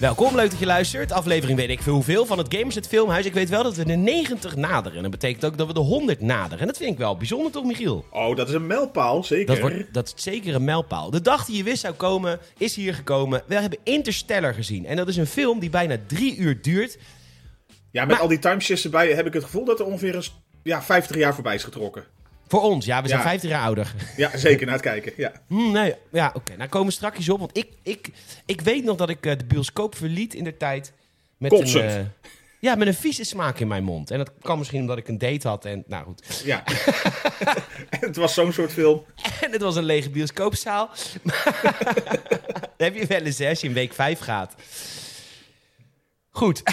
[0.00, 1.12] Welkom, leuk dat je luistert.
[1.12, 3.26] Aflevering weet ik veel hoeveel van het Gamers het Filmhuis.
[3.26, 4.96] Ik weet wel dat we de 90 naderen.
[4.96, 6.58] En dat betekent ook dat we de 100 naderen.
[6.58, 8.04] En dat vind ik wel bijzonder toch, Michiel?
[8.10, 9.46] Oh, dat is een mijlpaal, zeker.
[9.46, 11.10] Dat, wordt, dat is zeker een mijlpaal.
[11.10, 13.42] De dag die je wist zou komen, is hier gekomen.
[13.46, 14.86] We hebben Interstellar gezien.
[14.86, 16.98] En dat is een film die bijna drie uur duurt.
[17.90, 20.24] Ja, met al die timeshift erbij heb ik het gevoel dat er ongeveer een,
[20.62, 22.04] ja, 50 jaar voorbij is getrokken.
[22.50, 23.26] Voor ons, ja, we zijn Ja.
[23.26, 23.94] 50 jaar ouder.
[24.16, 25.12] Ja, zeker, na het kijken.
[25.16, 25.32] Ja.
[25.48, 26.56] Hm, nee, ja, oké.
[26.56, 27.38] Nou komen we strakjes op.
[27.38, 28.08] Want ik, ik,
[28.46, 30.92] ik weet nog dat ik eh, de bioscoop verliet in de tijd.
[31.36, 32.00] Met een, eh,
[32.58, 34.10] ja, met een vieze smaak in mijn mond.
[34.10, 35.64] En dat kwam misschien omdat ik een date had.
[35.64, 36.42] En nou goed.
[36.44, 36.62] ja.
[38.06, 39.04] het was zo'n soort film.
[39.40, 40.90] En het was een lege bioscoopzaal.
[42.76, 44.54] Heb je wel eens, hè, als je in week 5 gaat.
[46.30, 46.62] Goed.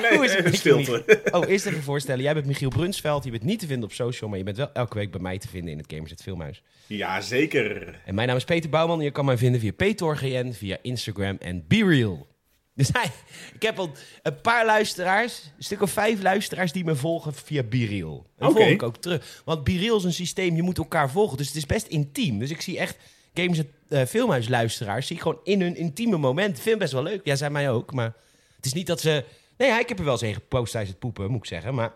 [0.00, 1.02] Nee, Hoe is het met je, stilte.
[1.06, 1.40] Michiel?
[1.40, 2.22] Oh, eerst even voorstellen.
[2.22, 3.24] Jij bent Michiel Brunsveld.
[3.24, 5.38] Je bent niet te vinden op social, maar je bent wel elke week bij mij
[5.38, 6.62] te vinden in het Gamers het Filmhuis.
[6.86, 8.00] Ja, zeker.
[8.04, 11.64] En mijn naam is Peter Bouwman je kan mij vinden via PetorGN, via Instagram en
[11.68, 12.26] BeReal.
[12.74, 13.10] Dus hij,
[13.54, 13.90] ik heb al
[14.22, 18.26] een paar luisteraars, een stuk of vijf luisteraars die me volgen via BeReal.
[18.38, 18.56] En Oké.
[18.56, 19.42] volg ik ook terug.
[19.44, 21.36] Want BeReal is een systeem, je moet elkaar volgen.
[21.36, 22.38] Dus het is best intiem.
[22.38, 22.96] Dus ik zie echt
[23.34, 26.60] Gamers het eh, Filmhuis luisteraars, zie ik gewoon in hun intieme moment.
[26.60, 27.20] Vind best wel leuk.
[27.24, 28.14] Ja, zij mij ook, maar
[28.56, 29.24] het is niet dat ze...
[29.56, 31.74] Nee, ja, ik heb er wel eens een gepost tijdens het poepen, moet ik zeggen.
[31.74, 31.92] Maar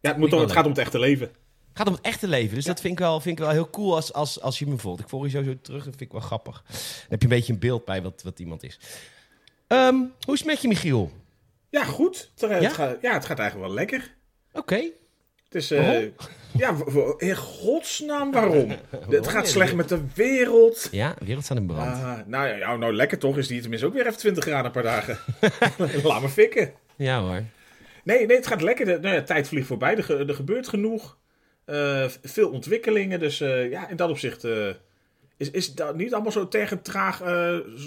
[0.00, 1.26] Ja, het, moet toch, het gaat om het echte leven.
[1.26, 2.54] Het gaat om het echte leven.
[2.54, 4.78] Dus dat vind ik wel, vind ik wel heel cool als, als, als je me
[4.78, 5.00] volgt.
[5.00, 5.78] Ik volg je sowieso terug.
[5.84, 6.62] Dat vind ik wel grappig.
[6.66, 6.76] Dan
[7.08, 8.78] heb je een beetje een beeld bij wat, wat iemand is.
[9.66, 11.12] Ehm, hoe is het met je, Michiel?
[11.70, 12.30] Ja, goed.
[12.34, 12.68] Het, het Ja?
[12.70, 14.14] gaat, ja, het gaat eigenlijk wel lekker.
[14.52, 14.76] Oké.
[15.44, 15.70] Het is...
[16.58, 16.76] ja,
[17.18, 18.72] in godsnaam waarom?
[19.10, 20.88] het gaat slecht met de wereld.
[20.90, 21.96] Ja, de wereld staat in brand.
[21.96, 23.38] Ah, nou, ja, nou, nou, lekker toch.
[23.38, 25.18] Is die tenminste ook weer even 20 graden paar dagen.
[26.04, 26.72] Laat me fikken.
[26.96, 27.42] Ja hoor.
[28.04, 28.84] Nee, nee, het gaat lekker.
[28.86, 29.96] De, nou ja, tijd vliegt voorbij.
[29.96, 31.16] Er, ge- er gebeurt genoeg.
[31.64, 33.18] Eh, veel ontwikkelingen.
[33.18, 34.68] Dus eh, ja, in dat opzicht eh,
[35.36, 37.18] is, is dat niet allemaal zo tegen traag.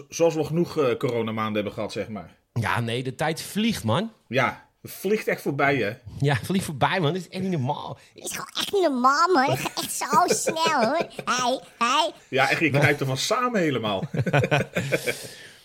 [0.09, 2.35] zoals we genoeg coronamaanden hebben gehad, zeg maar.
[2.53, 4.11] Ja, nee, de tijd vliegt, man.
[4.27, 5.93] Ja, het vliegt echt voorbij, hè?
[6.19, 7.13] Ja, vliegt voorbij, man.
[7.13, 7.97] Dat is echt niet normaal.
[8.13, 9.49] is gewoon echt niet normaal, man.
[9.49, 10.05] Het gaat echt zo
[10.51, 11.07] snel, hoor.
[11.25, 12.11] Hey, hey.
[12.29, 14.03] Ja, echt, je knijpt ervan samen helemaal.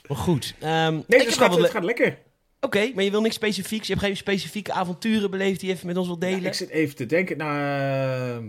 [0.08, 0.54] Maar goed.
[0.60, 2.18] ehm, Nee, ik dus het gaat, het gaat lekker.
[2.60, 3.86] Oké, maar je wil niks specifieks.
[3.86, 6.44] Je hebt geen specifieke avonturen beleefd die je even met ons wilt Ja, delen?
[6.46, 7.36] ik zit even te denken.
[7.36, 8.44] Nou, eh,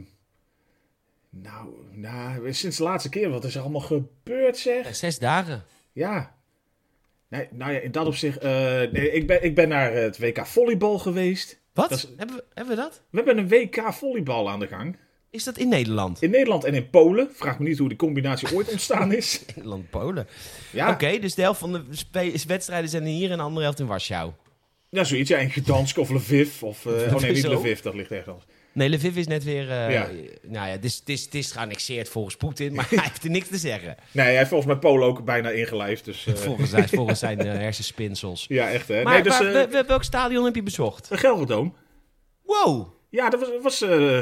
[1.30, 4.96] nou, nou, sinds de laatste keer, wat is er allemaal gebeurd, zeg?
[4.96, 5.64] Zes dagen.
[5.92, 6.36] Ja.
[7.32, 8.42] Nee, nou ja, in dat opzicht.
[8.42, 11.60] nee, ik, ben, ik ben naar het WK volleybal geweest.
[11.74, 11.92] Wat?
[11.92, 13.02] Is- Hebben, we, hebben we dat?
[13.10, 14.98] We hebben een WK volleybal aan de gang.
[15.30, 16.22] Is dat in Nederland?
[16.22, 17.30] In Nederland en in Polen.
[17.34, 19.44] Vraag me niet hoe die combinatie ooit ontstaan is.
[19.56, 20.28] Nederland, Polen.
[20.72, 21.84] Ja, Oké, dus de helft van de
[22.48, 24.32] wedstrijden zijn hier en de andere helft in Warschau.
[24.90, 25.30] ja zoiets.
[25.30, 26.64] Ja, in Gdansk of Lviv.
[26.64, 27.48] Of, eh, oh nee, niet?
[27.48, 28.44] Lviv, dat ligt ergens.
[28.74, 29.72] Nee, Lviv is net weer...
[29.72, 30.08] eh, Ja.
[30.42, 33.30] Nou ja, het is, het, is, het is geannexeerd volgens Poetin, maar hij heeft er
[33.30, 33.96] niks te zeggen.
[34.12, 36.06] Nee, hij heeft volgens mij Polen ook bijna ingelijfd.
[36.06, 38.46] Dus, eh, Volgens zijn, volgens zijn eh, hersenspinsels.
[38.48, 39.04] ja, echt hè.
[39.04, 41.10] Maar nee, dus, waar- eh, we- we- welk stadion heb je bezocht?
[41.10, 41.76] de Gelderdoom.
[42.44, 42.88] Wow!
[43.10, 44.18] Ja, dat was, was eh,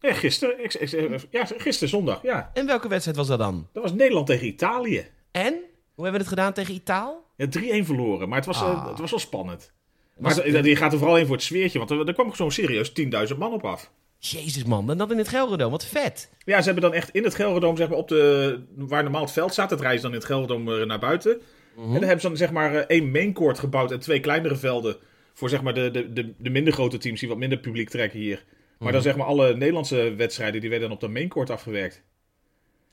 [0.00, 0.64] ja, gisteren.
[0.64, 2.22] Ik, ik, ja, gisteren zondag.
[2.22, 3.68] Ja, En welke wedstrijd was dat dan?
[3.72, 5.06] dat was Nederland tegen Italië.
[5.30, 5.52] En?
[5.94, 7.24] Hoe hebben we het gedaan tegen Itaal?
[7.36, 8.88] Ja, 3-1 verloren, maar het was, eh, Ah.
[8.88, 9.72] het was wel spannend.
[10.20, 12.92] Maar die gaat er vooral in voor het sfeertje, want er, er kwam zo'n serieus
[13.32, 13.90] 10.000 man op af.
[14.18, 16.30] Jezus man, en dat in het Gelredome, wat vet.
[16.44, 19.32] Ja, ze hebben dan echt in het Gelredome, zeg maar, op de, waar normaal het
[19.32, 21.40] veld staat, dat rijden ze dan in het Gelredome eh, naar buiten.
[21.76, 21.84] Mhm.
[21.86, 24.56] En dan hebben ze dan zeg maar eh, één main court gebouwd en twee kleinere
[24.56, 24.96] velden
[25.34, 28.18] voor zeg maar de, de, de, de minder grote teams die wat minder publiek trekken
[28.18, 28.44] hier.
[28.46, 28.92] Maar Mhm.
[28.92, 32.02] dan zeg maar alle Nederlandse wedstrijden, die werden dan op de main court afgewerkt.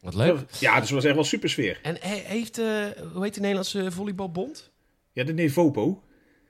[0.01, 0.39] Wat leuk.
[0.59, 1.79] Ja, dus het was echt wel super sfeer.
[1.81, 2.65] En he- heeft, eh,
[3.13, 4.71] hoe heet de Nederlandse volleybalbond?
[5.13, 6.03] Ja, de Nevopo.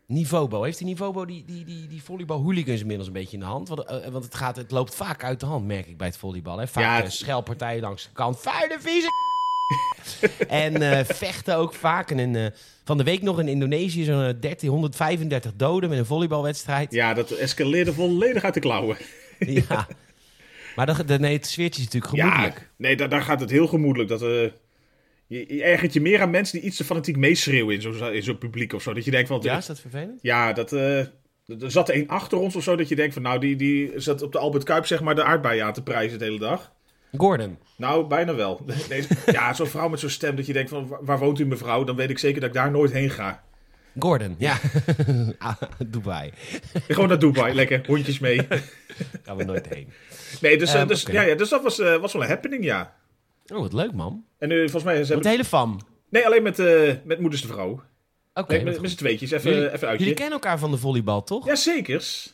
[0.07, 0.63] Nivobo.
[0.63, 3.67] Heeft die Nivobo die, die, die, die volleybal-hooligans inmiddels een beetje in de hand?
[3.67, 6.17] Want, eh, want het, gaat, het loopt vaak uit de hand, merk ik bij het
[6.17, 6.57] volleybal.
[6.57, 6.67] Hè?
[6.67, 8.39] Vaak Ja, eh, het- schelpartijen langs de kant.
[8.39, 9.07] Vuile vieze
[10.47, 12.11] En eh, vechten ook vaak.
[12.11, 12.53] En in,
[12.83, 16.91] van de week nog in Indonesië zo'n eh, 13, 135 doden met een volleybalwedstrijd.
[16.93, 18.97] Ja, dat escaleerde volledig uit de klauwen.
[19.39, 19.87] Ja.
[20.75, 22.57] Maar dat, nee, het sfeertje is natuurlijk gemoedelijk.
[22.59, 24.09] Ja, nee, daar, daar gaat het heel gemoedelijk.
[24.09, 24.49] Dat, eh,
[25.27, 28.23] je, je ergert je meer aan mensen die iets te fanatiek meeschreeuwen in zo'n in
[28.23, 28.93] zo'n publiek of zo.
[28.93, 29.39] Dat je denkt van...
[29.41, 30.19] Ja, is dat vervelend?
[30.21, 33.23] Ja, dat, eh, er zat er een achter ons of zo dat je denkt van...
[33.23, 36.19] Nou, die, die zat op de Albert Kuip zeg maar de aardbeien aan te prijzen
[36.19, 36.75] de hele dag.
[37.17, 37.57] Gordon.
[37.77, 38.65] Nou, bijna wel.
[38.89, 40.97] Nee, ja, zo'n vrouw met zo'n stem dat je denkt van...
[41.01, 41.83] Waar, woont u mevrouw?
[41.83, 43.43] Dan weet ik zeker dat ik daar nooit heen ga.
[43.99, 44.57] Gordon, ja.
[45.37, 46.31] Ah, Dubai.
[46.87, 48.47] Gewoon naar Dubai, lekker, hondjes mee.
[49.23, 49.89] Gaan we nooit heen.
[50.41, 52.63] Nee, dus, eh, Ehm, dus, ja, ja, dus dat was, eh, was wel een happening,
[52.63, 52.95] ja.
[53.53, 54.25] Oh, wat leuk, man.
[54.37, 54.93] En nu, volgens mij...
[54.93, 55.23] Ze Met hebben...
[55.25, 55.79] de hele fam.
[56.09, 57.81] Nee, alleen met, eh met moeders de vrouw.
[58.33, 58.53] Oké.
[58.63, 60.03] Nee, met, z'n tweetjes, even, jullie, even uitje.
[60.03, 61.45] jullie kennen elkaar van de volleybal, toch?
[61.45, 62.33] Ja, zekers.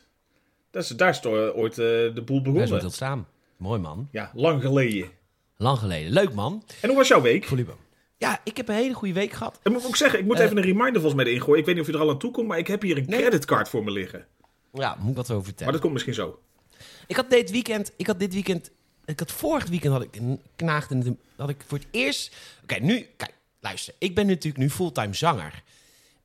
[0.72, 2.68] Dat is, daar is toch ooit eh, de boel begonnen.
[2.68, 3.28] zijn tot staan.
[3.58, 4.08] Mooi, man.
[4.12, 5.10] Ja, lang geleden.
[5.58, 6.12] Lang geleden.
[6.12, 6.64] Leuk, man.
[6.82, 7.46] En hoe was jouw week?
[7.46, 7.78] Volleybal.
[8.18, 9.60] Ja, ik heb een hele goede week gehad.
[9.64, 10.44] Ik moet ook zeggen, ik moet Eh.
[10.46, 11.60] even een reminder volgens mij erin gooien.
[11.60, 13.06] Ik weet niet of je er al aan toe komt, maar ik heb hier een
[13.08, 13.20] Nee.
[13.20, 14.26] creditcard voor me liggen.
[14.74, 15.72] Ja, moet ik wat over Maar vertellen.
[15.74, 16.40] dat komt misschien zo.
[17.08, 18.72] Ik had dit weekend, ik had dit weekend,
[19.06, 22.36] ik had vorig weekend had ik een knaagd en het- had ik voor het eerst.
[22.64, 25.64] Oké, nu, kijk, luister, ik ben natuurlijk nu fulltime zanger.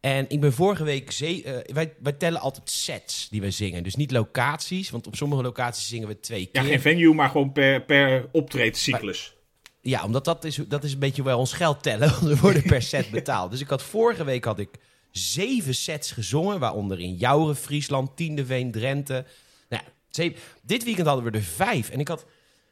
[0.00, 3.82] En ik ben vorige week, ze- eh, wij, wij tellen altijd sets die wij zingen.
[3.82, 6.70] Dus niet locaties, want op sommige locaties zingen we twee Ja, keer.
[6.70, 9.32] geen venue, maar gewoon per, per optreedcyclus.
[9.80, 12.08] Ja, omdat dat is, dat is een beetje wel ons geld tellen.
[12.20, 13.50] Want we worden per set betaald.
[13.50, 14.68] Dus ik had vorige week had ik
[15.10, 16.58] zeven sets gezongen.
[16.58, 19.24] Waaronder in Jouren, Friesland, Tiendeveen, Drenthe.
[19.68, 20.38] Nou, ja, zeven.
[20.62, 21.88] Dit weekend hadden we er vijf.
[21.90, 22.24] En ik had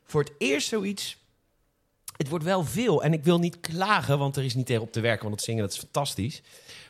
[0.07, 1.17] voor het eerst zoiets...
[2.17, 3.03] Het wordt wel veel.
[3.03, 5.23] En ik wil niet klagen, want er is niet tegen op te werken.
[5.23, 6.43] Want het zingen, dat is fantastisch.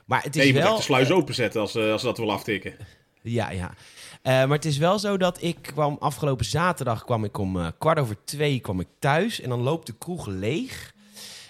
[0.05, 0.71] Maar het is Nee, je moet wel...
[0.71, 2.75] echt de sluis openzetten als, eh, als ze dat wil aftikken.
[3.23, 3.75] Ja, ja.
[4.23, 7.67] Eh, maar het is wel zo dat ik kwam afgelopen zaterdag kwam ik om eh,
[7.79, 10.95] kwart over twee kwam ik thuis en dan loopt de kroeg leeg.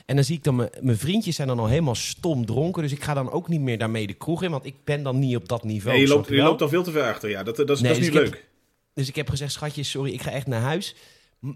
[0.06, 3.02] En dan zie ik dan mijn- vriendjes zijn dan al helemaal stom dronken, dus ik
[3.02, 5.48] ga dan ook niet meer daarmee de kroeg in, want ik ben dan niet op
[5.48, 5.96] dat niveau.
[5.96, 7.30] Nee, je loopt, je loopt al veel te ver achter.
[7.30, 8.46] Ja, dat, dat, is- Nee, dat is dus niet heb- leuk.
[8.94, 10.94] Dus ik heb gezegd, schatje, sorry, ik ga echt naar huis.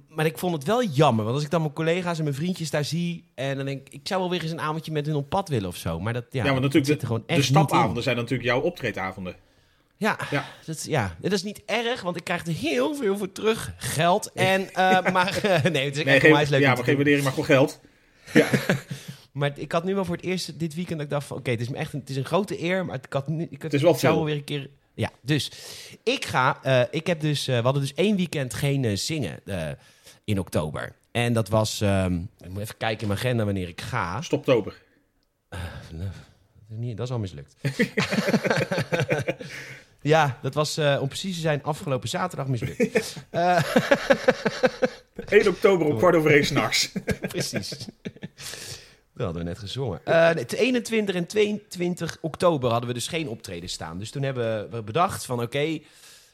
[0.09, 2.71] Maar ik vond het wel jammer, want als ik dan mijn collega's en mijn vriendjes
[2.71, 5.15] daar zie en dan denk ik, ik zou wel weer eens een avondje met hun
[5.15, 6.01] op pad willen of zo.
[6.01, 9.37] Maar dat, ja, Ja, want natuurlijk, de, gewoon de stapavonden zijn natuurlijk jouw optreedavonden.
[9.97, 10.45] Ja, Ja.
[10.65, 13.75] Dat, ja, dat is niet erg, want ik krijg er heel veel voor terug.
[13.77, 14.33] Geld.
[14.33, 16.61] En, eh, maar eh, nee, het is Nee, echt onwijs leuk.
[16.61, 17.81] ja, maar geen waardering, maar gewoon geld.
[18.33, 18.49] Ja,
[19.33, 21.37] Maar ik had nu wel voor het eerst dit weekend dat ik dacht van...
[21.37, 23.47] Oké, het is me echt een, het is een grote eer, maar ik had nu...
[23.51, 24.71] Ik, Het is wel ik zou wel weer een keer...
[24.95, 25.51] Ja, dus
[26.03, 26.59] ik ga...
[26.63, 27.49] eh, ik heb dus...
[27.49, 29.41] eh, we hadden dus één weekend geen eh, zingen
[30.25, 30.93] in oktober.
[31.13, 31.81] En dat was...
[31.81, 34.23] ehm, ik moet even kijken in mijn agenda wanneer ik ga.
[34.23, 34.75] stoptober.
[35.49, 35.59] Dat
[35.91, 35.97] is,
[36.69, 37.55] niet, dat is al mislukt.
[40.03, 43.17] ja, dat was om precies te zijn afgelopen zaterdag mislukt.
[43.31, 43.63] Eh,
[45.29, 46.93] 1 oktober om kwart over één s'nachts.
[47.29, 47.77] Precies.
[49.21, 50.01] Dat hadden we net gezongen.
[50.05, 53.99] Eh, nee, 21 en 22 oktober hadden we dus geen optreden staan.
[53.99, 55.79] Dus toen hebben we bedacht van oké,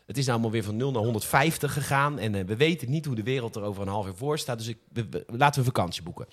[0.06, 2.18] het is nou allemaal weer van 0 naar 150 gegaan.
[2.18, 4.58] En eh, we weten niet hoe de wereld er over een half jaar voor staat.
[4.58, 6.26] Dus ik, we- we- laten we vakantie boeken.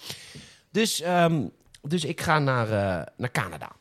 [0.72, 1.48] Dus, ehm,
[1.82, 3.72] dus ik ga naar, eh, naar Canada.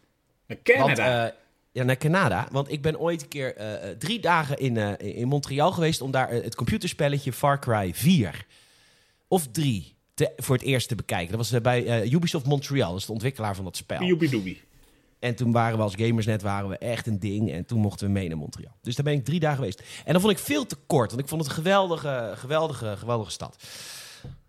[0.47, 1.27] Naar Canada.
[1.27, 1.33] eh,
[1.73, 2.49] ja, naar Canada.
[2.51, 6.01] Want ik ben ooit een keer eh, eh, drie dagen in, eh, in Montreal geweest
[6.01, 8.47] om daar eh, het computerspelletje Far Cry 4
[9.29, 11.29] of 3 te, voor het eerst te bekijken.
[11.29, 14.03] Dat was eh, bij eh, Ubisoft Montreal, dat is de ontwikkelaar van dat spel.
[14.03, 14.61] Joepie-doepie.
[15.19, 17.53] En toen waren we als Gamersnet waren we echt een ding.
[17.53, 18.73] En toen mochten we mee naar Montreal.
[18.83, 19.83] Dus daar ben ik drie dagen geweest.
[20.05, 21.11] En dat vond ik veel te kort.
[21.11, 23.57] Want ik vond het een geweldige, geweldige, geweldige stad.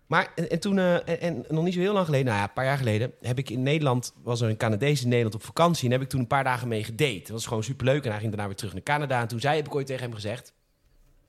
[0.06, 2.44] Maar en, en toen, eh, en, en nog niet zo heel lang geleden, nou ja,
[2.44, 5.44] een paar jaar geleden, heb ik in Nederland, was er een Canadees in Nederland op
[5.44, 5.84] vakantie.
[5.84, 7.20] En heb ik toen een paar dagen mee gedate.
[7.20, 8.04] Dat was gewoon superleuk.
[8.04, 9.20] En hij ging daarna weer terug naar Canada.
[9.20, 10.52] En toen zei, heb ik ooit tegen hem gezegd,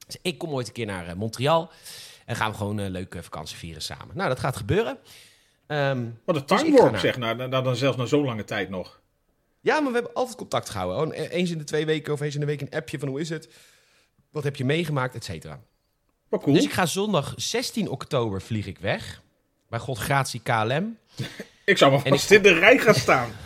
[0.05, 1.71] dus ik kom ooit een keer naar Montreal.
[2.25, 4.15] En gaan we gewoon een leuke vakantie vieren samen.
[4.17, 4.97] Nou, dat gaat gebeuren.
[5.67, 7.17] Ehm, Wat een Dus zeg.
[7.17, 8.99] Nou, nou, dan zelfs na zo'n lange tijd nog.
[9.61, 11.21] Ja, maar we hebben altijd contact gehouden.
[11.21, 13.19] E- eens in de twee weken of eens in de week een appje van hoe
[13.19, 13.49] is het?
[14.31, 15.59] Wat heb je meegemaakt, et cetera.
[16.29, 16.55] Wat cool.
[16.55, 19.21] Dus ik ga zondag 16 oktober vlieg ik weg.
[19.69, 20.97] Bij God Gratie KLM.
[21.65, 23.29] Ik zou maar En vast in de rij gaan staan.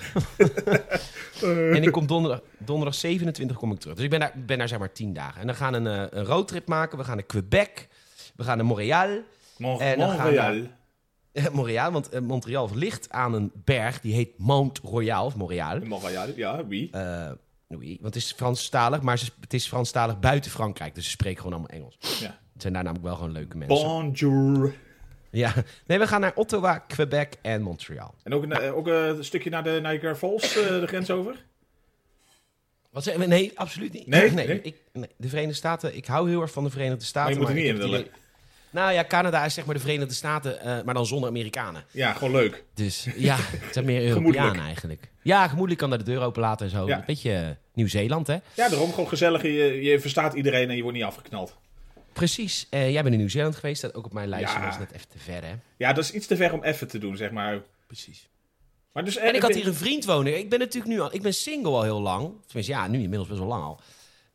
[1.42, 3.96] En ik kom donderdag, donderdag 27 kom ik terug.
[3.96, 5.42] Dus ik ben daar, ben daar zeg maar 10 dagen.
[5.42, 6.98] En dan gaan we een, eh, een roadtrip maken.
[6.98, 7.88] We gaan naar Quebec.
[8.40, 9.10] We gaan naar Montreal.
[9.58, 10.54] Mon- En dan gaan Montreal.
[11.34, 14.02] we- Montreal, want eh, Montreal ligt aan een berg.
[14.02, 15.80] Die heet Mount Royal of Montreal.
[15.80, 16.92] Montreal, ja, wie?
[16.92, 17.32] Eh,
[17.68, 20.96] oui, want het is Franstalig, maar het is Franstalig buiten Frankrijk.
[20.96, 21.98] Dus ze spreken gewoon allemaal Engels.
[22.20, 22.40] Ja.
[22.54, 23.88] Het zijn daar namelijk wel gewoon leuke mensen.
[23.88, 24.74] Bonjour.
[25.32, 25.54] Ja,
[25.88, 28.14] nee, we gaan naar Ottawa, Quebec en Montreal.
[28.24, 31.46] En ook, een- eh, ook een stukje naar de Niagara Falls, de grens over?
[32.92, 33.26] Wat we?
[33.26, 34.08] Nee, absoluut niet.
[34.08, 34.32] Nee?
[34.32, 34.62] nee, Nee?
[34.62, 37.40] Ik, nee, de Verenigde Staten, ik hou heel erg van de Verenigde Staten.
[37.40, 38.00] Maar je moet er niet in willen.
[38.00, 38.12] idee-
[38.72, 41.84] Nou ja, Canada is zeg maar de Verenigde Staten, eh, maar dan zonder Amerikanen.
[41.92, 42.64] Ja, gewoon leuk.
[42.74, 44.02] Dus ja, het zijn meer.
[44.08, 45.10] Europeanen eigenlijk.
[45.22, 46.88] Ja, gemoedelijk kan daar de deur open laten en zo.
[46.88, 46.98] Ja.
[46.98, 48.38] Een beetje eh, Nieuw-Zeeland, hè?
[48.54, 49.42] Ja, daarom gewoon gezellig.
[49.42, 51.58] Je, je verstaat iedereen en je wordt niet afgeknald.
[52.14, 52.68] Precies.
[52.70, 54.64] Eh, jij bent in Nieuw-Zeeland geweest, dat ook op mijn lijstje, Ja.
[54.66, 55.54] dat is net even te ver, hè?
[55.78, 57.62] Ja, dat is iets te ver om even te doen, zeg maar.
[57.88, 58.30] Precies.
[58.94, 60.38] Maar dus, En ik had hier een vriend wonen.
[60.38, 62.32] Ik ben natuurlijk nu al, ik ben single al heel lang.
[62.46, 63.80] Tenminste, ja, nu inmiddels best wel lang al.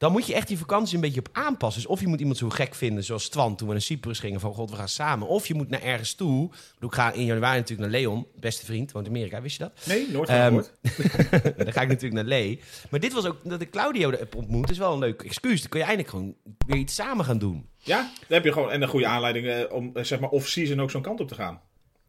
[0.04, 1.82] Dan moet je echt die vakantie een beetje op aanpassen.
[1.82, 4.40] Dus of je moet iemand zo gek vinden, zoals Twan toen we naar Cyprus gingen.
[4.40, 5.28] Van god, we gaan samen.
[5.28, 6.50] Of je moet naar ergens toe.
[6.80, 9.40] Ik ga in januari natuurlijk naar Leon, beste vriend, woont in Amerika.
[9.42, 9.73] Wist je dat?
[9.87, 10.73] Nee, nooit Ehm, gehoord.
[11.64, 12.61] dan ga ik natuurlijk naar Lee.
[12.90, 14.70] Maar dit was ook dat ik Claudio heb ontmoet.
[14.70, 15.61] is wel een leuk excuus.
[15.61, 16.34] Dan kun je eindelijk gewoon
[16.66, 17.68] weer iets samen gaan doen.
[17.78, 20.80] Ja, dan heb je gewoon en een goede aanleiding eh, om eh, zeg maar off-season
[20.80, 21.61] ook zo'n kant op te gaan.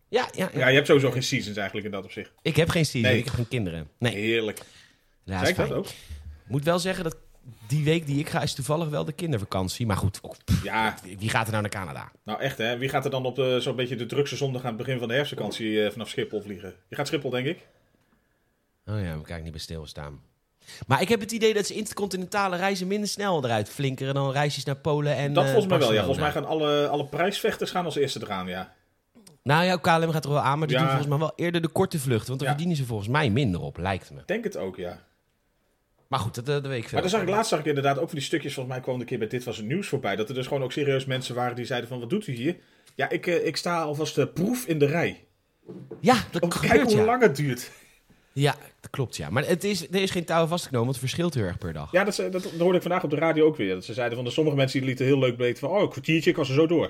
[0.09, 0.59] Ja, ja, ja.
[0.59, 2.31] Ja, je hebt sowieso geen seasons eigenlijk in dat opzicht.
[2.41, 3.19] Ik heb geen season, Nee.
[3.19, 3.87] ik heb geen kinderen.
[3.99, 4.13] Nee.
[4.13, 4.59] Heerlijk.
[5.23, 5.77] Ja, Zeg ik dat fijn.
[5.79, 5.87] ook?
[6.47, 7.17] moet wel zeggen dat
[7.67, 9.85] die week die ik ga is toevallig wel de kindervakantie.
[9.85, 12.11] Maar goed, ook, pff, Ja, wie gaat er nou naar Canada?
[12.23, 12.77] nou echt hè.
[12.77, 15.07] Wie gaat er dan op de, zo'n beetje de drukste zondag aan het begin van
[15.07, 16.73] de herfstvakantie eh, vanaf Schiphol vliegen?
[16.89, 17.67] Je gaat Schiphol, denk ik.
[18.85, 20.19] Oh ja, we kijken niet bij stilstaan.
[20.87, 24.63] Maar ik heb het idee dat ze intercontinentale reizen minder snel eruit flinkeren dan reisjes
[24.63, 25.97] naar Polen en Dat eh, volgens mij wel, ja.
[26.03, 28.73] Volgens mij gaan alle, alle prijsvechters gaan als eerste eraan, ja.
[29.43, 30.81] Nou ja, KLM gaat er wel aan, maar die Ja.
[30.83, 32.27] doen volgens mij wel eerder de korte vluchten.
[32.27, 32.55] Want daar Ja.
[32.55, 34.21] verdienen ze volgens mij minder op, lijkt me.
[34.25, 35.03] Denk het ook, ja.
[36.07, 36.91] Maar goed, dat, dat weet ik veel.
[36.91, 38.99] Maar dan zag ik laatst zag ik inderdaad ook van die stukjes, volgens mij kwam
[38.99, 41.35] een keer bij Dit Was Het Nieuws voorbij, dat er dus gewoon ook serieus mensen
[41.35, 42.55] waren die zeiden van, wat doet u hier?
[42.95, 45.25] Ja, ik, eh, ik sta alvast de proef in de rij.
[45.99, 47.05] Ja, dat Om gebeurt, kijken hoe ja.
[47.05, 47.71] lang het duurt.
[48.33, 49.29] Ja, dat klopt, ja.
[49.29, 51.91] Maar het is, er is geen touw vastgenomen, want het verschilt heel erg per dag.
[51.91, 53.73] Ja, dat, dat, dat hoorde ik vandaag op de radio ook weer.
[53.73, 55.89] Dat ze zeiden van, de sommige mensen die lieten heel leuk weten van, oh, een
[55.89, 56.89] kwartiertje, ik was er zo door.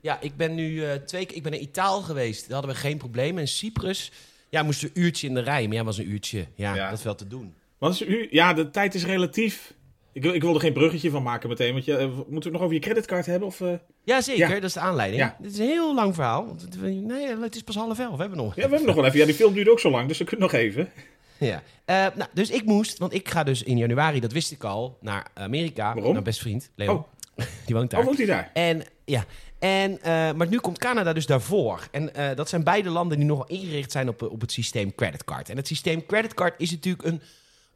[0.00, 1.36] Ja, ik ben nu eh, twee keer...
[1.36, 3.38] Ik ben in Italië geweest, daar hadden we geen probleem.
[3.38, 4.12] En Cyprus,
[4.48, 5.66] ja, moesten een uurtje in de rij.
[5.66, 6.46] Maar ja, was een uurtje.
[6.54, 6.88] Ja, Ja.
[6.88, 7.54] dat is wel te doen.
[7.84, 8.26] Wat is u?
[8.30, 9.74] Ja, de tijd is relatief.
[10.12, 12.52] Ik, wil- ik wilde geen bruggetje van maken meteen, want je, eh, moeten we het
[12.52, 13.48] nog over je creditcard hebben?
[13.48, 13.72] Of, eh?
[14.04, 14.48] Ja, zeker.
[14.48, 14.54] Ja.
[14.54, 15.22] Dat is de aanleiding.
[15.22, 15.36] Ja.
[15.40, 16.46] Dit is een heel lang verhaal.
[16.46, 18.14] want het- Nee, het is pas half elf.
[18.14, 18.54] We hebben nog.
[18.56, 19.18] Ja, we hebben nog wel even.
[19.18, 20.88] Ja, die film duurde ook zo lang, dus we kunnen nog even.
[21.38, 21.62] Ja.
[21.84, 24.98] Eh, nou, dus ik moest, want ik ga dus in januari, dat wist ik al,
[25.00, 25.94] naar Amerika.
[25.94, 26.12] Waarom?
[26.12, 26.92] Naar best vriend, Leo.
[26.94, 27.04] Oh.
[27.66, 28.00] Die woont daar.
[28.00, 28.50] Oh, woont hij daar?
[28.52, 29.24] En ja,
[29.58, 29.98] en,
[30.36, 31.88] maar nu komt Canada dus daarvoor.
[31.90, 35.48] En dat zijn beide landen die nogal ingericht zijn op, op het systeem creditcard.
[35.48, 37.20] En het systeem creditcard is natuurlijk een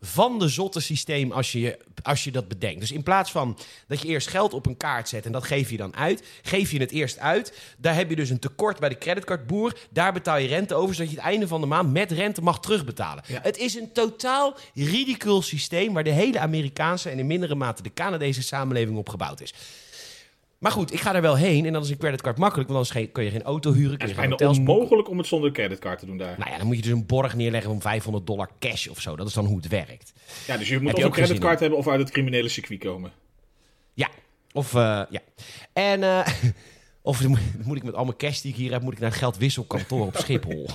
[0.00, 2.80] van de zotte systeem als je, als je dat bedenkt.
[2.80, 5.70] Dus in plaats van dat je eerst geld op een kaart zet en dat geef
[5.70, 7.58] je dan uit, geef je het eerst uit.
[7.78, 9.78] Daar heb je dus een tekort bij de creditcardboer.
[9.90, 12.60] Daar betaal je rente over, zodat je het einde van de maand met rente mag
[12.60, 13.24] terugbetalen.
[13.26, 13.40] Ja.
[13.42, 17.92] Het is een totaal ridicul systeem waar de hele Amerikaanse en in mindere mate de
[17.94, 19.54] Canadese samenleving op gebouwd is.
[20.58, 23.12] Maar goed, ik ga er wel heen en dan is een creditcard makkelijk, want anders
[23.12, 24.74] kun je geen auto huren, Het kun is je geen bijna hotels boeken.
[24.74, 26.38] onmogelijk om het zonder creditcard te doen daar.
[26.38, 29.16] Nou ja, dan moet je dus een borg neerleggen van 500 dollar cash of zo.
[29.16, 30.12] Dat is dan hoe het werkt.
[30.46, 33.12] Ja, dus je moet Heb of een creditcard hebben of uit het criminele circuit komen.
[33.94, 34.08] Ja,
[34.52, 35.20] of eh, ja.
[35.72, 36.26] En eh,
[37.02, 37.28] of
[37.64, 40.06] moet, ik met al mijn cash die ik hier heb, moet ik naar een geldwisselkantoor
[40.06, 40.68] op Schiphol.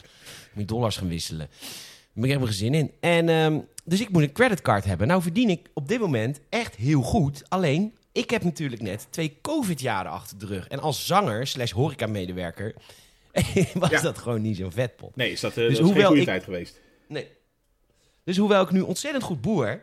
[0.54, 1.46] moet dollars gaan wisselen.
[1.48, 1.48] Daar
[2.14, 2.90] heb ik helemaal geen zin in.
[3.00, 5.06] En, ehm, dus ik moet een creditcard hebben.
[5.06, 7.42] Nou verdien ik op dit moment echt heel goed.
[7.48, 10.68] Alleen, ik heb natuurlijk net twee COVID-jaren achter de rug.
[10.68, 12.74] En als zanger slash horeca-medewerker
[13.74, 14.00] was Ja.
[14.00, 15.16] dat gewoon niet zo vet, pot.
[15.16, 16.80] Nee, is dat, eh Dus dat is geen hoewel goede ik- tijd geweest.
[17.08, 17.28] Nee.
[18.24, 19.82] Dus hoewel ik nu ontzettend goed boer,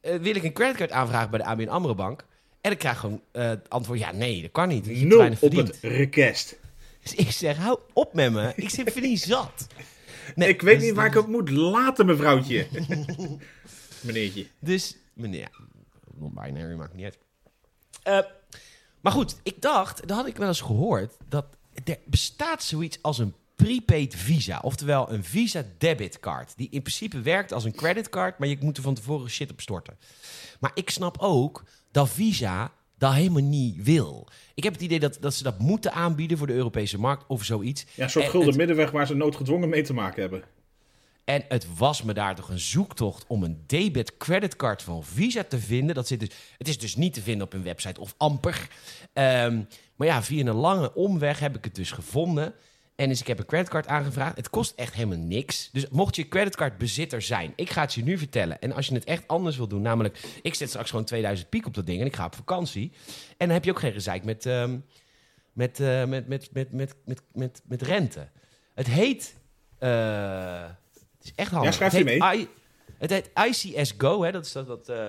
[0.00, 2.24] eh, wil ik een creditcard aanvragen bij de ABN AMRO Bank.
[2.60, 4.86] En ik krijg gewoon eh, het antwoord, ja nee, dat kan niet.
[4.86, 5.66] Nul op verdiend.
[5.68, 6.58] het request.
[7.02, 8.52] Dus ik zeg, hou op met me.
[8.56, 9.66] Ik zit verdien zat.
[10.34, 12.66] Nee, ik weet dus- niet waar ik het moet laten, mevrouwtje.
[14.00, 14.46] Meneertje.
[14.58, 15.48] Dus, meneer,
[16.18, 17.18] non-binary maakt niet uit.
[18.02, 18.18] Eh,
[19.00, 21.44] maar goed, ik dacht, dat had ik wel eens gehoord, dat
[21.84, 24.58] er bestaat zoiets als een prepaid visa.
[24.62, 26.52] Oftewel een visa debitcard.
[26.56, 29.60] Die in principe werkt als een creditcard, maar je moet er van tevoren shit op
[29.60, 29.98] storten.
[30.60, 34.28] Maar ik snap ook dat visa dat helemaal niet wil.
[34.54, 37.44] Ik heb het idee dat, dat ze dat moeten aanbieden voor de Europese markt of
[37.44, 37.84] zoiets.
[37.94, 40.42] Ja, een soort En gulden het- middenweg waar ze noodgedwongen mee te maken hebben.
[41.28, 45.58] En het was me daar toch een zoektocht om een debit creditcard van Visa te
[45.58, 45.94] vinden.
[45.94, 48.68] Dat zit dus, het is dus niet te vinden op een website of amper.
[49.12, 49.62] Ehm,
[49.96, 52.54] maar ja, via een lange omweg heb ik het dus gevonden.
[52.94, 54.36] En dus ik heb een creditcard aangevraagd.
[54.36, 55.68] Het kost echt helemaal niks.
[55.72, 58.60] Dus mocht je creditcardbezitter zijn, ik ga het je nu vertellen.
[58.60, 61.66] En als je het echt anders wil doen, namelijk ik zet straks gewoon 2000 piek
[61.66, 62.92] op dat ding en ik ga op vakantie.
[63.28, 64.78] En dan heb je ook geen gezeik met, ehm,
[65.52, 68.28] met, eh, met, met, met, met, met, met, met rente.
[68.74, 69.34] Het heet...
[69.78, 70.64] eh,
[71.28, 71.70] is echt handig.
[71.70, 72.38] Ja, schrijf je mee.
[72.40, 72.48] I-
[72.98, 74.32] het heet ICS Go, hè?
[74.32, 75.06] Dat, is dat, dat, eh,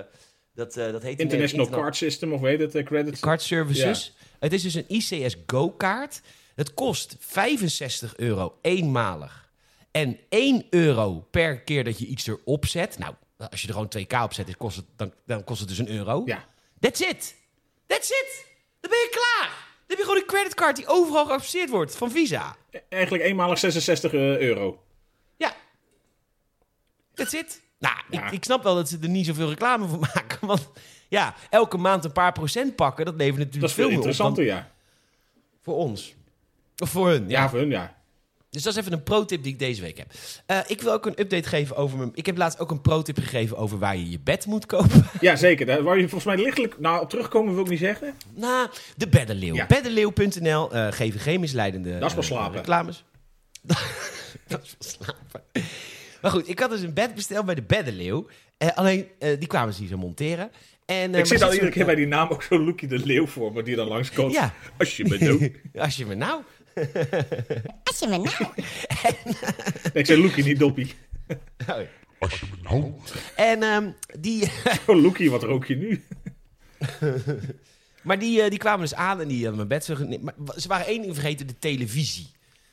[0.54, 3.20] dat, eh, dat heet die International Interna- Card System, of weet het, eh, credit.
[3.20, 4.14] Card Services.
[4.40, 6.22] Het is dus een ICS Go-kaart.
[6.56, 9.50] Het kost 65 euro eenmalig.
[9.92, 12.98] En 1 euro per keer dat je iets erop zet.
[12.98, 13.14] Nou,
[13.50, 15.90] als je er gewoon 2k op zet, kost het, dan, dan kost het dus een
[15.90, 16.22] euro.
[16.26, 16.46] Ja.
[16.80, 17.36] That's it.
[17.88, 18.46] That's it.
[18.80, 19.50] Dan ben je klaar.
[19.50, 22.56] Dan heb je gewoon een creditcard die overal geaccepteerd wordt van Visa.
[22.90, 24.84] Eigenlijk eenmalig 66 eh, euro.
[25.38, 25.56] Ja.
[27.20, 27.62] That's it.
[27.80, 28.26] Nou, Ja.
[28.28, 30.48] ik, ik snap wel dat ze er niet zoveel reclame voor maken.
[30.48, 30.70] Want
[31.08, 34.44] ja, elke maand een paar procent pakken, dat levert natuurlijk Dat is veel op interessanter,
[34.44, 34.72] ja.
[35.62, 36.14] voor ons.
[36.78, 37.42] Of voor hun, ja.
[37.42, 37.98] Ja, voor hun, ja.
[38.50, 40.12] Dus dat is even een pro-tip die ik deze week heb.
[40.46, 42.12] Eh, ik wil ook een update geven over mijn...
[42.14, 45.06] Ik heb laatst ook een pro-tip gegeven over waar je je bed moet kopen.
[45.20, 45.66] Ja, zeker.
[45.66, 46.80] Daar waar je volgens mij lichtelijk...
[46.80, 48.14] Nou, op terugkomen wil ik niet zeggen.
[48.34, 49.56] Nou, de Beddenleeuw.
[49.56, 49.66] Ja.
[49.66, 52.56] Beddenleeuw.nl eh, geven geen misleidende Dat is wel eh, slapen.
[52.58, 53.04] reclames.
[54.48, 55.44] dat is wel slapen.
[56.22, 58.28] Maar goed, ik had dus een bed besteld bij de Beddenleeuw.
[58.58, 60.52] Eh, alleen, eh, die kwamen ze hier zo monteren.
[60.86, 63.06] En, eh, maar ik zit al iedere keek bij die naam ook zo'n Loekie de
[63.06, 64.34] Leeuw voor me, die dan langskomt.
[64.34, 64.54] Ja.
[64.78, 65.52] Als je me doet.
[65.84, 66.42] Als je me nou...
[67.84, 68.30] Als je me nou...
[69.94, 70.94] Nee, ik zei Loekie, niet Doppie.
[71.68, 71.76] Oh,
[72.20, 72.94] Als je me nou...
[73.36, 74.52] En ehm, die,
[74.86, 76.04] Oh, Loekie, wat rook je nu?
[78.04, 80.86] maar die, die kwamen dus aan en die hadden mijn bed zo maar Ze waren
[80.86, 82.32] één ding vergeten, de televisie.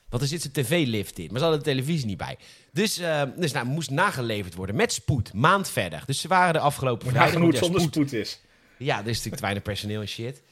[0.08, 2.36] Want er zit zo'n tv-lift in, maar ze hadden de televisie niet bij.
[2.72, 6.02] Dus, eh, dus nou, moest nageleverd worden met spoed, maand verder.
[6.06, 7.32] Dus ze waren de afgelopen vrijdag...
[7.32, 8.12] genoeg ja, zonder spoed.
[8.12, 8.40] is.
[8.78, 10.42] Ja, er is natuurlijk te weinig personeel en shit.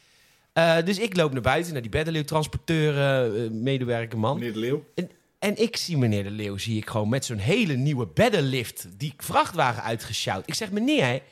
[0.52, 4.38] Eh, dus ik loop naar buiten, naar die beddenleeuw-transporteur, eh, medewerker man.
[4.38, 4.84] Meneer de Leeuw.
[4.94, 8.86] En, en ik zie meneer De Leeuw, zie ik gewoon met zo'n hele nieuwe beddenlift
[8.96, 10.42] die vrachtwagen uitgesjouwd.
[10.46, 11.22] Ik zeg, meneer,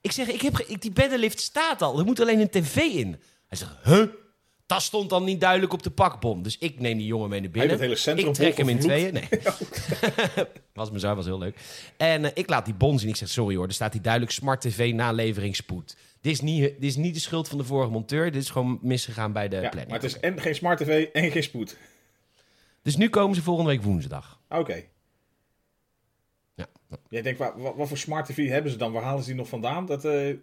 [0.00, 3.20] ik zeg, ik heb, ik, die beddenlift staat al, er moet alleen een tv in.
[3.48, 4.06] Hij zegt, huh?
[4.72, 6.42] Dat stond dan niet duidelijk op de pakbom.
[6.42, 7.88] Dus ik neem die jongen mee naar Hij binnen.
[7.88, 9.12] heeft het hele ik trek hem in tweeën.
[9.12, 9.28] Nee.
[10.74, 11.56] was me zo, was heel leuk.
[11.96, 13.08] En eh, ik laat die bon zien.
[13.08, 15.96] Ik zeg, sorry hoor, er staat hier duidelijk Smart TV naleveringsspoed.
[16.20, 18.30] Dit is, niet, dit is niet de schuld van de vorige monteur.
[18.30, 19.88] Dit is gewoon misgegaan bij de Ja, planning.
[19.88, 21.76] maar het is en geen smart tv en geen spoed.
[22.82, 24.40] Dus nu komen ze volgende week woensdag.
[24.48, 24.82] Oké.
[26.54, 26.66] Ja.
[27.08, 28.92] Jij denkt, wat, wat, voor smart tv hebben ze dan?
[28.92, 29.86] Waar halen ze die nog vandaan?
[29.86, 30.34] Dat, eh,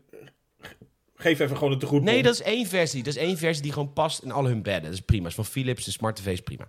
[1.22, 2.04] geef even gewoon een tegoed.
[2.04, 3.04] Nee, dat is één versie.
[3.04, 4.84] Dat is één versie die gewoon past in al hun bedden.
[4.84, 5.22] Dat is prima.
[5.22, 6.68] Dat is van Philips, de Smart TV is prima.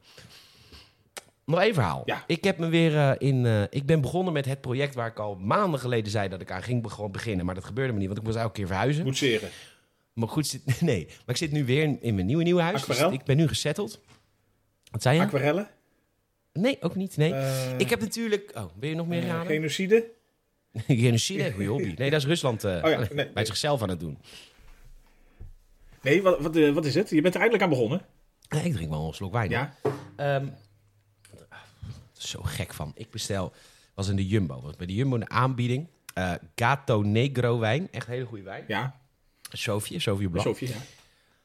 [1.44, 2.02] Nog één verhaal.
[2.04, 2.24] Ja.
[2.26, 5.18] Ik, heb me weer, eh, in, eh, ik ben begonnen met het project waar ik
[5.18, 7.46] al maanden geleden zei dat ik aan ging gewoon beginnen.
[7.46, 9.04] Maar dat gebeurde me niet, want ik moest elke keer verhuizen.
[9.04, 9.50] Boetseren.
[10.12, 11.04] Maar goed, zit, nee.
[11.06, 12.84] Maar ik zit nu weer in, in mijn nieuwe, nieuwe huis.
[12.84, 14.00] Dus ik ben nu gesetteld.
[14.90, 15.22] Wat zei je?
[15.22, 15.68] Aquarellen.
[16.52, 17.16] nee, ook niet.
[17.16, 17.32] Nee.
[17.32, 18.52] Eh, ik heb natuurlijk...
[18.54, 19.46] Oh, wil je nog meer raden?
[19.46, 20.10] genocide.
[20.86, 21.94] Genocide, goede hobby.
[21.98, 24.18] Nee, dat is Rusland eh, Oh ja, nee, bij zichzelf aan het doen.
[26.02, 27.10] Nee, wat, wat, eh, wat is het?
[27.10, 28.00] Je bent er eindelijk aan begonnen.
[28.48, 29.50] Nee, ik drink wel een slok wijn.
[29.50, 29.74] Ja.
[30.16, 30.46] Ehm,
[32.12, 32.92] zo gek van.
[32.94, 33.52] Ik bestel,
[33.94, 34.60] was in de Jumbo.
[34.62, 35.86] Was bij de Jumbo een aanbieding.
[36.14, 37.88] eh, Gato Negro wijn.
[37.90, 38.64] Echt hele goede wijn.
[38.68, 39.00] Ja.
[39.52, 40.42] Sofie, Sofie Blad.
[40.44, 40.74] Sofie, ja.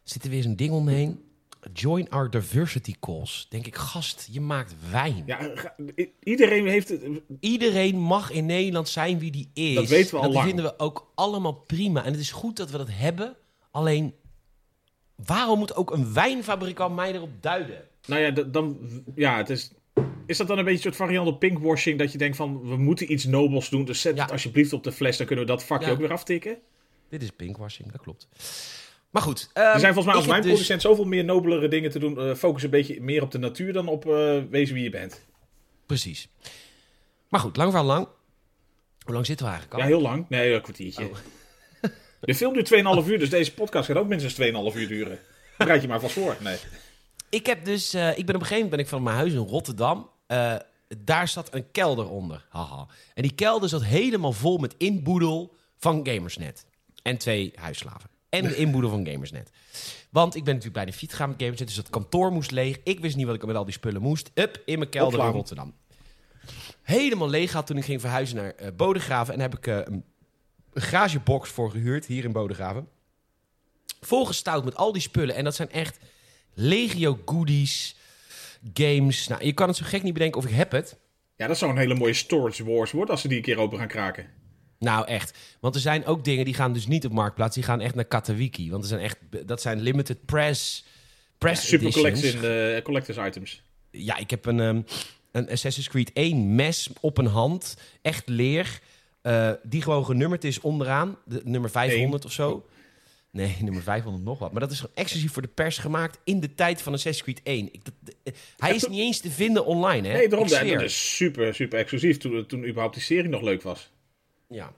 [0.03, 1.23] Zit er weer zo'n ding omheen.
[1.73, 3.45] Join our diversity calls.
[3.49, 5.23] Denk ik, gast, je maakt wijn.
[5.25, 5.75] Ja,
[6.23, 7.01] iedereen heeft het.
[7.39, 9.75] Iedereen mag in Nederland zijn wie die is.
[9.75, 10.45] Dat weten we al Dat lang.
[10.45, 12.03] vinden we ook allemaal prima.
[12.03, 13.35] En het is goed dat we dat hebben.
[13.71, 14.13] Alleen,
[15.15, 17.87] waarom moet ook een wijnfabrikant mij erop duiden?
[18.07, 18.77] Nou ja, dan.
[19.15, 19.71] Ja, het is.
[20.25, 21.99] Is dat dan een beetje een soort variant op pinkwashing?
[21.99, 24.21] Dat je denkt van, we moeten iets nobels doen, dus zet Ja.
[24.21, 25.17] het alsjeblieft op de fles.
[25.17, 25.91] Dan kunnen we dat vakje Ja.
[25.93, 26.57] ook weer aftikken.
[27.09, 28.27] Dit is pinkwashing, dat klopt.
[29.15, 29.49] Maar goed.
[29.53, 32.19] Er zijn volgens mij als heb dus- wijnproducent zoveel meer nobelere dingen te doen.
[32.19, 35.25] Eh, focus een beetje meer op de natuur dan op eh, wezen wie je bent.
[35.85, 36.27] Precies.
[37.29, 38.07] Maar goed, lang verhaal lang.
[39.05, 39.95] Hoe lang zitten we eigenlijk Ja, al?
[39.95, 40.29] heel lang.
[40.29, 41.03] Nee, een kwartiertje.
[41.05, 41.15] Oh.
[42.21, 42.73] De film duurt
[43.03, 45.19] 2,5 uur, dus deze podcast gaat ook minstens 2,5 uur duren.
[45.57, 46.35] Bereid je maar vast voor.
[46.39, 46.57] Nee.
[47.29, 49.33] Ik heb dus, eh, ik ben op een gegeven moment ben ik van mijn huis
[49.33, 50.09] in Rotterdam.
[50.97, 52.45] daar zat een kelder onder.
[52.49, 52.87] Haha.
[53.13, 56.65] En die kelder zat helemaal vol met inboedel van Gamersnet.
[57.03, 58.13] En twee huisslaven.
[58.35, 59.49] En de inboedel van Gamersnet.
[60.09, 61.67] Want ik ben natuurlijk bij de fiets gegaan met Gamersnet.
[61.67, 62.79] Dus dat kantoor moest leeg.
[62.83, 64.31] Ik wist niet wat ik met al die spullen moest.
[64.33, 65.73] Up, in mijn kelder in Rotterdam.
[66.81, 69.33] Helemaal leeg gehad toen ik ging verhuizen naar eh Bodegraven.
[69.33, 70.03] En daar heb ik eh, een
[70.75, 72.87] een garagebox voor gehuurd, hier in Bodegraven.
[74.01, 75.35] Volgestouwd met al die spullen.
[75.35, 75.99] En dat zijn echt
[76.53, 77.95] legio goodies,
[78.73, 79.27] games.
[79.27, 80.97] Nou, je kan het zo gek niet bedenken of ik heb het.
[81.35, 83.77] Ja, dat zou een hele mooie storage wars worden als ze die een keer open
[83.77, 84.29] gaan kraken.
[84.85, 85.37] Nou, echt.
[85.59, 87.55] Want er zijn ook dingen die gaan dus niet op Marktplaats.
[87.55, 88.69] Die gaan echt naar Katawiki.
[88.71, 90.85] Want er zijn echt, dat zijn limited press,
[91.37, 92.21] press Super editions.
[92.21, 93.61] collectors, in, collectors items.
[93.91, 94.81] Ja, ik heb een, ehm,
[95.31, 97.77] een Assassin's Creed 1 mes op een hand.
[98.01, 98.79] Echt leer.
[99.21, 101.17] eh, die gewoon genummerd is onderaan.
[101.25, 102.65] De, nummer 500 of zo.
[103.31, 104.51] Nee, nummer 500 nog wat.
[104.51, 107.69] Maar dat is exclusief voor de pers gemaakt in de tijd van Assassin's Creed 1.
[107.73, 110.13] Ik, dat- eh, hij Ja, is niet eens te vinden online, hè?
[110.13, 110.47] Nee, daarom.
[110.47, 113.89] Dat is super, super exclusief toen, toen überhaupt die serie nog leuk was.
[114.47, 114.71] Ja.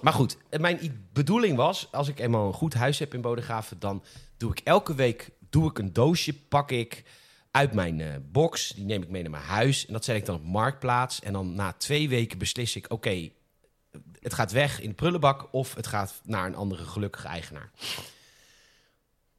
[0.00, 3.78] Maar goed, eh, mijn bedoeling was, als ik eenmaal een goed huis heb in Bodegraven,
[3.78, 4.04] dan
[4.36, 7.04] doe ik elke week doe ik een doosje, pak ik
[7.50, 10.26] uit mijn eh, box, die neem ik mee naar mijn huis en dat zet ik
[10.26, 11.20] dan op Marktplaats.
[11.20, 13.30] En dan na twee weken beslis ik, oké,
[14.20, 17.70] het gaat weg in de prullenbak of het gaat naar een andere gelukkige eigenaar.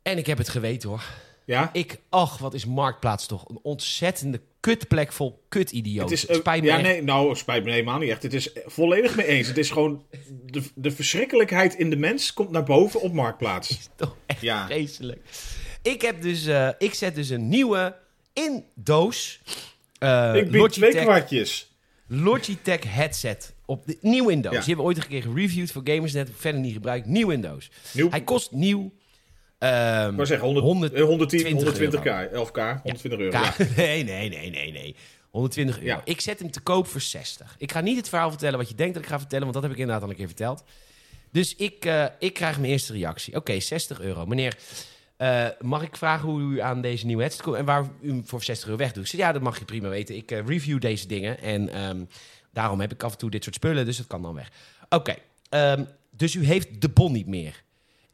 [0.02, 1.04] En ik heb het geweten hoor.
[1.46, 1.70] Ja?
[1.74, 6.02] Ik, ach, wat is Marktplaats toch een ontzettende kutplek vol kutidioten.
[6.04, 6.84] Het is, Het eh, spijt me ja, echt.
[6.84, 8.24] nee, nou, spijt me helemaal niet echt.
[8.24, 9.48] Het is volledig mee eens.
[9.48, 10.06] Het is gewoon,
[10.46, 13.80] de, de verschrikkelijkheid in de mens komt naar boven op Marktplaats.
[13.96, 14.66] toch echt Ja.
[14.66, 15.22] vreselijk.
[15.82, 17.96] Ik, heb dus, eh, ik zet dus een nieuwe
[18.34, 19.42] in doos.
[20.00, 21.72] eh, Ik bied twee Logitech, kwartjes.
[22.08, 23.54] Logitech headset.
[23.66, 24.54] Op de, nieuw in doos.
[24.54, 24.60] Ja.
[24.60, 26.30] Die hebben we ooit een keer gereviewd voor Gamersnet.
[26.36, 27.06] Verder niet gebruikt.
[27.06, 27.72] Nieuw in doos.
[27.94, 28.10] Nieuw.
[28.10, 28.92] Hij kost nieuw.
[29.64, 33.32] Ehm, Ik wou zeggen, 100, 100 eh, 110, 120 120k, 11k, 120 euro.
[33.32, 33.54] Ja.
[33.76, 34.96] Nee, nee, nee, nee, nee.
[35.30, 35.88] 120 euro.
[35.88, 36.02] Ja.
[36.06, 37.56] Ik zet hem te koop voor 60.
[37.58, 39.64] Ik ga niet het verhaal vertellen wat je denkt dat ik ga vertellen, want dat
[39.64, 40.64] heb ik inderdaad al een keer verteld.
[41.32, 43.36] Dus ik, eh, ik krijg mijn eerste reactie.
[43.36, 44.26] Oké, 60 euro.
[44.26, 44.58] Meneer,
[45.18, 48.24] eh, mag ik vragen hoe u aan deze nieuwe headset komt en waar u hem
[48.26, 49.14] voor 60 euro wegdoet?
[49.14, 50.16] Ik ja, dat mag je prima weten.
[50.16, 52.02] Ik eh, review deze dingen en ehm,
[52.54, 54.52] Daarom heb ik af en toe dit soort spullen, dus dat kan dan weg.
[54.90, 55.16] Oké,
[55.50, 57.64] ehm, dus u heeft de bon niet meer.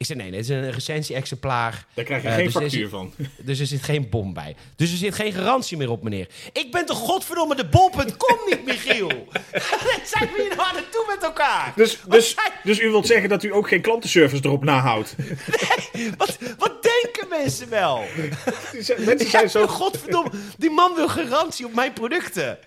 [0.00, 1.84] Ik zei, nee, dit is een recensie-exemplaar.
[1.94, 3.14] Daar krijg je Eh, geen dus factuur zit- van.
[3.44, 4.56] Dus er zit geen bom bij.
[4.76, 6.26] Dus er zit geen garantie meer op, meneer.
[6.52, 9.08] Ik ben toch godverdomme de bol.com niet, Michiel?
[10.12, 11.72] Zijn we hier nou aan het doen met elkaar?
[11.76, 15.14] Dus, dus, zijn- dus u wilt zeggen dat u ook geen klantenservice erop nahoudt?
[16.16, 18.04] Wat, wat denken mensen wel?
[18.98, 19.66] Mensen zijn zo...
[19.66, 22.58] Godverdomme, die man wil garantie op mijn producten.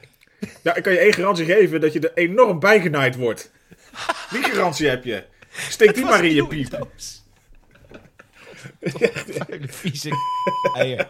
[0.64, 3.52] Ja, ik kan je één garantie geven dat je er enorm bijgenaaid wordt.
[4.32, 5.24] Die garantie heb je.
[5.70, 6.88] Steek die maar in je piep.
[9.38, 10.10] Vuile, vieze
[10.78, 11.08] eier.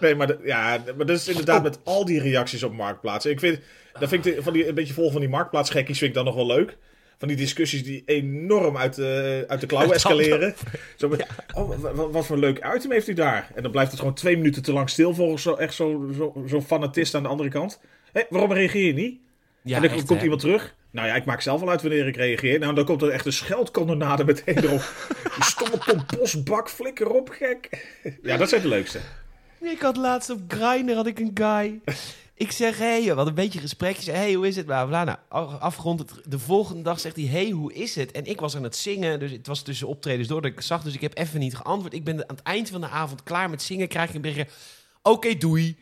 [0.00, 3.30] Nee, maar, de- ja, maar dat is inderdaad met al die reacties op marktplaatsen.
[3.30, 3.58] Ik vind,
[3.98, 6.24] dat vind ik de- van die, een beetje vol van die marktplaatsgekkies vind ik dan
[6.24, 6.76] nog wel leuk.
[7.18, 10.54] Van die discussies die enorm uit de, uit de klauwen escaleren.
[10.96, 13.50] Zo met, oh, wa- wa- wat voor een leuk item heeft u daar?
[13.54, 16.44] En dan blijft het gewoon twee minuten te lang stil volgens zo, echt zo'n zo,
[16.48, 17.80] zo fanatist aan de andere kant.
[18.12, 19.20] Hé, waarom reageer je niet?
[19.62, 20.22] Ja, en dan echt, komt hè?
[20.24, 20.74] iemand terug.
[20.94, 22.58] Nou ja, ik maak zelf wel uit wanneer ik reageer.
[22.58, 24.94] Nou, dan komt er echt een scheldkanonade meteen erop.
[25.34, 27.86] Die stomme compostbak, flikker op, gek.
[28.22, 29.00] Ja, dat zijn de leukste.
[29.60, 31.80] Ik had laatst op Grindr had ik een guy.
[32.34, 33.96] Ik zeg, hé, hey, wat een beetje gesprek.
[33.96, 34.66] Ik zeg, hé, hey, hoe is het?
[34.66, 35.04] Bla, bla.
[35.04, 35.98] Nou, af- afgerond.
[35.98, 38.12] Het, de volgende dag zegt hij, hé, hey, hoe is het?
[38.12, 40.82] En ik was aan het zingen, dus het was tussen optredens door dat ik zag.
[40.82, 41.94] Dus ik heb even niet geantwoord.
[41.94, 43.88] Ik ben aan het eind van de avond klaar met zingen.
[43.88, 44.54] Krijg ik een berichtje,
[45.02, 45.76] oké, doei.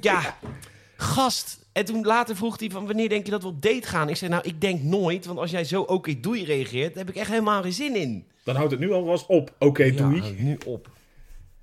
[0.00, 0.38] ja,
[0.96, 1.64] gast.
[1.76, 4.08] En toen later vroeg hij van, wanneer denk je dat we op date gaan?
[4.08, 5.26] Ik zei, nou, ik denk nooit.
[5.26, 8.26] Want als jij zo oké, doei reageert, daar heb ik echt helemaal geen zin in.
[8.44, 9.54] Dan houdt het nu alvast op.
[9.58, 10.16] Oké, doei.
[10.16, 10.90] Ja, houd nu op.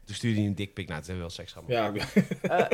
[0.05, 0.87] Toen stuurde hij een dikpik.
[0.87, 1.67] Nou, het hebben we wel seks gehad.
[1.67, 2.67] Ja,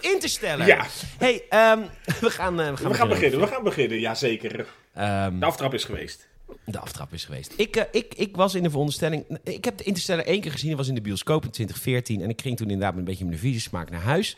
[0.14, 0.66] Interstellar.
[0.66, 0.86] Ja.
[1.18, 1.78] Hey, ehm,
[2.20, 3.40] we gaan, eh, we gaan, we gaan beginnen.
[3.40, 4.00] We gaan beginnen.
[4.00, 4.66] Jazeker.
[4.94, 6.28] Ehm, De aftrap is geweest.
[6.64, 7.52] de aftrap is geweest.
[7.56, 9.38] Ik, eh, ik, ik was in de veronderstelling...
[9.44, 10.76] Ik heb de Interstellar één keer gezien.
[10.76, 12.22] Was in de bioscoop in 2014.
[12.22, 14.36] En ik ging toen inderdaad met een beetje mijn visiesmaak naar huis.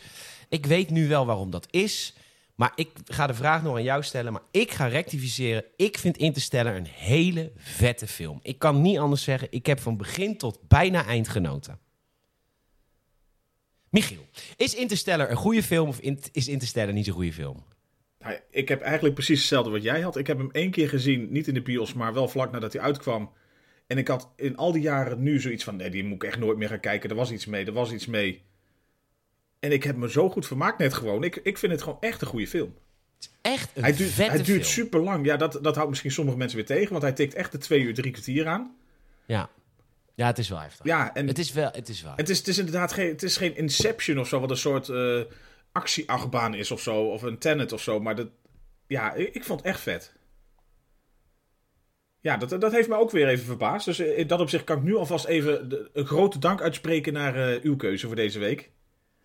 [0.48, 2.14] Ik weet nu wel waarom dat is.
[2.56, 4.32] Maar ik ga de vraag nog aan jou stellen.
[4.32, 5.64] Maar ik ga rectificeren.
[5.76, 8.38] Ik vind Interstellar een hele vette film.
[8.42, 9.48] Ik kan niet anders zeggen.
[9.50, 11.78] Ik heb van begin tot bijna eind genoten.
[13.90, 16.00] Michiel, is Interstellar een goede film of
[16.32, 17.64] is Interstellar niet een goede film?
[18.18, 20.16] Nou, ik heb eigenlijk precies hetzelfde wat jij had.
[20.16, 22.82] Ik heb hem één keer gezien, niet in de bios, maar wel vlak nadat hij
[22.82, 23.32] uitkwam.
[23.86, 26.38] En ik had in al die jaren nu zoiets van, nee, die moet ik echt
[26.38, 27.10] nooit meer gaan kijken.
[27.10, 28.42] Er was iets mee, er was iets mee.
[29.60, 31.24] En ik heb me zo goed vermaakt net gewoon.
[31.24, 32.74] Ik, ik vind het gewoon echt een goede film.
[33.40, 34.86] Echt een Hij duurt, vette hij duurt film.
[34.86, 35.26] super lang.
[35.26, 37.80] Ja, dat, dat houdt misschien sommige mensen weer tegen, want hij tikt echt de twee
[37.80, 38.76] uur, drie kwartier aan.
[39.26, 39.48] Ja.
[40.14, 40.84] ja, het is wel heftig.
[40.86, 42.12] Ja, en Het is wel, het is wel.
[42.16, 44.88] Het is, het is inderdaad geen, het is geen Inception of zo, wat een soort
[44.88, 45.20] eh
[45.72, 48.00] actieachtbaan is of zo, of een Tenet of zo.
[48.00, 48.28] Maar dat,
[48.86, 50.12] ja, ik, ik vond het echt vet.
[52.20, 53.84] Ja, dat, dat heeft me ook weer even verbaasd.
[53.84, 57.12] Dus eh, in dat opzicht kan ik nu alvast even de- een grote dank uitspreken
[57.12, 58.70] naar eh, uw keuze voor deze week.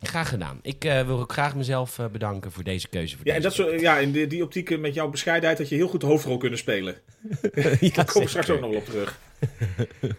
[0.04, 0.60] Graag gedaan.
[0.62, 3.18] Ik eh, wil ook graag mezelf eh, bedanken voor deze keuze.
[3.18, 5.70] Voor Ja, en dat soort, ja, in die, die optiek eh, met jouw bescheidenheid had
[5.70, 6.96] je heel goed de hoofdrol kunnen spelen.
[7.80, 9.20] ja, Daar kom ik straks ook nog wel op terug.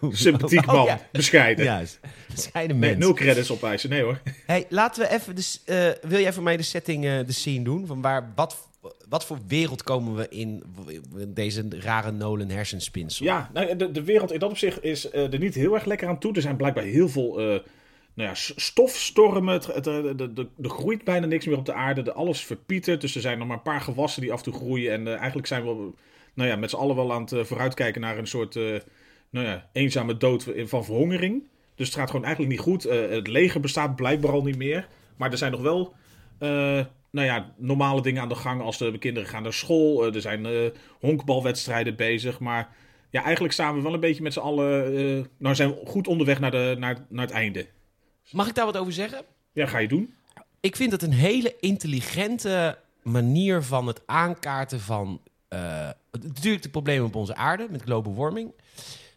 [0.11, 0.99] Sympathiek Oh, man, ja.
[1.11, 1.65] bescheiden.
[1.65, 1.99] Juist.
[2.31, 3.05] Bescheiden Nee, mens.
[3.05, 4.21] nul credits opeisen, nee hoor.
[4.45, 5.35] Hey, laten we even...
[5.35, 5.61] Dus,
[6.01, 7.87] wil jij voor mij de setting, de scene doen?
[7.87, 8.69] Van waar, wat,
[9.09, 10.63] wat voor wereld komen we in
[11.27, 13.25] deze rare Nolan hersenspinsel?
[13.25, 16.19] Ja, nou, de, de wereld in dat opzicht is er niet heel erg lekker aan
[16.19, 16.33] toe.
[16.35, 17.61] Er zijn blijkbaar heel veel
[18.13, 19.53] nou ja, stofstormen.
[19.53, 20.05] Het, het, eh,
[20.61, 22.01] er groeit bijna niks meer op de aarde.
[22.01, 23.01] De, alles verpietert.
[23.01, 24.91] Dus er zijn nog maar een paar gewassen die af en toe groeien.
[24.91, 25.91] En eh, eigenlijk zijn we
[26.33, 28.55] nou ja, met z'n allen wel aan het eh, vooruitkijken naar een soort
[29.29, 31.43] nou ja, eenzame dood van verhongering.
[31.75, 32.83] Dus het gaat gewoon eigenlijk niet goed.
[32.83, 34.87] Het leger bestaat blijkbaar al niet meer.
[35.17, 35.93] Maar er zijn nog wel
[37.11, 38.61] nou ja, normale dingen aan de gang.
[38.61, 40.05] Als de kinderen gaan naar school.
[40.05, 42.39] Er zijn honkbalwedstrijden bezig.
[42.39, 42.75] Maar
[43.09, 45.27] ja, eigenlijk staan we wel een beetje met z'n allen.
[45.37, 47.67] nou, zijn we goed onderweg naar, de, naar, naar het einde.
[48.31, 49.21] Mag ik daar wat over zeggen?
[49.51, 50.13] Ja, ga je doen?
[50.59, 55.21] Ik vind het een hele intelligente manier van het aankaarten van...
[55.47, 58.53] eh, natuurlijk de problemen op onze aarde met global warming.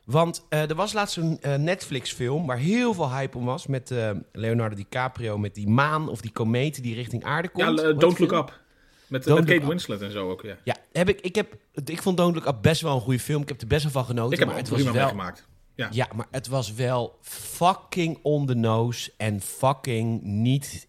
[0.04, 3.66] Want eh, er was laatst zo'n eh, Netflix-film waar heel veel hype om was...
[3.66, 7.80] met eh, Leonardo DiCaprio, met die maan of die kometen die richting aarde komt.
[7.80, 8.32] Ja, eh, Don't Look?
[8.32, 8.60] Up.
[9.06, 9.64] Met, Kate Up.
[9.64, 10.56] Winslet en zo ook, ja.
[10.64, 13.42] Ja, heb ik, ik, heb, ik vond Don't Look Up best wel een goede film.
[13.42, 14.32] Ik heb er best wel van genoten.
[14.32, 15.46] Ik heb maar het prima wel, meegemaakt.
[15.76, 15.88] Ja.
[15.92, 20.88] Ja, maar het was wel fucking on the nose en fucking niet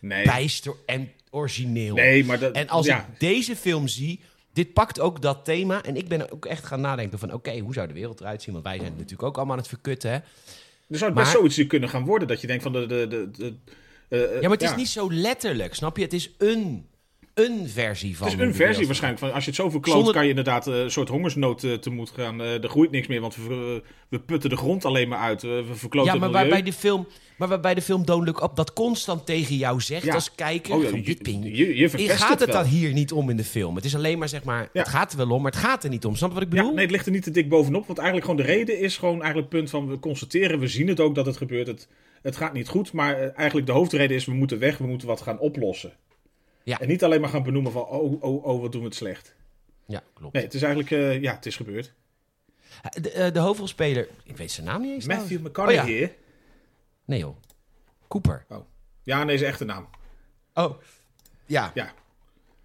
[0.00, 0.24] Nee.
[0.24, 1.94] bijster en origineel.
[1.94, 2.54] Nee, maar dat...
[2.54, 2.98] En als ja.
[2.98, 4.20] ik deze film zie,
[4.52, 5.82] dit pakt ook dat thema.
[5.82, 8.52] En ik ben ook echt gaan nadenken van, oké, hoe zou de wereld eruit zien?
[8.52, 10.16] Want wij zijn natuurlijk ook allemaal aan het verkutten, hè?
[10.16, 12.28] Er zou best maar- zoiets kunnen gaan worden.
[12.28, 12.86] Dat je denkt van de...
[12.86, 13.54] de, de, de
[14.08, 16.02] eh, Ja, maar het is niet zo letterlijk, snap je?
[16.02, 16.86] Het is een,
[17.38, 18.28] een versie van.
[18.28, 19.22] Het is een versie waarschijnlijk.
[19.24, 21.72] Van, als je het zo verkloot, Zonder- kan je inderdaad eh, een soort hongersnood eh,
[21.72, 22.40] tegemoet gaan.
[22.42, 25.42] Eh, er groeit niks meer, want we, we putten de grond alleen maar uit.
[25.42, 28.72] We verkloten Ja, maar waarbij de film, maar waarbij de film Don't Look Up dat
[28.72, 30.14] constant tegen jou zegt Ja.
[30.14, 30.74] als kijker.
[30.74, 33.36] Oh ja, van, je- je- je- je verpest gaat het dat hier niet om in
[33.36, 33.76] de film.
[33.76, 34.80] Het is alleen maar zeg maar, Ja.
[34.80, 36.16] het gaat er wel om, maar het gaat er niet om.
[36.16, 36.72] Snap je wat ik Ja, bedoel?
[36.74, 37.86] nee, het ligt er niet te dik bovenop.
[37.86, 39.88] Want eigenlijk gewoon de reden is gewoon eigenlijk het punt van...
[39.88, 41.66] we constateren, we zien het ook dat het gebeurt.
[41.66, 41.88] Het,
[42.22, 44.24] het gaat niet goed, maar eigenlijk de hoofdreden is...
[44.24, 45.92] we moeten weg, we moeten wat gaan oplossen.
[46.68, 46.80] Ja.
[46.80, 47.82] En niet alleen maar gaan benoemen van...
[47.86, 49.34] oh, oh, oh, wat doen we het slecht.
[49.86, 50.34] Ja, klopt.
[50.34, 50.90] Nee, het is eigenlijk...
[50.92, 51.92] eh, ja, het is gebeurd.
[53.00, 55.06] De, eh, de hoofdrolspeler, ik weet zijn naam niet eens.
[55.06, 55.46] Matthew.
[55.46, 56.04] McConaughey.
[56.04, 56.10] Oh,
[57.04, 57.36] Nee joh.
[58.08, 58.46] Cooper.
[59.02, 59.88] Ja, nee, zijn echte naam.
[60.54, 60.82] Oh.
[61.46, 61.70] Ja.
[61.74, 61.92] Ja.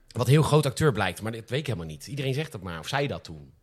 [0.07, 2.07] Wat een heel groot acteur blijkt, maar dat weet ik helemaal niet.
[2.07, 3.53] Iedereen zegt dat maar, of zei dat toen.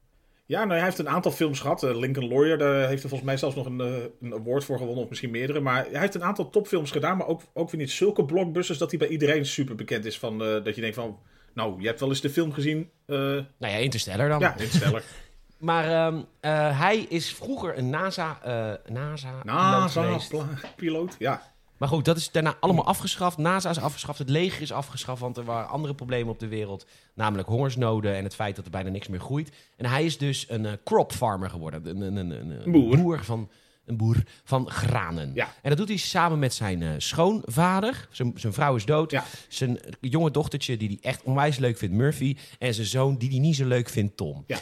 [0.50, 1.82] Ja, nou, hij heeft een aantal films gehad.
[1.82, 4.78] Eh, Lincoln Lawyer, daar heeft hij volgens mij zelfs nog een, eh, een award voor
[4.78, 5.60] gewonnen, of misschien meerdere.
[5.60, 8.90] Maar hij heeft een aantal topfilms gedaan, maar ook, ook weer niet zulke blockbusters dat
[8.90, 10.18] hij bij iedereen super bekend is.
[10.18, 11.18] Van, eh, dat je denkt van,
[11.54, 12.90] nou, je hebt wel eens de film gezien.
[13.06, 14.40] Nou ja, Interstellar dan.
[14.40, 15.02] ja, Interstellar.
[15.58, 18.38] Maar ehm, eh, hij is vroeger een NASA,
[18.86, 21.42] NASA, NASA, pla- piloot, ja.
[21.80, 23.36] Maar goed, dat is daarna allemaal afgeschaft.
[23.36, 26.86] NASA is afgeschaft, het leger is afgeschaft, want er waren andere problemen op de wereld.
[27.14, 29.50] Namelijk hongersnoden en het feit dat er bijna niks meer groeit.
[29.76, 31.86] En hij is dus een eh, crop farmer geworden.
[31.86, 33.24] Een, een, een, een, Boer.
[33.24, 33.50] van,
[33.86, 35.30] een boer van granen.
[35.34, 35.54] Ja.
[35.62, 38.08] En dat doet hij samen met zijn eh, schoonvader.
[38.10, 39.10] Zijn, zijn vrouw is dood.
[39.10, 39.24] Ja.
[39.48, 42.36] Zijn jonge dochtertje, die hij echt onwijs leuk vindt, Murphy.
[42.58, 44.44] En zijn zoon, die hij niet zo leuk vindt, Tom.
[44.46, 44.58] ja.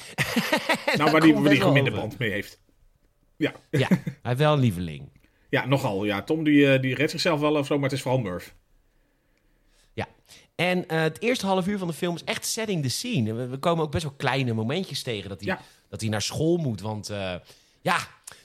[0.97, 2.61] nou, waar wel minder band mee heeft.
[3.37, 5.09] Ja, Ja, hij heeft wel een lieveling.
[5.49, 6.05] Ja nogal.
[6.05, 8.55] Ja, Tom die, eh, die redt zichzelf wel of zo, maar het is vooral Murph.
[9.93, 10.07] Ja.
[10.55, 13.35] En eh, het eerste half uur van de film is echt setting the scene.
[13.35, 15.61] We, we komen ook best wel kleine momentjes tegen dat hij, Ja.
[15.89, 16.81] dat hij naar school moet.
[16.81, 17.35] Want eh,
[17.81, 17.97] ja,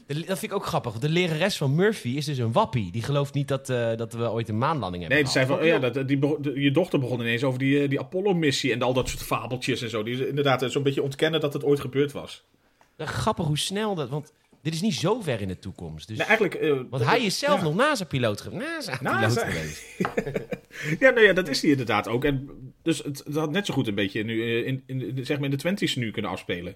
[0.08, 0.94] de- dat vind ik ook grappig.
[1.00, 2.92] De lerares van Murphy is dus een wappie.
[2.92, 3.66] Die gelooft niet dat,
[3.98, 6.72] dat we ooit een maanlanding hebben Nee, die zei van, oh ja, dat, die, je
[6.72, 10.04] dochter begon ineens over die, die Apollo-missie en al dat soort fabeltjes en zo.
[10.04, 12.44] Die is inderdaad zo'n beetje ontkennen dat het ooit gebeurd was.
[12.98, 14.10] Grappig hoe snel dat...
[14.10, 16.08] Want dit is niet zo ver in de toekomst.
[16.08, 16.56] Dus, Nee, eigenlijk...
[16.56, 17.64] eh, want hij is zelf ja.
[17.64, 18.96] nog NASA-piloot NASA.
[18.96, 19.84] geweest.
[21.00, 22.24] Ja, nou ja, dat is hij inderdaad ook.
[22.26, 22.50] En
[22.82, 25.36] dus het, het had net zo goed een beetje nu, eh, in, in, in- zeg
[25.38, 26.76] maar in de twenties nu kunnen afspelen.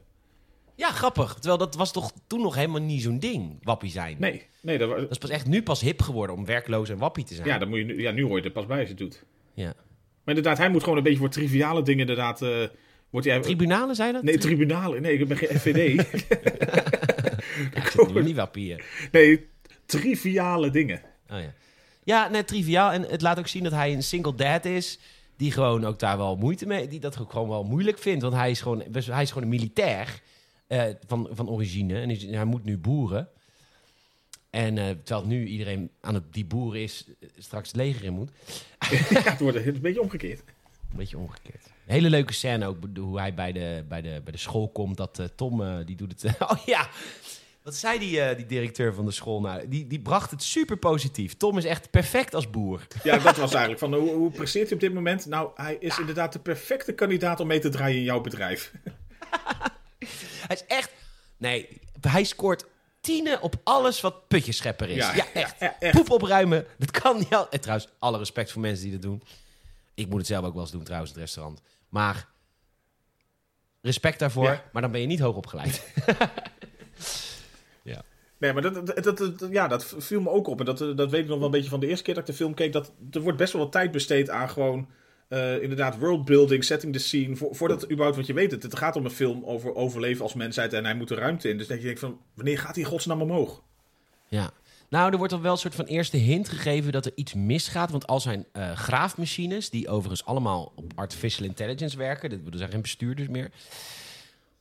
[0.76, 1.34] Ja, grappig.
[1.34, 4.15] Terwijl dat was toch toen nog helemaal niet zo'n ding, wappie zijn.
[4.19, 6.97] Nee, nee dat, wa- Dat is pas echt nu pas hip geworden om werkloos en
[6.97, 7.47] wappie te zijn.
[7.47, 9.04] ja, dan moet je, nu- ja, nu hoor je er pas bij als je het
[9.04, 9.23] doet.
[9.54, 9.73] Ja.
[10.23, 12.41] Maar inderdaad, hij moet gewoon een beetje voor triviale dingen inderdaad...
[12.41, 12.63] eh
[13.10, 14.23] wordt hij, Tribunalen, zei dat?
[14.23, 15.02] nee, tribunalen.
[15.02, 16.06] Nee, ik ben geen FVD.
[17.74, 18.76] Ja, ik zit nu niet wappie.
[19.12, 19.48] nee,
[19.86, 21.02] triviale dingen.
[21.30, 21.54] Oh ja.
[22.08, 22.91] Ja, net triviaal.
[22.91, 25.00] En het laat ook zien dat hij een single dad is.
[25.38, 26.88] Die gewoon ook daar wel moeite mee...
[26.88, 28.22] Die dat ook gewoon wel moeilijk vindt.
[28.22, 30.22] Want hij is gewoon, hij is gewoon een militair
[30.67, 32.02] eh, van, van origine.
[32.02, 33.30] En hij moet nu boeren.
[34.50, 37.06] En eh, terwijl nu iedereen aan het die boeren is...
[37.20, 38.32] eh, straks het leger in moet.
[39.10, 40.39] ja, het wordt een beetje omgekeerd.
[40.89, 41.65] Een beetje omgekeerd.
[41.65, 42.78] Een hele leuke scène ook.
[42.96, 44.98] Hoe hij bij de, bij de, bij de school komt.
[44.98, 46.39] Dat Tom, die doet het...
[46.52, 46.89] oh ja...
[47.67, 49.67] Wat zei die, eh, die directeur van de school nou?
[49.67, 51.38] Die, die bracht het super positief.
[51.38, 52.88] Tom is echt perfect als boer.
[53.03, 55.25] Ja, dat was eigenlijk van hoe, hoe presteert hij op dit moment?
[55.25, 58.71] Nou, hij is inderdaad de perfecte kandidaat om mee te draaien in jouw bedrijf.
[60.47, 60.91] Hij is echt...
[61.38, 62.65] Nee, hij scoort
[63.01, 64.95] tienen op alles wat putjeschepper is.
[64.95, 65.56] Ja, Ja, echt.
[65.60, 65.95] ja, echt.
[65.95, 67.49] Poep opruimen, dat kan niet al...
[67.49, 69.23] En trouwens, alle respect voor mensen die dat doen.
[69.93, 71.62] Ik moet het zelf ook wel eens doen trouwens, het restaurant.
[71.89, 72.27] Maar
[73.82, 75.82] respect daarvoor, maar dan ben je niet hoog opgeleid.
[78.39, 80.60] Nee, maar dat, dat, dat, dat- ja, dat viel me ook op.
[80.60, 82.30] En dat, dat weet ik nog wel een beetje van de eerste keer dat ik
[82.30, 82.73] de film keek.
[82.73, 84.88] Dat er wordt best wel wat tijd besteed aan gewoon...
[85.28, 87.36] eh, inderdaad, worldbuilding, setting the scene.
[87.36, 90.34] Vo- voordat überhaupt, want je weet het, het gaat om een film over overleven als
[90.34, 91.58] mensheid en hij moet de ruimte in.
[91.58, 93.62] Dus dat je denkt van, wanneer gaat hij godsnaam omhoog?
[94.28, 94.52] Ja.
[94.89, 97.91] Nou, er wordt al wel een soort van eerste hint gegeven dat er iets misgaat.
[97.91, 102.82] Want al zijn eh, graafmachines, die overigens allemaal op artificial intelligence werken, er zijn geen
[102.82, 103.52] bestuurders meer,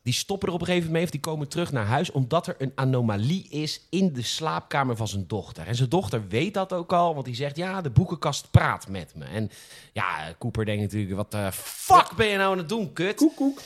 [0.06, 2.46] die stoppen er op een gegeven moment mee of die komen terug naar huis omdat
[2.46, 5.66] er een anomalie is in de slaapkamer van zijn dochter.
[5.66, 9.14] En zijn dochter weet dat ook al, want die zegt ja, de boekenkast praat met
[9.14, 9.24] me.
[9.24, 9.50] En
[9.92, 13.16] ja, Cooper denkt natuurlijk, wat de fuck ben je nou aan het doen, kut?
[13.16, 13.60] Koek, koek.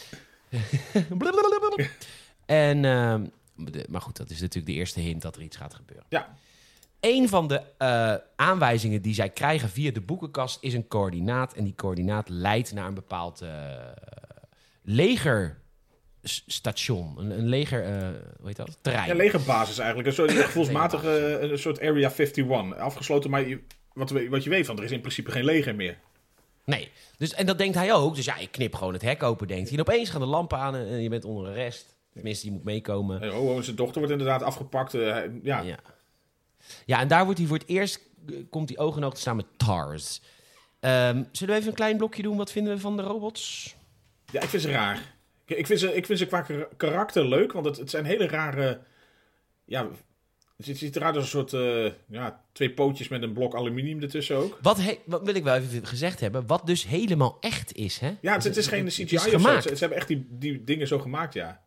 [2.46, 3.26] En, ehm,
[3.88, 6.06] maar goed, dat is natuurlijk de eerste hint dat er iets gaat gebeuren.
[6.08, 6.36] Ja,
[7.00, 11.52] Een van de eh, aanwijzingen die zij krijgen via de boekenkast is een coördinaat.
[11.52, 13.48] En die coördinaat leidt naar een bepaald eh,
[16.20, 17.14] legerstation.
[17.18, 18.78] Een, een leger, eh, hoe heet dat?
[18.80, 19.08] Terrein.
[19.08, 20.08] ja legerbasis eigenlijk.
[20.08, 22.76] Een soort gevoelsmatige, een soort Area 51.
[22.76, 23.60] Afgesloten, maar je,
[23.92, 25.98] wat, wat je weet van, er is in principe geen leger meer.
[26.64, 26.90] Nee.
[27.18, 28.14] Dus, en dat denkt hij ook.
[28.14, 29.78] Dus ja, ik knip gewoon het hek open, denkt hij.
[29.78, 31.96] En opeens gaan de lampen aan en je bent onder arrest.
[32.12, 33.20] Tenminste, je moet meekomen.
[33.22, 34.94] En oh, oh, zijn dochter wordt inderdaad afgepakt.
[34.94, 35.60] eh, ja.
[35.60, 35.78] Ja.
[36.86, 38.00] ja, en daar wordt hij voor het eerst...
[38.28, 40.22] eh, komt hij oog in oog te staan met TARS.
[40.80, 42.36] Ehm, zullen we even een klein blokje doen?
[42.36, 43.74] Wat vinden we van de robots?
[44.32, 45.18] Ja, ik vind ze raar.
[45.56, 48.26] Ik, vind, ze, ik vind ze qua kar- karakter leuk, want het, het zijn hele
[48.26, 48.80] rare...
[49.64, 49.88] Ja,
[50.56, 51.52] het ziet- eruit als een soort...
[51.52, 54.58] eh, ja, twee pootjes met een blok aluminium ertussen ook.
[54.62, 58.16] Wat, he- wat wil ik wel even gezegd hebben, wat dus helemaal echt is, hè?
[58.20, 59.38] Ja, het, het is geen CGI is of zo.
[59.38, 59.62] gemaakt.
[59.62, 61.60] Ze, ze hebben echt die, die dingen zo gemaakt, ja.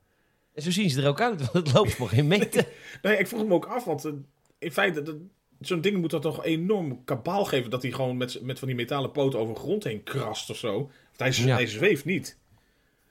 [0.53, 2.67] En zo zien ze er ook uit, want het loopt voor geen meter.
[3.01, 4.11] Nee, ik vroeg me ook af, want eh,
[4.59, 5.01] in feite...
[5.01, 5.15] dat-
[5.59, 7.69] Zo'n ding moet dat toch enorm kabaal geven...
[7.69, 10.57] dat hij gewoon met, met van die metalen poten over de grond heen krast of
[10.57, 10.73] zo.
[11.17, 11.55] Want hij, Ja.
[11.55, 12.37] hij zweeft niet.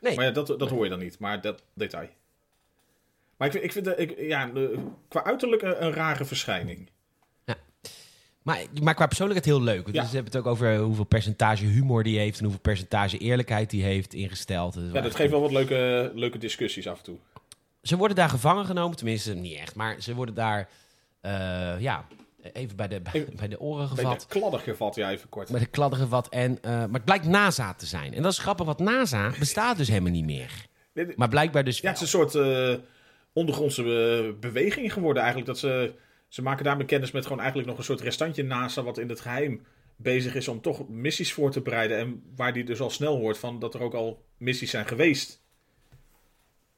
[0.02, 0.16] Nee.
[0.16, 1.18] Maar ja, dat, dat hoor je dan niet.
[1.18, 2.08] Maar dat detail.
[3.36, 6.90] Maar ik vind, ik vind dat ik, ja, eh, qua uiterlijk een, een rare verschijning.
[8.42, 9.82] Maar, maar qua persoonlijkheid heel leuk.
[9.82, 10.04] Want Ja.
[10.04, 12.38] Ze hebben het ook over hoeveel percentage humor die heeft...
[12.38, 14.74] en hoeveel percentage eerlijkheid die heeft ingesteld.
[14.74, 17.16] Dat Ja, dat geeft wel wat leuke, leuke discussies af en toe.
[17.82, 20.68] Ze worden daar gevangen genomen, tenminste niet echt, maar ze worden daar,
[21.20, 22.06] eh, ja,
[22.52, 24.20] even bij de, bij, Even- bij de oren Bij gevat.
[24.20, 25.50] de kladder gevat, ja, even kort.
[25.50, 26.28] Bij de kladden gevat.
[26.28, 28.14] En, eh, maar het blijkt NASA te zijn.
[28.14, 30.66] En dat is grappig, want NASA bestaat dus helemaal niet meer.
[31.16, 32.74] Maar blijkbaar dus Ja, het is een soort eh,
[33.32, 35.52] ondergrondse eh, beweging geworden eigenlijk.
[35.52, 35.94] Dat ze,
[36.28, 38.82] ze maken daarmee kennis met gewoon eigenlijk nog een soort restantje NASA...
[38.82, 39.62] wat in het geheim
[39.96, 41.98] bezig is om toch missies voor te bereiden.
[41.98, 45.41] En waar die dus al snel hoort van dat er ook al missies zijn geweest.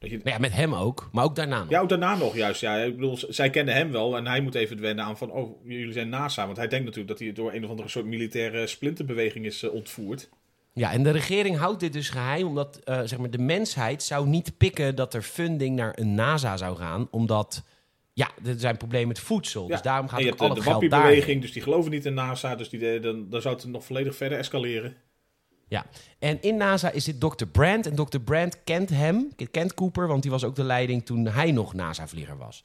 [0.09, 1.69] Je, Nou ja, met hem ook, maar ook daarna nog.
[1.69, 2.61] Ja, ook daarna nog juist.
[2.61, 2.77] Ja.
[2.77, 5.31] Ik bedoel, zij kennen hem wel en hij moet even wennen aan van...
[5.31, 6.45] oh, jullie zijn NASA.
[6.45, 9.73] Want hij denkt natuurlijk dat hij door een of andere soort militaire splinterbeweging is eh,
[9.73, 10.29] ontvoerd.
[10.73, 14.27] Ja, en de regering houdt dit dus geheim, omdat eh, zeg maar, de mensheid zou
[14.27, 17.63] niet pikken dat er funding naar een NASA zou gaan, omdat
[18.13, 19.67] ja, er zijn problemen met voedsel.
[19.67, 20.99] Dus daarom gaat en je ook hebt al de, het de geld daarheen.
[20.99, 22.55] Wappie-beweging, dus die geloven niet in NASA.
[22.55, 24.95] Dus die, eh, dan, dan zou het nog volledig verder escaleren.
[25.67, 25.85] Ja,
[26.19, 27.45] en in NASA is dit Dr.
[27.45, 27.85] Brand.
[27.87, 28.17] En Dr.
[28.19, 32.37] Brand kent hem, kent Cooper, want die was ook de leiding toen hij nog NASA-vlieger
[32.37, 32.63] was.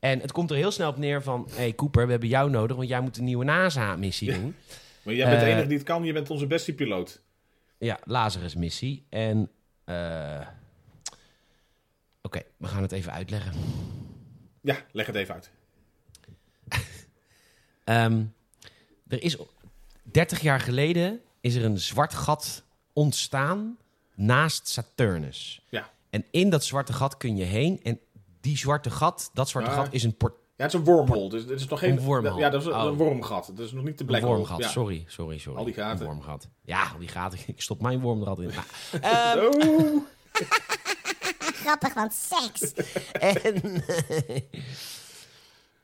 [0.00, 1.46] En het komt er heel snel op neer van...
[1.50, 4.54] hé hey Cooper, we hebben jou nodig, want jij moet een nieuwe NASA-missie doen.
[5.02, 6.04] Maar jij bent de Eh, enige die het kan.
[6.04, 7.20] Je bent onze beste piloot.
[7.78, 9.06] Ja, Lazarus-missie.
[9.08, 9.50] En...
[9.84, 10.46] eh,
[12.22, 13.52] Oké, we gaan het even uitleggen.
[14.60, 15.50] Ja, leg het even uit.
[17.84, 18.24] Ehm,
[19.08, 19.36] er is
[20.02, 23.78] 30 jaar geleden is er een zwart gat ontstaan
[24.14, 25.60] naast Saturnus.
[25.68, 25.90] Ja.
[26.10, 27.80] En in dat zwarte gat kun je heen.
[27.82, 28.00] En
[28.40, 29.76] die zwarte gat, dat zwarte Ja.
[29.76, 31.28] gat is een, port Ja, het is een wormhole.
[31.28, 32.08] Dus het is nog geen...
[32.08, 32.36] Een.
[32.36, 32.84] Ja, dat is een, Oh.
[32.84, 33.50] een wormgat.
[33.54, 34.34] Dat is nog niet de een black hole.
[34.34, 34.58] wormgat.
[34.58, 34.68] Ja.
[34.68, 35.58] Sorry, sorry, sorry.
[35.58, 36.00] Al die gaten.
[36.00, 36.48] Een wormgat.
[36.64, 37.38] Ja, al die gaten.
[37.46, 38.54] Ik stop mijn worm er altijd in.
[39.00, 40.02] Nou, ehm, Oh.
[41.64, 42.72] Grappig, want seks.
[43.12, 43.82] en,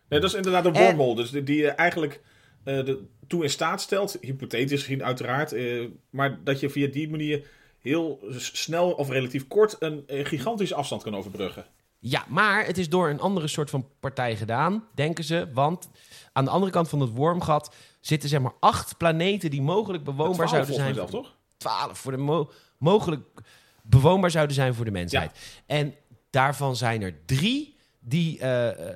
[0.08, 1.14] Nee, dat is inderdaad een En- wormhole.
[1.14, 2.20] Dus die, eigenlijk eh,
[2.74, 7.46] de, toe in staat stelt, hypothetisch gezien uiteraard, eh, maar dat je via die manier
[7.78, 11.66] heel snel of relatief kort een, eh, gigantische afstand kan overbruggen.
[11.98, 15.48] ja, maar het is door een andere soort van partij gedaan, denken ze.
[15.52, 15.88] Want
[16.32, 20.34] aan de andere kant van het wormgat zitten zeg maar acht planeten die mogelijk bewoonbaar
[20.46, 20.86] Twaalf zouden zijn.
[20.86, 21.36] mij zelf, toch?
[21.56, 23.22] 12 voor de mo- mogelijk
[23.82, 25.38] bewoonbaar zouden zijn voor de mensheid.
[25.66, 25.94] En
[26.30, 27.75] daarvan zijn er drie
[28.08, 28.94] die, eh, eh,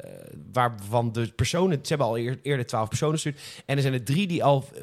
[0.52, 3.40] waarvan de personen, ze hebben al eer- eerder twaalf personen gestuurd.
[3.66, 4.80] En er zijn er drie die al eh,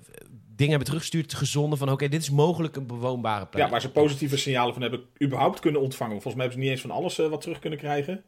[0.47, 3.65] dingen hebben teruggestuurd, gezonden van oké, dit is mogelijk een bewoonbare planeet.
[3.67, 6.21] Ja, waar ze positieve signalen van hebben überhaupt kunnen ontvangen.
[6.21, 8.23] Volgens mij hebben ze niet eens van alles wat terug kunnen krijgen.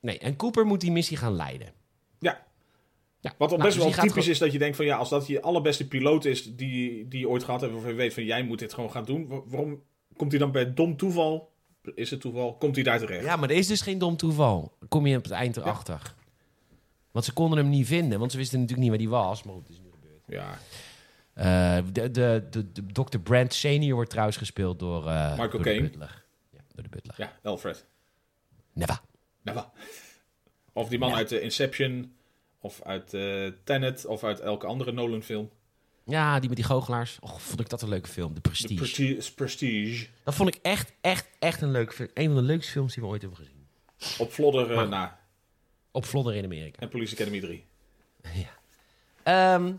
[0.00, 1.72] Nee, en Cooper moet die missie gaan leiden.
[2.18, 2.46] Ja.
[3.20, 3.34] Ja.
[3.38, 5.08] Wat al Nou, best dus wel typisch gewoon- is dat je denkt van ja, als
[5.08, 8.24] dat je allerbeste piloot is die, die je ooit gehad hebt, waarvan je weet van
[8.24, 9.26] jij moet dit gewoon gaan doen.
[9.28, 9.82] wa- Waarom
[10.16, 11.52] komt hij dan bij dom toeval?
[11.94, 12.54] Is het toeval?
[12.56, 13.24] Komt hij daar terecht?
[13.24, 14.76] Ja, maar er is dus geen dom toeval.
[14.88, 16.14] Kom je op het eind erachter.
[17.10, 19.42] Want ze konden hem niet vinden, want ze wisten natuurlijk niet waar hij was.
[19.42, 20.20] Maar goed, het is nu gebeurd.
[20.26, 20.58] Ja.
[21.34, 23.18] Eh, de, de, de, de Dr.
[23.18, 25.90] Brand Senior wordt trouwens gespeeld door, eh Michael door de.
[26.52, 27.14] Ja, door de butler.
[27.18, 27.86] Ja, Alfred.
[28.72, 29.00] Never.
[29.42, 29.70] Wat?
[30.72, 31.16] Of die man Ja.
[31.16, 32.12] uit eh, Inception,
[32.60, 35.50] of uit eh Tenet, of uit elke andere Nolan-film.
[36.06, 37.16] Ja, die met die goochelaars.
[37.20, 38.34] Och, vond ik dat een leuke film.
[38.34, 38.74] De Prestige.
[38.74, 39.34] Prestige.
[39.34, 40.06] Prestige.
[40.24, 42.08] Dat vond ik echt, echt, echt een leuke film.
[42.14, 43.66] Een van de leukste films die we ooit hebben gezien.
[44.18, 45.18] Op Vlodder eh, na.
[45.90, 46.80] Op Vlodder in Amerika.
[46.80, 47.64] En Police Academy 3.
[49.22, 49.72] Ehm,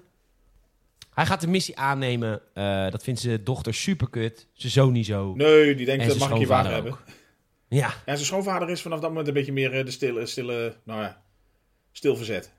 [1.14, 2.42] hij gaat de missie aannemen.
[2.54, 4.48] Eh, dat vindt zijn dochter super kut.
[4.54, 5.34] Zijn zoon niet zo.
[5.36, 6.96] Nee, die denkt, En dat mag ik je vader hebben.
[7.68, 10.76] Ja, Ja, zijn schoonvader is vanaf dat moment een beetje meer eh, de stille, stille,
[10.84, 11.22] nou ja,
[11.92, 12.52] stil verzet.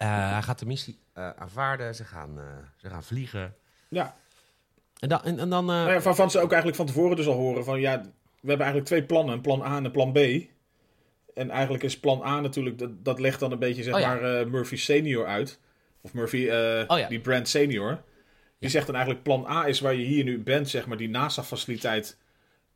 [0.00, 1.94] Eh, hij gaat de missie eh, aanvaarden.
[1.94, 2.44] Ze gaan, eh,
[2.76, 3.54] ze gaan vliegen.
[3.88, 4.16] Ja,
[4.98, 5.22] En dan...
[5.22, 7.64] En, en dan nou ja van, van ze ook eigenlijk van tevoren dus al horen
[7.64, 8.00] van, ja,
[8.40, 10.18] we hebben eigenlijk twee plannen, een plan A en een plan B.
[11.34, 14.14] En eigenlijk is plan A natuurlijk, dat, dat legt dan een beetje zeg Oh ja.
[14.14, 15.58] maar Murphy senior uit.
[16.00, 16.42] Of Murphy,
[16.86, 17.08] Oh ja.
[17.08, 18.02] die Brand senior.
[18.58, 21.08] Die zegt dan eigenlijk plan A is waar je hier nu bent, zeg maar, die
[21.08, 22.18] NASA-faciliteit.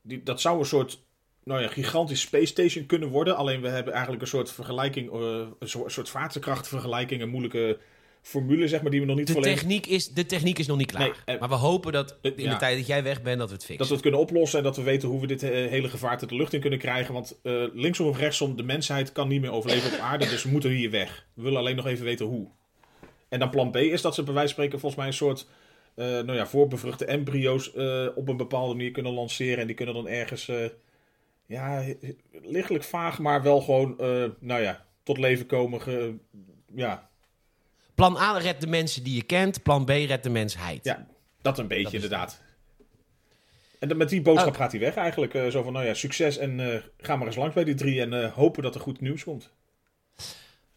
[0.03, 1.05] Die, dat zou een soort,
[1.45, 3.37] nou ja, gigantisch space station kunnen worden.
[3.37, 7.79] Alleen we hebben eigenlijk een soort vergelijking, eh, een soort, zwaartekrachtvergelijking, een moeilijke
[8.23, 9.59] formule, zeg maar, die we nog niet De volledig...
[9.59, 11.01] techniek, is, de techniek is nog niet klaar.
[11.01, 12.51] Nee, eh, maar we hopen dat in ja.
[12.51, 13.79] de tijd dat jij weg bent, dat we het fixen.
[13.79, 16.27] Dat we het kunnen oplossen en dat we weten hoe we dit eh, hele gevaarte
[16.27, 17.15] de lucht in kunnen krijgen.
[17.15, 20.51] Want eh, linksom of rechtsom, de mensheid kan niet meer overleven op aarde, dus we
[20.51, 21.27] moeten hier weg.
[21.35, 22.49] We willen alleen nog even weten hoe.
[23.29, 25.47] En dan plan B is dat ze bij wijze van spreken volgens mij een soort
[25.95, 29.59] eh, nou ja, voorbevruchte embryo's eh, op een bepaalde manier kunnen lanceren.
[29.59, 30.57] En die kunnen dan ergens, eh,
[31.47, 31.85] ja,
[32.43, 35.81] lichtelijk vaag, maar wel gewoon, eh, nou ja, tot leven komen.
[35.83, 36.15] Ge-
[36.75, 37.09] ja,
[37.95, 39.63] Plan A redt de mensen die je kent.
[39.63, 40.85] Plan B redt de mensheid.
[40.85, 41.07] ja,
[41.43, 42.43] dat een beetje Dat is- inderdaad.
[43.79, 44.57] En dan met die boodschap Oh.
[44.57, 45.35] gaat hij weg eigenlijk.
[45.35, 48.01] eh, zo van, nou ja, succes en eh, ga maar eens langs bij die drie
[48.01, 49.51] en hopen dat er goed nieuws komt.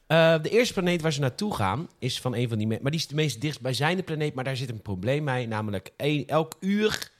[0.07, 2.67] De eerste planeet waar ze naartoe gaan is van een van die...
[2.67, 4.33] Maar die is de meest dichtstbijzijnde planeet.
[4.33, 5.47] Maar daar zit een probleem mee.
[5.47, 7.11] Namelijk één- elk uur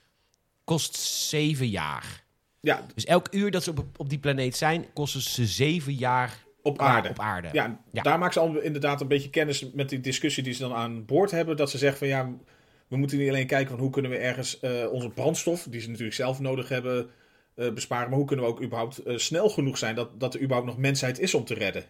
[0.64, 2.24] kost zeven jaar.
[2.60, 6.44] Ja, Dus elk uur dat ze op, op die planeet zijn, kosten ze zeven jaar
[6.62, 7.08] op ja, aarde.
[7.08, 7.48] op aarde.
[7.52, 8.02] Ja, Ja.
[8.02, 11.04] daar maken ze al inderdaad een beetje kennis met die discussie die ze dan aan
[11.04, 11.56] boord hebben.
[11.56, 12.30] Dat ze zeggen van ja,
[12.88, 15.88] we moeten niet alleen kijken van hoe kunnen we ergens eh, onze brandstof, die ze
[15.88, 17.10] natuurlijk zelf nodig hebben,
[17.54, 18.08] eh, besparen.
[18.08, 20.78] Maar hoe kunnen we ook überhaupt eh, snel genoeg zijn dat, dat er überhaupt nog
[20.78, 21.84] mensheid is om te redden.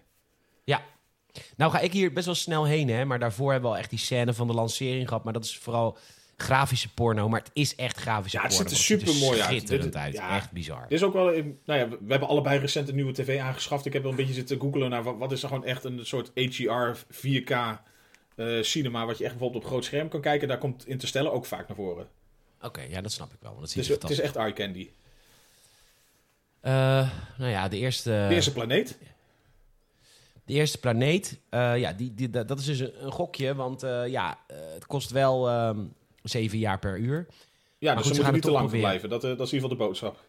[0.65, 0.83] Ja.
[1.57, 3.05] Nou ga ik hier best wel snel heen, hè.
[3.05, 5.25] Maar daarvoor hebben we al echt die scène van de lancering gehad.
[5.25, 5.99] Maar dat is vooral
[6.43, 7.29] grafische porno.
[7.29, 8.69] Maar het is echt grafische Ja, het porno.
[8.71, 9.51] ziet er want supermooi uit.
[9.51, 10.15] schitterend uit.
[10.15, 10.37] ja.
[10.37, 10.81] Echt bizar.
[10.83, 13.87] Dit is ook wel, in- nou ja, we hebben allebei recent een nieuwe tv aangeschaft.
[13.87, 16.07] Ik heb wel een beetje zitten googlen naar wat, wat is er gewoon echt een
[16.07, 17.51] soort HDR 4K
[18.35, 20.49] eh, cinema, wat je echt bijvoorbeeld op groot scherm kan kijken.
[20.49, 22.09] Daar komt Interstellar ook vaak naar voren.
[22.63, 23.51] Oké, ja, dat snap ik wel.
[23.51, 24.89] Want dat ziet Dus het is echt eye candy.
[26.61, 26.73] Eh,
[27.39, 28.99] nou ja, de eerste, De eerste planeet.
[30.45, 31.39] de eerste planeet.
[31.49, 33.55] eh, ja, die, die, dat is dus een, gokje.
[33.55, 35.81] Want ja, het kost wel ehm,
[36.23, 37.27] zeven jaar per uur.
[37.79, 39.09] Ja, dus ze moeten niet te lang verblijven.
[39.09, 40.25] Dat, eh, dat is in ieder geval de boodschap.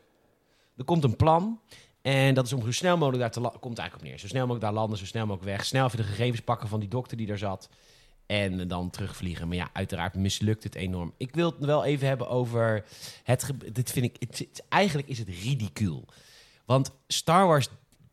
[0.78, 1.60] Er komt een plan.
[2.02, 3.60] En dat is om zo snel mogelijk daar te landen.
[3.60, 4.20] Komt eigenlijk op neer.
[4.22, 5.66] Zo snel mogelijk daar landen, zo snel mogelijk weg.
[5.66, 7.70] Snel even de gegevens pakken van die dokter die daar zat.
[8.26, 9.48] En dan terugvliegen.
[9.48, 11.14] Maar ja, uiteraard mislukt het enorm.
[11.18, 12.86] Ik wil het wel even hebben over
[13.24, 13.52] het.
[13.74, 14.16] Dit vind ik.
[14.20, 16.06] Het, het- eigenlijk is het ridicuul.
[16.66, 17.68] Want Star Wars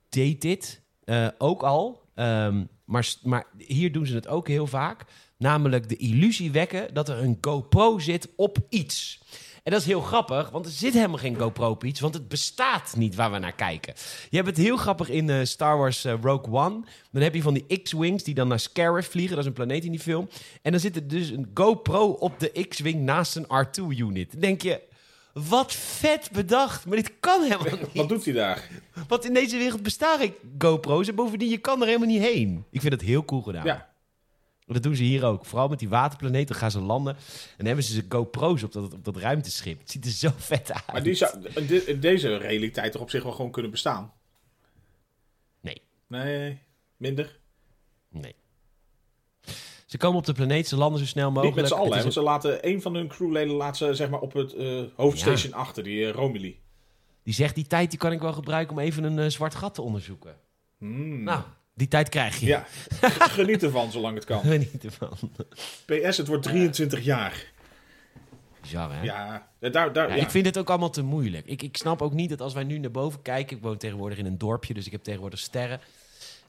[0.09, 2.03] deed dit eh, ook al.
[2.15, 5.05] Ehm, maar, maar hier doen ze het ook heel vaak.
[5.39, 9.21] Namelijk de illusie wekken dat er een GoPro zit op iets.
[9.63, 12.29] En dat is heel grappig, want er zit helemaal geen GoPro op iets, want het
[12.29, 13.95] bestaat niet waar we naar kijken.
[14.31, 16.85] Je hebt het heel grappig in eh, Star Wars eh, Rogue One.
[17.11, 19.85] Dan heb je van die X-Wings die dan naar Scarif vliegen, dat is een planeet
[19.85, 20.29] in die film.
[20.63, 24.33] En dan zit er dus een GoPro op de X-Wing naast een R2-unit.
[24.33, 24.81] Dan denk je,
[25.33, 27.93] wat vet bedacht, maar dit kan helemaal niet.
[27.95, 28.69] Wat doet hij daar?
[29.09, 32.65] Want in deze wereld bestaan geen GoPro's en bovendien, je kan er helemaal niet heen.
[32.71, 33.65] Ik vind het heel cool gedaan.
[33.65, 33.95] Ja.
[34.67, 35.45] Dat doen ze hier ook.
[35.45, 37.17] Vooral met die waterplaneet, dan gaan ze landen.
[37.17, 37.23] En
[37.57, 39.79] dan hebben ze ze GoPro's op dat, op dat ruimteschip.
[39.79, 40.93] Het ziet er zo vet uit.
[40.93, 44.13] Maar die zou de- deze realiteit toch op zich wel gewoon kunnen bestaan?
[45.61, 46.59] Nee, Nee,
[46.97, 47.39] minder.
[48.09, 48.35] nee.
[49.87, 51.57] Ze komen op de planeet, ze landen zo snel Niet mogelijk.
[51.61, 54.33] met z'n allen, want ze laten een van hun crewleden laat ze, zeg maar, op
[54.33, 56.61] het eh, hoofdstation achter, die eh, Romilly.
[57.23, 59.75] die zegt, die tijd die kan ik wel gebruiken om even een eh, zwart gat
[59.75, 60.37] te onderzoeken.
[60.79, 61.23] Hmm.
[61.23, 61.43] Nou,
[61.77, 62.47] die tijd krijg je.
[62.47, 62.67] Ja,
[63.39, 64.41] geniet ervan zolang het kan.
[64.41, 65.19] Geniet ervan.
[65.85, 67.53] PS, het wordt 23 jaar.
[68.61, 69.03] Bizar, hè?
[69.03, 70.23] Ja, daar, daar, Ja, ja.
[70.23, 71.47] Ik vind het ook allemaal te moeilijk.
[71.47, 73.57] Ik, ik snap ook niet dat als wij nu naar boven kijken...
[73.57, 75.81] Ik woon tegenwoordig in een dorpje, dus ik heb tegenwoordig sterren.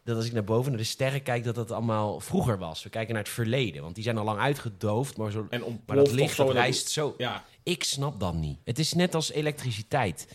[0.04, 2.84] Dat als ik naar boven naar de sterren kijk, dat dat allemaal vroeger was.
[2.84, 5.18] We kijken naar het verleden, want die zijn al lang uitgedoofd.
[5.18, 7.14] Maar, zo, En maar dat licht dat reist zo...
[7.18, 8.60] Ja, Ik snap dat niet.
[8.64, 10.28] Het is net als elektriciteit.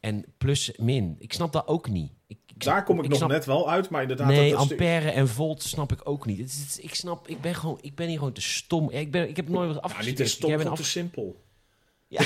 [0.00, 1.16] En plus, min.
[1.18, 2.12] Ik snap dat ook niet.
[2.56, 4.26] Daar kom ik, nog snap- net wel uit, maar inderdaad...
[4.26, 6.38] Nee, dat, ampère en volt snap ik ook niet.
[6.38, 8.90] Het is, het is- ik snap, ik ben gewoon, ik ben hier gewoon te stom.
[8.90, 10.18] Ik, ben, ik heb nooit wat Ja, afgestudeerd.
[10.18, 10.34] niet te
[10.64, 11.36] stom, te simpel.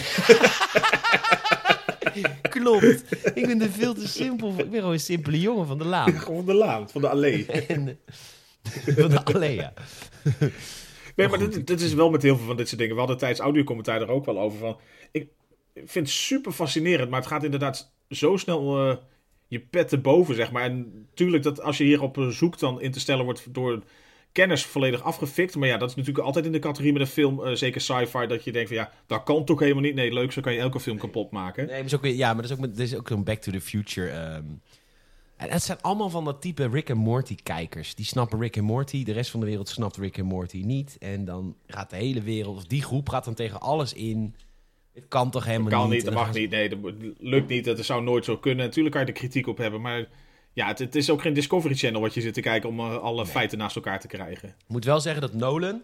[2.49, 3.05] Klopt.
[3.35, 4.61] Ik ben er veel te simpel voor.
[4.65, 6.13] Ik ben gewoon een simpele jongen van de laan.
[6.21, 7.47] Gewoon de laan, van de allee.
[7.69, 9.73] En, eh, van de Alea.
[11.17, 12.95] Nee, maar dit, dit is wel met heel veel van dit soort dingen.
[12.95, 14.77] We hadden tijdens audiocommentaar er ook wel over van...
[15.13, 15.29] Ik
[15.75, 18.97] vind het super fascinerend, maar het gaat inderdaad zo snel eh,
[19.49, 20.63] je pet te boven, zeg maar.
[20.63, 23.83] En natuurlijk, dat als je hierop zoekt, dan Interstellar wordt door
[24.33, 25.57] kennis volledig afgefikt.
[25.57, 28.27] Maar ja, dat is natuurlijk altijd in de categorie met een film, eh, zeker sci-fi,
[28.27, 29.95] dat je denkt van ja, dat kan toch helemaal niet.
[29.95, 31.67] Nee, leuk, zo kan je elke film kapot maken.
[31.67, 33.53] Nee, maar is ook ja, maar dat is ook, dat is ook zo'n Back to
[33.53, 34.09] the Future.
[34.09, 34.45] ehm.
[35.37, 37.95] en het zijn allemaal van dat type Rick en Morty kijkers.
[37.95, 40.97] Die snappen Rick en Morty, de rest van de wereld snapt Rick en Morty niet.
[40.99, 44.35] En dan gaat de hele wereld, of die groep gaat dan tegen alles in.
[45.01, 46.05] Het kan toch helemaal Dat kan niet.
[46.05, 46.79] dat mag niet, nee, dat
[47.19, 48.65] lukt niet, dat zou nooit zo kunnen.
[48.65, 50.07] Natuurlijk kan je er kritiek op hebben, maar
[50.53, 52.97] ja, het, het is ook geen Discovery Channel wat je zit te kijken om eh,
[52.99, 54.49] alle feiten naast elkaar te krijgen.
[54.49, 55.83] Ik moet wel zeggen dat Nolan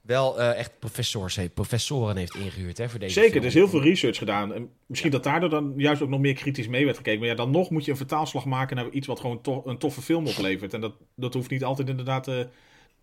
[0.00, 3.42] wel eh, echt professors heeft, professoren heeft ingehuurd hè, voor deze Zeker, film.
[3.42, 4.54] er is heel veel research gedaan.
[4.54, 7.18] En misschien dat daardoor dan juist ook nog meer kritisch mee werd gekeken.
[7.20, 9.78] Maar ja, dan nog moet je een vertaalslag maken naar iets wat gewoon to- een
[9.78, 10.74] toffe film oplevert.
[10.74, 12.30] En dat, dat hoeft niet altijd inderdaad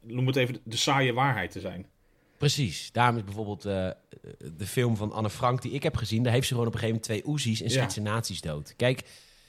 [0.01, 1.85] noem het even, de saaie waarheid te zijn.
[2.37, 2.89] Precies.
[2.91, 3.89] Daarom is bijvoorbeeld eh,
[4.57, 6.23] de film van Anne Frank die ik heb gezien.
[6.23, 8.73] Daar heeft ze gewoon op een gegeven moment twee Oezies en schiet ze nazi's dood.
[8.75, 9.01] Kijk,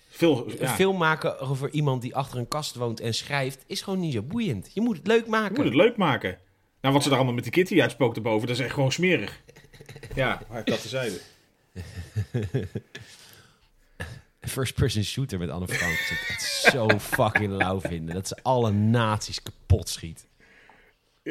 [0.09, 3.65] Veel, ja, film maken over iemand die achter een kast woont en schrijft...
[3.67, 4.71] is gewoon niet zo boeiend.
[4.75, 5.55] Je moet het leuk je maken.
[5.55, 6.39] moet het leuk maken.
[6.81, 9.41] Nou, wat ze daar allemaal met die kitty uitspookt erboven, dat is echt gewoon smerig.
[10.15, 11.21] Ja, maar dat tezijde.
[14.41, 15.93] First-person shooter met Anne Frank.
[15.93, 18.15] Dat ik echt zo fucking lauw vinden.
[18.15, 20.27] Dat ze alle nazi's kapot schiet.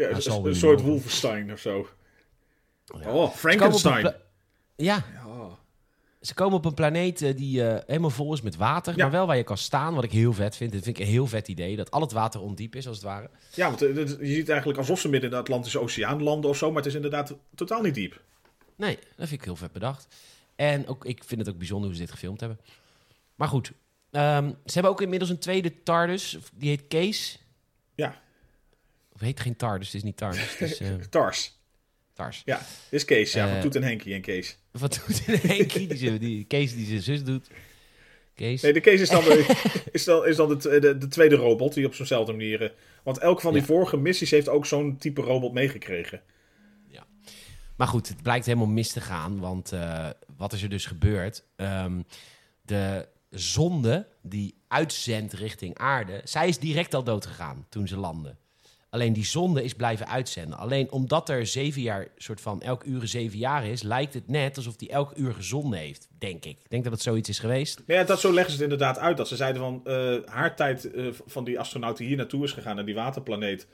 [0.01, 0.81] Ja, een, soort mogen.
[0.83, 1.87] Wolfenstein of zo.
[2.85, 3.11] Ja.
[3.11, 4.13] Oh, Frankenstein.
[4.75, 5.57] Ja, Ja.
[6.21, 8.95] ze komen op een planeet eh, die eh, helemaal vol is met water.
[8.95, 9.03] Ja.
[9.03, 10.71] Maar wel waar je kan staan, wat ik heel vet vind.
[10.71, 11.75] Dat vind ik een heel vet idee.
[11.75, 13.29] Dat al het water ondiep is, als het ware.
[13.53, 16.57] Ja, want eh, je ziet eigenlijk alsof ze midden in de Atlantische Oceaan landen of
[16.57, 18.21] zo, maar het is inderdaad totaal niet diep.
[18.75, 20.07] Nee, dat vind ik heel vet bedacht.
[20.55, 22.59] En ook, ik vind het ook bijzonder hoe ze dit gefilmd hebben.
[23.35, 23.71] Maar goed,
[24.11, 26.37] ehm, ze hebben ook inmiddels een tweede TARDIS.
[26.53, 27.39] Die heet Kees.
[29.15, 30.19] Ja, Of heet geen TARDIS, het is niet.
[30.19, 31.53] Het is eh, Tars.
[32.13, 32.41] TARS.
[32.45, 33.31] Ja, dit is Kees.
[33.33, 34.57] Ja, van Eh, Toet en Henkie en Kees.
[34.71, 35.87] Wat doet Henkie?
[35.87, 37.47] Die, zijn- die, Kees die zijn zus doet.
[38.33, 38.61] Kees.
[38.61, 39.61] Nee, de Kees is dan, de,
[39.91, 42.61] is dan, is dan de, t- de, de tweede robot die op zo'nzelfde manier...
[42.63, 42.69] eh,
[43.03, 43.67] Want elke van die Ja.
[43.67, 46.21] vorige missies heeft ook zo'n type robot meegekregen.
[47.75, 49.39] Maar goed, het blijkt helemaal mis te gaan.
[49.39, 49.71] Want
[50.37, 51.43] wat is er dus gebeurd?
[51.55, 52.01] Ehm,
[52.61, 56.21] de zonde die uitzendt richting aarde...
[56.23, 58.35] zij is direct al dood gegaan toen ze landde.
[58.95, 60.57] Alleen die zonde is blijven uitzenden.
[60.57, 63.81] Alleen omdat er zeven jaar, soort van elk uur zeven jaar is...
[63.83, 66.57] lijkt het net alsof die elk uur gezonden heeft, denk ik.
[66.63, 67.81] Ik denk dat het zoiets is geweest.
[67.87, 69.17] Ja, dat, zo leggen ze het inderdaad uit.
[69.17, 72.51] Dat ze zeiden van eh, haar tijd eh, van die astronaut die hier naartoe is
[72.51, 73.67] gegaan, naar die waterplaneet,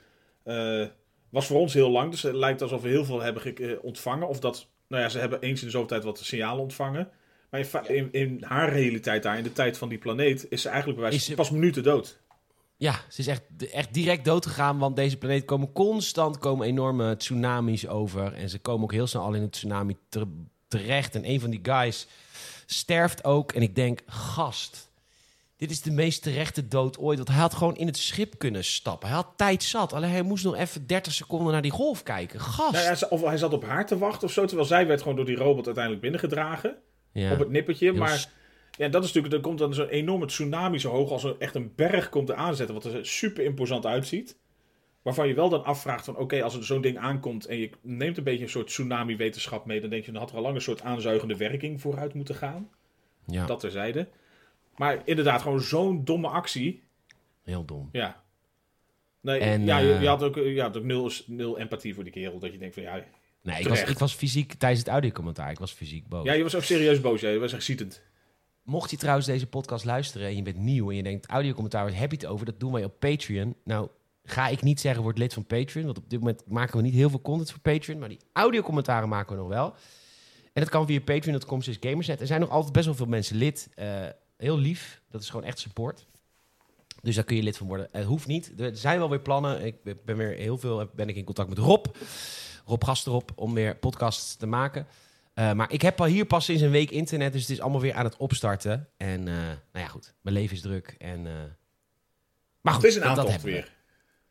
[0.44, 0.84] eh,
[1.30, 2.10] was voor ons heel lang.
[2.10, 4.28] Dus het lijkt alsof we heel veel hebben ge- ontvangen.
[4.28, 7.08] Of dat, nou ja, ze hebben eens in de zoveel tijd wat signalen ontvangen.
[7.50, 10.68] Maar in, in, in haar realiteit daar, in de tijd van die planeet, is ze
[10.68, 12.20] eigenlijk bij wijze ze- pas minuten dood.
[12.82, 17.16] Ja, ze is echt, echt direct dood gegaan, want deze planeet komen constant komen enorme
[17.16, 18.34] tsunamis over.
[18.34, 20.26] En ze komen ook heel snel al in een tsunami ter-
[20.68, 21.14] terecht.
[21.14, 22.06] En een van die guys
[22.66, 23.52] sterft ook.
[23.52, 24.90] En ik denk, gast,
[25.56, 27.16] dit is de meest terechte dood ooit.
[27.16, 29.08] Want hij had gewoon in het schip kunnen stappen.
[29.08, 29.92] Hij had tijd zat.
[29.92, 32.40] Alleen hij moest nog even 30 seconden naar die golf kijken.
[32.40, 33.00] Gast.
[33.00, 35.26] Nou of hij zat op haar te wachten of zo, terwijl zij werd gewoon door
[35.26, 36.76] die robot uiteindelijk binnengedragen.
[37.12, 37.32] Ja.
[37.32, 37.92] Op het nippertje.
[37.92, 38.28] Maar
[38.78, 41.54] ja, dat is natuurlijk, er komt dan zo'n enorme tsunami zo hoog als een, echt
[41.54, 44.36] een berg komt er aanzetten, wat er super imposant uitziet.
[45.02, 48.16] Waarvan je wel dan afvraagt van, oké, als er zo'n ding aankomt en je neemt
[48.16, 50.60] een beetje een soort tsunami-wetenschap mee, dan denk je, dan had er al lang een
[50.60, 52.70] soort aanzuigende werking vooruit moeten gaan.
[53.26, 54.08] ja, Dat terzijde.
[54.76, 56.82] Maar inderdaad, gewoon zo'n domme actie.
[57.42, 57.88] heel dom.
[57.92, 58.22] Ja.
[59.20, 62.04] Nee, En, ja, je, eh, je had ook, je had ook nul, nul empathie voor
[62.04, 62.38] die kerel.
[62.38, 63.04] Dat je denkt van, ja,
[63.42, 65.50] Nee, ik was, ik was fysiek tijdens het audiocommentaar.
[65.50, 66.24] Ik was fysiek boos.
[66.24, 67.20] ja je was ook serieus boos.
[67.20, 67.28] Ja.
[67.28, 68.02] Je was echt zietend.
[68.62, 71.98] Mocht je trouwens deze podcast luisteren en je bent nieuw en je denkt audiocommentaar, waar
[71.98, 72.46] heb je het over?
[72.46, 73.56] Dat doen wij op Patreon.
[73.64, 73.88] Nou,
[74.24, 76.94] ga ik niet zeggen word lid van Patreon, want op dit moment maken we niet
[76.94, 79.74] heel veel content voor Patreon, maar die audiocommentaren maken we nog wel.
[80.52, 82.20] En dat kan via patreon.com slash gamerset.
[82.20, 83.68] Er zijn nog altijd best wel veel mensen lid.
[83.74, 84.06] Eh,
[84.36, 85.02] heel lief.
[85.10, 86.06] Dat is gewoon echt support.
[87.02, 87.88] Dus daar kun je lid van worden.
[87.92, 88.52] Het hoeft niet.
[88.60, 89.64] Er zijn wel weer plannen.
[89.64, 91.86] Ik ben weer heel veel ben ik in contact met Rob.
[92.66, 94.86] Rob Gasterop om weer podcasts te maken.
[95.34, 97.80] Eh, maar ik heb al hier pas sinds een week internet, dus het is allemaal
[97.80, 98.88] weer aan het opstarten.
[98.96, 100.14] En eh, nou ja, goed.
[100.20, 100.94] Mijn leven is druk.
[100.98, 101.32] En, eh,
[102.60, 103.50] maar goed, Het is een dat aantocht we.
[103.50, 103.72] weer.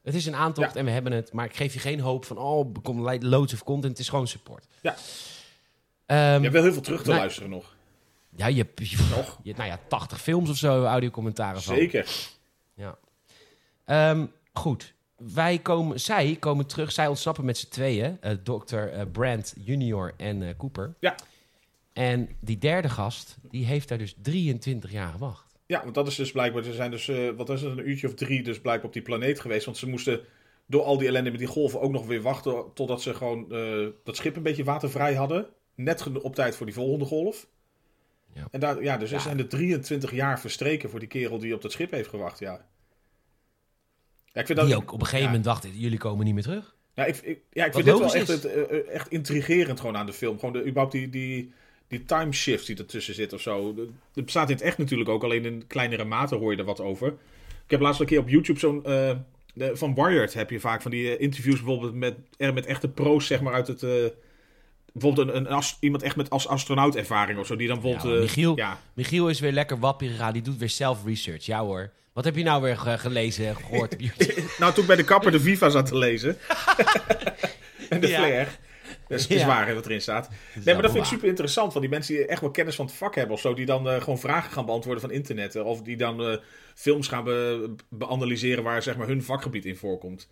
[0.04, 0.80] Het is een aantocht Ja.
[0.80, 1.34] en we hebben het.
[1.34, 3.92] Maar ik geef je geen hoop van, oh, er komt loads of content.
[3.92, 4.68] Het is gewoon support.
[4.82, 4.96] Ja.
[6.06, 7.18] Ehm, Je hebt wel heel veel terug te Nee.
[7.20, 7.76] luisteren nog.
[8.36, 9.40] ja, je hebt, je, Nog?
[9.44, 11.76] je nou ja, 80 films of zo, audiocommentaren van.
[11.76, 12.08] Zeker.
[12.74, 12.98] Ja.
[13.86, 14.94] Ehm, goed.
[15.34, 18.18] Wij komen, zij komen terug, zij ontsnappen met z'n tweeën.
[18.22, 18.76] eh Dr.
[18.78, 20.94] eh, Brandt junior en eh, Cooper.
[21.00, 21.16] Ja.
[21.94, 25.56] En die derde gast, die heeft daar dus 23 jaar gewacht.
[25.66, 28.14] Ja, want dat is dus blijkbaar, ze zijn dus, wat is het, een uurtje of
[28.14, 29.66] drie dus blijkbaar op die planeet geweest.
[29.66, 30.20] Want ze moesten
[30.66, 33.46] door al die ellende met die golven ook nog weer wachten totdat ze gewoon
[34.04, 35.48] dat schip een beetje watervrij hadden.
[35.76, 37.48] Net op tijd voor die volgende golf.
[38.34, 38.48] Ja.
[38.52, 39.22] En daar, ja, dus er Ja.
[39.22, 42.66] zijn er 23 jaar verstreken voor die kerel die op dat schip heeft gewacht, ja.
[44.34, 46.44] Ja, ik vind dat, die ook op een gegeven moment dacht, jullie komen niet meer
[46.44, 46.76] terug.
[46.94, 49.80] Ja, ik, ik, ja, ik Wat vind dit wel echt, het, eh, eh, echt intrigerend
[49.80, 50.40] gewoon aan de film.
[50.40, 51.52] Gewoon de, überhaupt die, die,
[51.88, 53.76] die time shift die ertussen zit of zo.
[54.14, 56.80] Het bestaat in het echt natuurlijk ook, alleen in kleinere mate hoor je er wat
[56.80, 57.08] over.
[57.66, 58.82] Ik heb laatst een keer op YouTube zo'n...
[58.84, 63.28] de- van Wired heb je vaak van die interviews bijvoorbeeld met, er met echte pro's,
[63.28, 63.84] zeg maar, uit het...
[63.84, 63.90] eh,
[64.94, 68.14] bijvoorbeeld een, een iemand echt met als astronautervaring of zo, die dan bijvoorbeeld...
[68.16, 68.58] Ja, Michiel.
[68.58, 71.46] ja, Michiel is weer lekker wappie gegaan, die doet weer self-research.
[71.46, 71.92] Ja hoor.
[72.14, 74.42] Wat heb je nou weer ge- gelezen, gehoord op YouTube?
[74.60, 76.38] nou, toen ik bij de kapper de Viva zat te lezen.
[77.90, 78.18] en de Ja.
[78.18, 78.60] Flair.
[79.08, 79.48] Dat is, Ja.
[79.48, 80.30] waar hè, dat erin staat.
[80.64, 81.72] Nee, maar dat vind ik super interessant.
[81.72, 83.54] Van die mensen die echt wel kennis van het vak hebben of zo.
[83.54, 85.56] Die dan eh, gewoon vragen gaan beantwoorden van internet.
[85.56, 86.38] eh, Of die dan eh,
[86.76, 90.30] films gaan be- beanalyseren waar zeg maar hun vakgebied in voorkomt.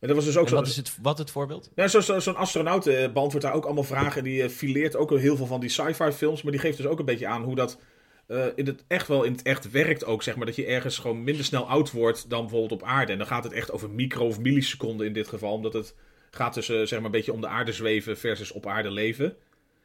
[0.00, 0.56] En dat was dus ook En zo.
[0.56, 1.70] wat is het, wat het voorbeeld?
[1.74, 4.18] Ja, zo- zo- zo'n astronaut beantwoordt daar ook allemaal vragen.
[4.18, 6.42] En die fileert ook heel veel van die sci-fi films.
[6.42, 7.78] Maar die geeft dus ook een beetje aan hoe dat
[8.26, 10.22] eh, in het echt wel in het echt werkt ook.
[10.22, 13.12] Zeg maar dat je ergens gewoon minder snel oud wordt dan bijvoorbeeld op aarde.
[13.12, 15.52] En dan gaat het echt over micro- of milliseconden in dit geval.
[15.52, 15.94] Omdat het
[16.30, 19.36] gaat dus eh, zeg maar een beetje om de aarde zweven versus op aarde leven.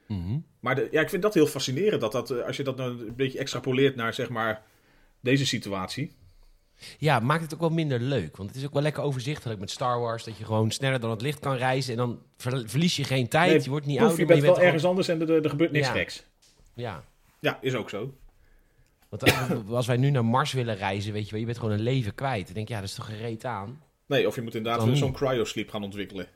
[0.08, 0.38] Mhm.
[0.60, 2.02] Maar de, ja, ik vind dat heel fascinerend.
[2.02, 4.62] Dat dat, eh, als je dat nou een beetje extrapoleert naar zeg maar
[5.22, 6.12] deze situatie.
[6.98, 8.38] Ja, maakt het ook wel minder leuk.
[8.38, 10.24] Want het is ook wel lekker overzichtelijk met Star Wars.
[10.24, 11.92] Dat je gewoon sneller dan het licht kan reizen.
[11.92, 13.52] En dan ver- verlies je geen tijd.
[13.52, 14.20] Nee, je wordt niet Poef, ouder.
[14.26, 15.94] je bent wel gewoon- ergens anders en er, er gebeurt niks Ja.
[15.94, 16.24] geks.
[16.74, 17.04] Ja.
[17.40, 18.14] Ja, is ook zo.
[19.10, 21.74] Want als, als wij nu naar Mars willen reizen, weet je wel, je bent gewoon
[21.74, 22.46] een leven kwijt.
[22.46, 23.82] Dan denk ik, ja, dat is toch gereed aan.
[24.06, 26.28] Nee, of je moet inderdaad Dan zo'n cryosleep gaan ontwikkelen.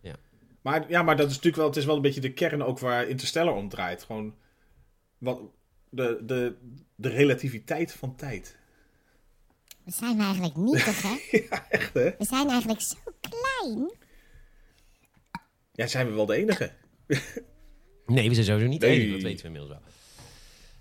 [0.00, 0.14] Ja.
[0.62, 2.78] Maar, ja, maar dat is natuurlijk wel, het is wel een beetje de kern ook
[2.78, 4.02] waar Interstellar om draait.
[4.02, 4.34] Gewoon
[5.18, 5.40] wat,
[5.90, 6.54] de, de,
[6.94, 8.56] de relativiteit van tijd.
[9.84, 11.16] We zijn eigenlijk nietig, hè?
[11.50, 12.10] ja, echt hè?
[12.18, 13.92] We zijn eigenlijk zo klein.
[15.72, 16.72] Ja, zijn we wel de enige.
[18.06, 18.96] Nee, we zijn sowieso niet de Nee.
[18.96, 19.82] enige, dat weten we inmiddels wel.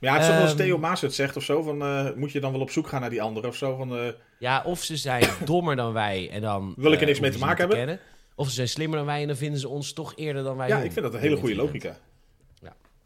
[0.02, 0.58] Ja, het is wel als Ehm.
[0.58, 1.62] Theo Maas het zegt of zo.
[1.62, 3.76] Van, eh, moet je dan wel op zoek gaan naar die andere of zo?
[3.76, 4.08] Van, eh,
[4.40, 6.74] Ja, of ze zijn dommer dan wij en dan...
[6.78, 8.00] Wil ik er eh, niks mee te maken hebben?
[8.36, 10.68] Of ze zijn slimmer dan wij en dan vinden ze ons toch eerder dan wij
[10.68, 11.98] ja, ik vind dat een hele goede logica.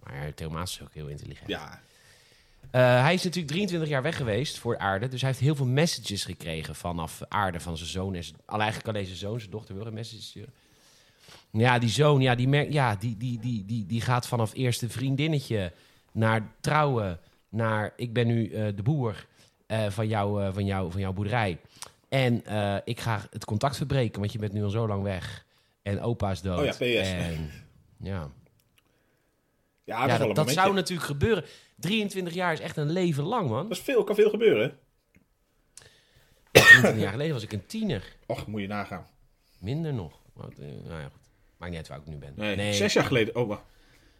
[0.04, 1.50] Maar Theo Maas is ook heel intelligent.
[1.50, 1.82] Ja,
[2.72, 5.08] hij is natuurlijk 23 jaar weg geweest voor aarde.
[5.08, 8.16] Dus hij heeft heel veel messages gekregen vanaf aarde van zijn zoon.
[8.16, 10.54] En zijn, eigenlijk alleen zijn zoon, zijn dochter wil een message sturen.
[11.52, 14.90] Ja, die zoon, ja, die, merkt, ja, die, die, die, die, die gaat vanaf eerste
[14.90, 15.72] vriendinnetje
[16.16, 17.20] naar trouwen.
[17.50, 19.28] Naar ik ben nu eh, de boer
[19.68, 21.60] eh, van, jou, eh, van, jou, van jouw boerderij.
[22.10, 22.44] En
[22.84, 25.46] ik ga het contact verbreken, want je bent nu al zo lang weg.
[25.82, 26.60] En opa is dood.
[26.60, 27.10] Oh ja, PS.
[27.10, 27.52] En,
[28.00, 28.32] ja.
[29.84, 31.46] ja, dat, ja, dat, zou natuurlijk gebeuren.
[31.76, 33.68] 23 jaar is echt een leven lang, man.
[33.68, 34.78] Dat is veel, kan veel gebeuren.
[36.52, 38.16] 23 jaar geleden was ik een tiener.
[38.26, 39.08] Och, moet je nagaan.
[39.60, 40.20] Minder nog.
[40.36, 40.52] Nou
[40.88, 41.30] ja, goed.
[41.58, 42.34] Maakt niet uit waar ik nu ben.
[42.36, 43.36] Nee, zes jaar geleden.
[43.36, 43.64] Oh, wacht.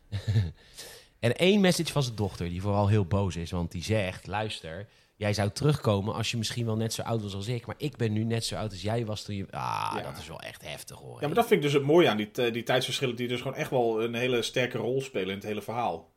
[1.26, 3.52] En één message van zijn dochter, die vooral heel boos is.
[3.52, 7.34] Want die zegt, luister, jij zou terugkomen als je misschien wel net zo oud was
[7.36, 7.66] als ik.
[7.66, 9.46] Maar ik ben nu net zo oud als jij was toen je...
[9.50, 10.02] Ah, Ja.
[10.02, 11.22] dat is wel echt heftig hoor.
[11.22, 13.16] Ja, maar dat vind ik dus het mooie aan die, t- die tijdsverschillen.
[13.16, 16.12] Die dus gewoon echt wel een hele sterke rol spelen in het hele verhaal.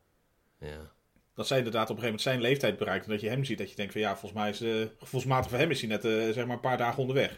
[0.59, 0.91] Ja.
[1.35, 3.05] Dat zij inderdaad op een gegeven moment zijn leeftijd bereikt.
[3.05, 3.57] En dat je hem ziet.
[3.57, 6.05] Dat je denkt van ja, volgens mij is eh gevoelsmatig voor hem is hij net
[6.05, 7.37] eh, zeg maar een paar dagen onderweg.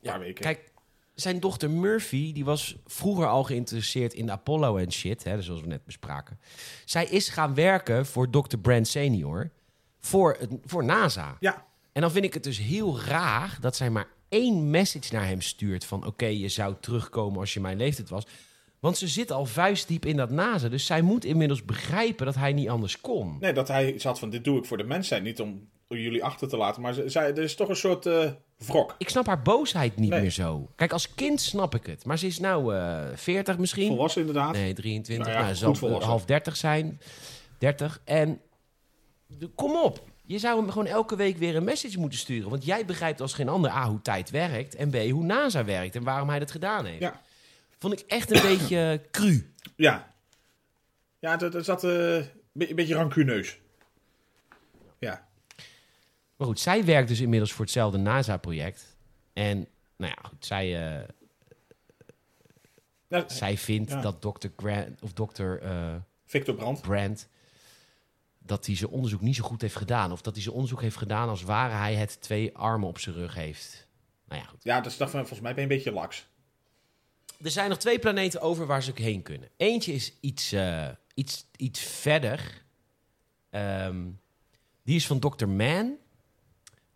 [0.00, 0.42] Ja, weken.
[0.44, 0.69] Kijk,
[1.14, 5.66] zijn dochter Murphy, die was vroeger al geïnteresseerd in Apollo en shit, hè, zoals we
[5.66, 6.40] net bespraken.
[6.84, 8.56] Zij is gaan werken voor Dr.
[8.56, 9.50] Brand Senior
[10.00, 11.36] voor, het, voor NASA.
[11.40, 15.26] Ja, En dan vind ik het dus heel raar dat zij maar één message naar
[15.26, 16.06] hem stuurt van...
[16.06, 18.26] oké, je zou terugkomen als je mijn leeftijd was.
[18.80, 20.68] Want ze zit al vuistdiep in dat NASA.
[20.68, 23.36] Dus zij moet inmiddels begrijpen dat hij niet anders kon.
[23.40, 25.22] nee, dat hij had van dit doe ik voor de mensheid.
[25.22, 26.82] Niet om jullie achter te laten.
[26.82, 28.94] Maar ze- zij, er is toch een soort eh wrok.
[28.98, 30.20] Ik snap haar boosheid niet Nee.
[30.20, 30.70] meer zo.
[30.76, 32.04] Kijk, als kind snap ik het.
[32.04, 33.86] Maar ze is nou eh 40 misschien.
[33.88, 34.52] Volwassen inderdaad.
[34.52, 35.26] Nee, 23.
[35.26, 36.08] Nou ja, Nou, zal volwassen.
[36.08, 37.00] half 30 zijn.
[37.58, 38.00] 30.
[38.04, 38.40] En
[39.26, 40.08] de- kom op.
[40.24, 42.50] Je zou hem gewoon elke week weer een message moeten sturen.
[42.50, 44.74] Want jij begrijpt als geen ander A, hoe tijd werkt.
[44.74, 45.96] En B, hoe NASA werkt.
[45.96, 47.00] En waarom hij dat gedaan heeft.
[47.00, 47.20] Ja.
[47.78, 49.52] Vond ik echt een beetje cru.
[49.76, 50.12] Ja.
[51.18, 53.58] Ja, dat dat zat een beetje- een beetje rancuneus.
[56.40, 58.96] Maar goed, zij werkt dus inmiddels voor hetzelfde NASA-project.
[59.32, 61.08] En nou ja, goed, zij, eh,
[63.08, 64.00] Nou, zij vindt Ja.
[64.00, 64.46] dat Dr.
[64.56, 65.52] Grant of Dr.
[65.52, 66.80] eh, Victor Brandt.
[66.80, 67.28] Brand
[68.38, 70.12] dat hij zijn onderzoek niet zo goed heeft gedaan.
[70.12, 73.14] Of dat hij zijn onderzoek heeft gedaan als ware hij het twee armen op zijn
[73.14, 73.86] rug heeft.
[74.28, 74.62] Nou ja, goed.
[74.64, 76.28] Ja, dat is van, volgens mij ben je een beetje laks.
[77.42, 79.48] Er zijn nog twee planeten over waar ze ook heen kunnen.
[79.56, 82.62] Eentje is iets, eh, iets, iets verder.
[83.50, 84.08] Ehm,
[84.82, 85.46] die is van Dr.
[85.46, 85.98] Man.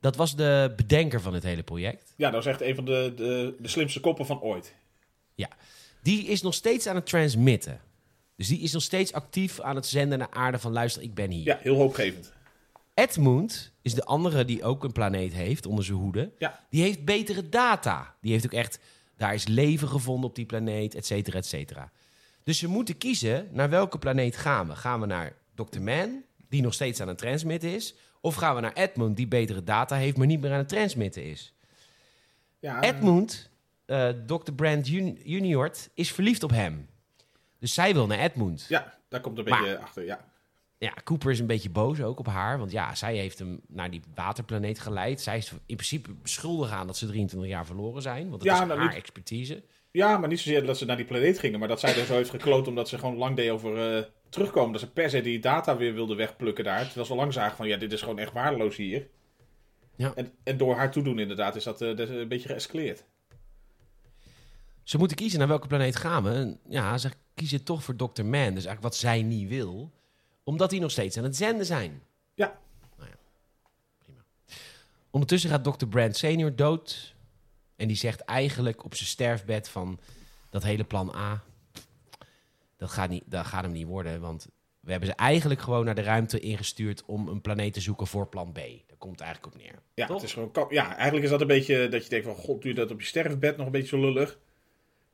[0.04, 2.12] Dat was de bedenker van het hele project.
[2.16, 4.74] Ja, dat is echt een van de, de, de slimste koppen van ooit.
[5.34, 5.48] Ja.
[6.02, 7.80] Die is nog steeds aan het transmitten.
[8.36, 11.30] Dus die is nog steeds actief aan het zenden naar aarde van luister, ik ben
[11.30, 11.44] hier.
[11.44, 12.32] Ja, heel hoopgevend.
[12.94, 16.30] Edmund is de andere die ook een planeet heeft onder zijn hoede.
[16.38, 16.60] Ja.
[16.70, 18.14] Die heeft betere data.
[18.20, 18.78] Die heeft ook echt,
[19.16, 21.90] daar is leven gevonden op die planeet, et cetera, et cetera.
[22.42, 24.76] Dus ze moeten kiezen naar welke planeet gaan we.
[24.76, 25.80] Gaan we naar Dr.
[25.80, 27.94] Man, die nog steeds aan het transmitten is?
[28.24, 31.24] Of gaan we naar Edmund, die betere data heeft, maar niet meer aan het transmitten
[31.24, 31.54] is?
[32.58, 33.50] Ja, Edmund,
[33.86, 34.52] eh Dr.
[34.52, 36.88] Brand jun- Junior, is verliefd op hem.
[37.58, 38.66] Dus zij wil naar Edmund.
[38.68, 40.24] Ja, daar komt een Maar- beetje achter, ja.
[40.78, 42.58] Ja, Cooper is een beetje boos ook op haar.
[42.58, 45.20] Want ja, zij heeft hem naar die waterplaneet geleid.
[45.20, 48.22] Zij is in principe schuldig aan dat ze 23 jaar verloren zijn.
[48.30, 49.62] Want het Ja, is nou, haar niet- expertise.
[49.90, 52.14] Ja, maar niet zozeer dat ze naar die planeet gingen, maar dat zij er zo
[52.14, 54.04] heeft gekloot omdat ze gewoon lang deed over eh,
[54.34, 54.72] terugkomen.
[54.72, 56.84] Dat ze per se die data weer wilden wegplukken daar.
[56.84, 59.08] Terwijl ze lang zagen van, ja, dit is gewoon echt waardeloos hier.
[59.96, 60.12] Ja.
[60.14, 63.04] En, en door haar toedoen inderdaad is dat, eh, een beetje geëscaleerd.
[64.82, 66.30] ze moeten kiezen naar welke planeet gaan we.
[66.30, 68.24] En ja, ze kiezen toch voor Dr.
[68.24, 68.54] Man.
[68.54, 69.92] Dus eigenlijk wat zij niet wil.
[70.44, 72.02] Omdat die nog steeds aan het zenden zijn.
[72.34, 72.58] Ja.
[72.96, 73.16] Nou ja,
[73.98, 74.24] prima.
[75.10, 75.86] Ondertussen gaat Dr.
[75.86, 77.14] Brand senior dood.
[77.76, 79.98] En die zegt eigenlijk op zijn sterfbed van...
[80.50, 81.42] dat hele plan A...
[82.84, 84.20] dat gaat, niet, dat gaat hem niet worden.
[84.20, 84.46] Want
[84.80, 87.02] we hebben ze eigenlijk gewoon naar de ruimte ingestuurd...
[87.06, 88.56] om een planeet te zoeken voor plan B.
[88.56, 89.82] Daar komt het eigenlijk op neer.
[89.94, 90.16] Ja, Toch?
[90.16, 92.70] het is gewoon, ja, eigenlijk is dat een beetje dat je denkt van, god, doe
[92.70, 94.38] je dat op je sterfbed nog een beetje zo lullig.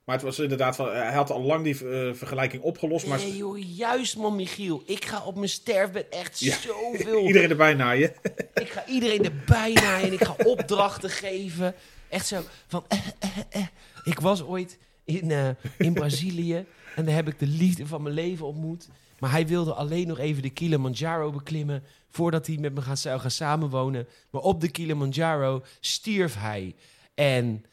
[0.05, 3.37] Maar het was inderdaad van, hij had al lang die eh, vergelijking opgelost, maar Nee
[3.37, 4.83] joh, juist man Michiel.
[4.87, 6.57] Ik ga op mijn sterfbed echt Ja.
[6.57, 7.27] zoveel...
[7.27, 8.12] iedereen erbij naaien.
[8.55, 11.75] Ik ga iedereen erbij naaien en ik ga opdrachten geven.
[12.09, 12.85] Echt zo van...
[12.89, 13.66] eh, eh, eh.
[14.05, 15.49] Ik was ooit in, eh,
[15.79, 18.89] in Brazilië en daar heb ik de liefde van mijn leven ontmoet.
[19.19, 23.21] Maar hij wilde alleen nog even de Kilimanjaro beklimmen voordat hij met me gaan, zou
[23.21, 24.09] gaan samenwonen.
[24.31, 26.75] Maar op de Kilimanjaro stierf hij.
[27.15, 27.65] En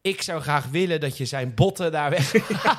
[0.00, 2.34] ik zou graag willen dat je zijn botten daar weg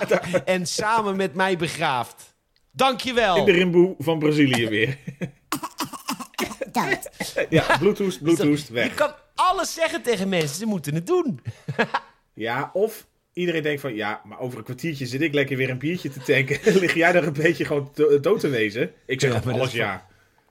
[0.45, 2.35] en samen met mij begraaft.
[2.71, 3.35] Dankjewel.
[3.37, 4.97] In de rimboe van Brazilië weer.
[6.71, 7.09] Dood.
[7.49, 8.93] ja, bluetooth, bluetooth, Je weg.
[8.93, 11.39] kan alles zeggen tegen mensen, ze moeten het doen.
[12.33, 13.07] Ja, of
[13.37, 16.19] iedereen denkt van, ja, maar over een kwartiertje zit ik lekker weer een biertje te
[16.19, 16.59] tanken.
[16.81, 18.91] Lig jij daar een beetje gewoon do- dood te wezen?
[19.05, 20.07] Ik zeg Ja, op maar dat alles is ja.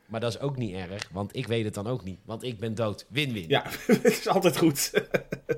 [0.07, 2.19] Maar dat is ook niet erg, want ik weet het dan ook niet.
[2.25, 3.07] Want ik ben dood.
[3.09, 3.45] Win-win.
[3.49, 4.93] Ja, het is altijd goed.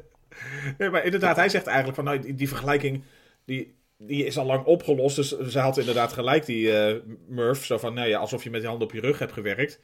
[0.78, 3.02] nee, maar inderdaad, hij zegt eigenlijk van, nou, die, die vergelijking,
[3.44, 5.16] die, die is al lang opgelost.
[5.16, 6.96] Dus ze had inderdaad gelijk, die eh,
[7.28, 7.64] Murph.
[7.64, 9.80] Zo van, nou ja, alsof je met je hand op je rug hebt gewerkt.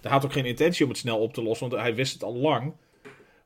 [0.00, 2.22] Hij had ook geen intentie om het snel op te lossen, want hij wist het
[2.22, 2.74] al lang.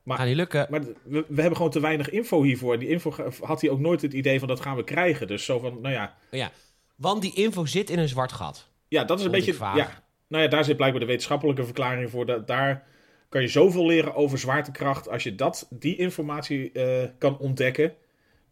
[0.05, 0.67] Gaat niet lukken.
[0.69, 2.73] Maar we, we hebben gewoon te weinig info hiervoor.
[2.73, 5.27] En die info had hij ook nooit het idee van, dat gaan we krijgen.
[5.27, 6.51] Dus zo van, nou ja, Ja,
[6.95, 8.69] want die info zit in een zwart gat.
[8.87, 9.55] Ja, dat is een beetje.
[9.59, 12.25] Ja, nou ja, daar zit blijkbaar de wetenschappelijke verklaring voor.
[12.25, 12.87] Dat, daar
[13.29, 15.09] kan je zoveel leren over zwaartekracht.
[15.09, 17.93] Als je dat, die informatie eh, kan ontdekken,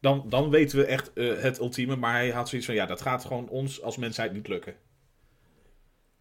[0.02, 1.95] dan, dan weten we echt eh, het ultieme.
[1.95, 4.76] Maar hij had zoiets van: ja, dat gaat gewoon ons als mensheid niet lukken.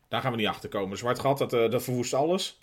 [0.09, 0.99] Daar gaan we niet achter komen.
[0.99, 2.61] Zwart gat, dat, eh, dat verwoest alles.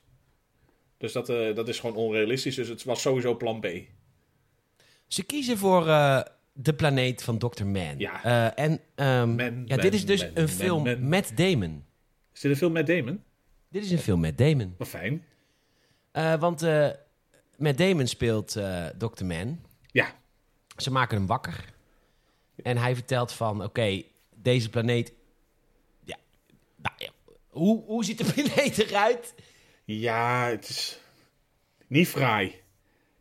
[0.98, 2.56] Dus dat, eh, dat is gewoon onrealistisch.
[2.56, 3.68] Dus het was sowieso plan B.
[5.08, 6.22] Ze kiezen voor eh,
[6.54, 7.66] de planeet van Dr.
[7.66, 7.98] Man.
[7.98, 8.24] Ja.
[8.24, 11.84] Eh, en ehm, Man, ja, man, dit is dus man, een film met Damon.
[12.34, 13.24] Is dit een film met Damon?
[13.70, 14.76] Dit is een film met Damon.
[14.78, 15.24] Wat fijn.
[16.40, 16.62] Want
[17.58, 18.52] Matt Damon speelt
[18.98, 19.26] Dr.
[19.26, 19.60] Man.
[19.92, 20.16] Ja,
[20.78, 21.74] Ze maken hem wakker.
[22.64, 24.04] En hij vertelt van, oké,
[24.36, 25.14] deze planeet...
[26.04, 26.18] Ja,
[26.76, 27.10] nou ja,
[27.50, 29.34] hoe, hoe ziet de planeet eruit?
[29.86, 31.00] Ja, het is
[31.88, 32.56] niet fraai.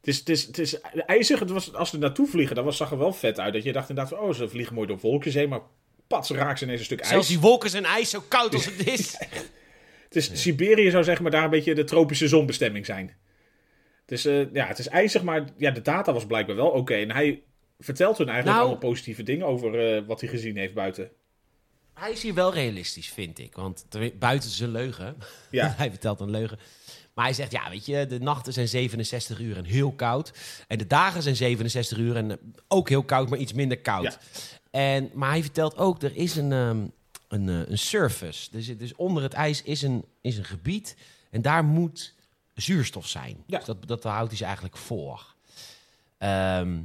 [0.00, 1.38] Het is, het is, het is ijzig.
[1.38, 3.52] Het was, als ze naartoe vliegen, dat was, zag er wel vet uit.
[3.52, 5.48] Dat je dacht inderdaad van, oh, ze vliegen mooi door wolkjes heen.
[5.48, 5.60] Maar
[6.06, 7.10] pats, raken ze ineens een stuk ijs.
[7.10, 9.16] Zelfs die wolken zijn ijs, zo koud als het is.
[10.04, 13.16] Het is, Siberië zou zeg maar daar een beetje de tropische zonbestemming zijn.
[14.00, 16.94] Het is, eh, ja, het is ijzig, maar ja, de data was blijkbaar wel oké.
[16.94, 17.42] En hij
[17.78, 21.10] vertelt hun eigenlijk Nou- allemaal positieve dingen over eh, wat hij gezien heeft buiten.
[21.94, 23.54] Hij is hier wel realistisch, vind ik.
[23.54, 23.86] Want
[24.18, 25.16] buiten een leugen.
[25.50, 25.74] Ja.
[25.76, 26.58] hij vertelt een leugen.
[27.14, 30.32] Maar hij zegt, ja, weet je, de nachten zijn 67 uur en heel koud.
[30.68, 32.36] En de dagen zijn 67 uur en eh,
[32.68, 34.02] ook heel koud, maar iets minder koud.
[34.02, 34.18] Ja.
[34.70, 36.86] En, maar hij vertelt ook, er is een, ehm,
[37.28, 38.50] een, eh, een surface.
[38.50, 40.96] Dus, dus onder het ijs is een, is een gebied
[41.30, 42.14] en daar moet
[42.54, 43.44] zuurstof zijn.
[43.46, 43.56] Ja.
[43.56, 45.34] Dus dat, dat houdt hij ze eigenlijk voor.
[46.18, 46.80] Ehm,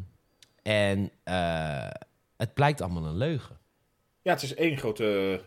[0.61, 1.89] en eh,
[2.37, 3.58] het blijkt allemaal een leugen.
[4.29, 5.41] Ja, het is één grote,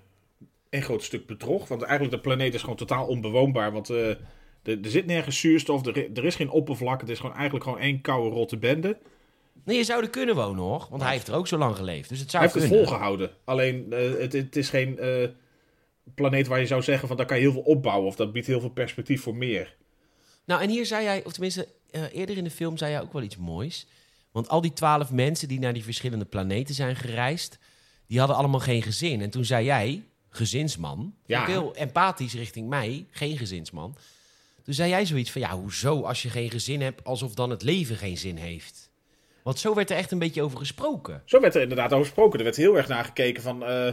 [0.70, 1.68] één groot stuk bedrog.
[1.68, 3.72] Want eigenlijk de planeet is gewoon totaal onbewoonbaar.
[3.72, 4.18] Want eh, er,
[4.62, 7.00] er zit nergens zuurstof, er, er is geen oppervlak.
[7.00, 8.98] Het is gewoon eigenlijk gewoon één koude rotte bende.
[9.64, 10.86] Nee, je zou er kunnen wonen hoor.
[10.90, 12.08] Want hij heeft er ook zo lang geleefd.
[12.08, 13.30] Dus het zou Hij heeft het volgehouden.
[13.44, 15.28] Alleen, eh, het, het is geen eh,
[16.14, 18.06] planeet waar je zou zeggen van daar kan je heel veel opbouwen.
[18.06, 19.76] Of dat biedt heel veel perspectief voor meer.
[20.44, 21.68] Nou, en hier zei jij, of tenminste
[22.12, 23.86] eerder in de film zei jij ook wel iets moois.
[24.32, 27.58] Want al die twaalf mensen die naar die verschillende planeten zijn gereisd,
[28.12, 29.20] die hadden allemaal geen gezin.
[29.20, 31.44] En toen zei jij, gezinsman, Ja.
[31.46, 33.96] heel empathisch richting mij, geen gezinsman.
[34.62, 37.62] Toen zei jij zoiets van, ja, hoezo als je geen gezin hebt, alsof dan het
[37.62, 38.90] leven geen zin heeft?
[39.42, 41.22] Want zo werd er echt een beetje over gesproken.
[41.24, 42.38] Zo werd er inderdaad over gesproken.
[42.38, 43.64] Er werd heel erg naar gekeken van...
[43.64, 43.92] eh,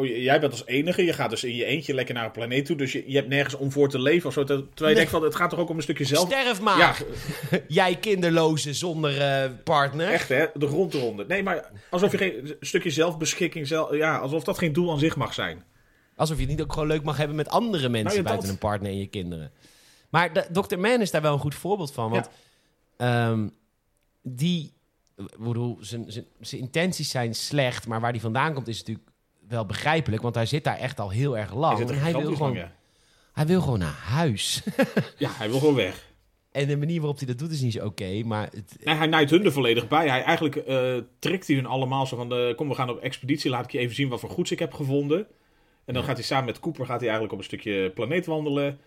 [0.00, 2.66] oh, jij bent als enige, je gaat dus in je eentje lekker naar een planeet
[2.66, 2.76] toe.
[2.76, 4.44] Dus je, je hebt nergens om voor te leven of zo.
[4.44, 4.94] Terwijl je Nee.
[4.94, 6.26] denkt van, het gaat toch ook om een stukje zelf...
[6.26, 6.94] Sterf maar, Ja,
[7.68, 10.08] jij kinderloze zonder eh, partner.
[10.12, 11.26] echt hè, de grond eronder.
[11.26, 13.66] Nee, maar alsof je geen een stukje zelfbeschikking...
[13.66, 15.62] Zelf, ja, alsof dat geen doel aan zich mag zijn.
[16.16, 18.46] Alsof je het niet ook gewoon leuk mag hebben met andere mensen Nou ja, buiten
[18.46, 18.54] dat.
[18.54, 19.52] een partner en je kinderen.
[20.10, 20.78] Maar de, Dr.
[20.78, 22.10] Man is daar wel een goed voorbeeld van.
[22.10, 22.28] Want
[22.96, 23.48] ehm,
[24.22, 24.72] die,
[25.16, 29.09] ik bedoel, zijn, zijn, zijn intenties zijn slecht, maar waar die vandaan komt is natuurlijk
[29.50, 30.22] wel begrijpelijk.
[30.22, 31.78] Want hij zit daar echt al heel erg lang.
[31.78, 32.68] Hij en hij wil, gewoon, lang,
[33.32, 34.62] hij wil gewoon naar huis.
[35.18, 36.08] Ja, hij wil gewoon weg.
[36.52, 38.48] En de manier waarop hij dat doet is niet zo oké, maar...
[38.52, 40.08] Het, Nee, hij naait hun er volledig bij.
[40.08, 42.28] Hij eigenlijk eh trekt hij hun allemaal zo van...
[42.28, 43.50] De, kom, we gaan op expeditie.
[43.50, 45.26] Laat ik je even zien wat voor goeds ik heb gevonden.
[45.84, 48.78] En dan gaat hij samen met Cooper gaat hij eigenlijk op een stukje planeet wandelen.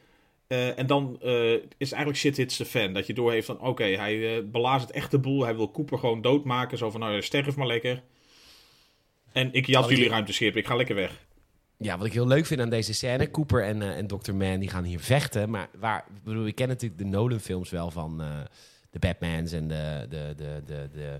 [0.48, 2.94] Eh, en dan eh, is eigenlijk shit hits de fan.
[2.94, 3.60] Dat je doorheeft van...
[3.60, 5.44] Oké, hij belazert echt de boel.
[5.44, 6.78] Hij wil Cooper gewoon doodmaken.
[6.78, 8.04] Zo van, nou, sterf maar lekker.
[9.34, 10.56] En ik ik- jullie ruimteschip.
[10.56, 11.12] Ik ga lekker weg.
[11.78, 14.34] Ja, wat ik heel leuk vind aan deze scène, Cooper en, eh, en Dr.
[14.34, 15.50] Man, die gaan hier vechten.
[15.50, 18.40] Maar waar, ik bedoel, ik ken natuurlijk de Nolan-films wel van eh,
[18.90, 21.20] de Batmans en de, de, de, de, de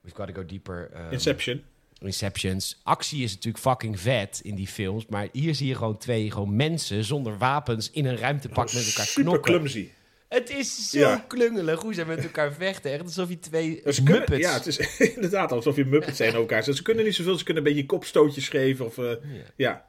[0.00, 0.90] We've got to go deeper.
[0.92, 1.62] ehm, Inception.
[2.00, 2.80] Inceptions.
[2.82, 5.06] Actie is natuurlijk fucking vet in die films.
[5.06, 9.06] Maar hier zie je gewoon twee gewoon mensen zonder wapens in een ruimtepak met elkaar
[9.06, 9.52] Super knokken.
[9.52, 9.88] clumsy.
[10.28, 11.24] Het is zo Ja.
[11.28, 12.92] klungelig hoe ze met elkaar vechten.
[12.92, 14.38] Echt alsof je twee kunnen, muppets...
[14.38, 14.78] ja, het is
[15.14, 16.62] inderdaad alsof je Muppets zijn elkaar.
[16.64, 17.38] Ze kunnen niet zoveel.
[17.38, 18.86] Ze kunnen een beetje kopstootjes geven.
[18.86, 19.10] Of, eh,
[19.56, 19.86] ja.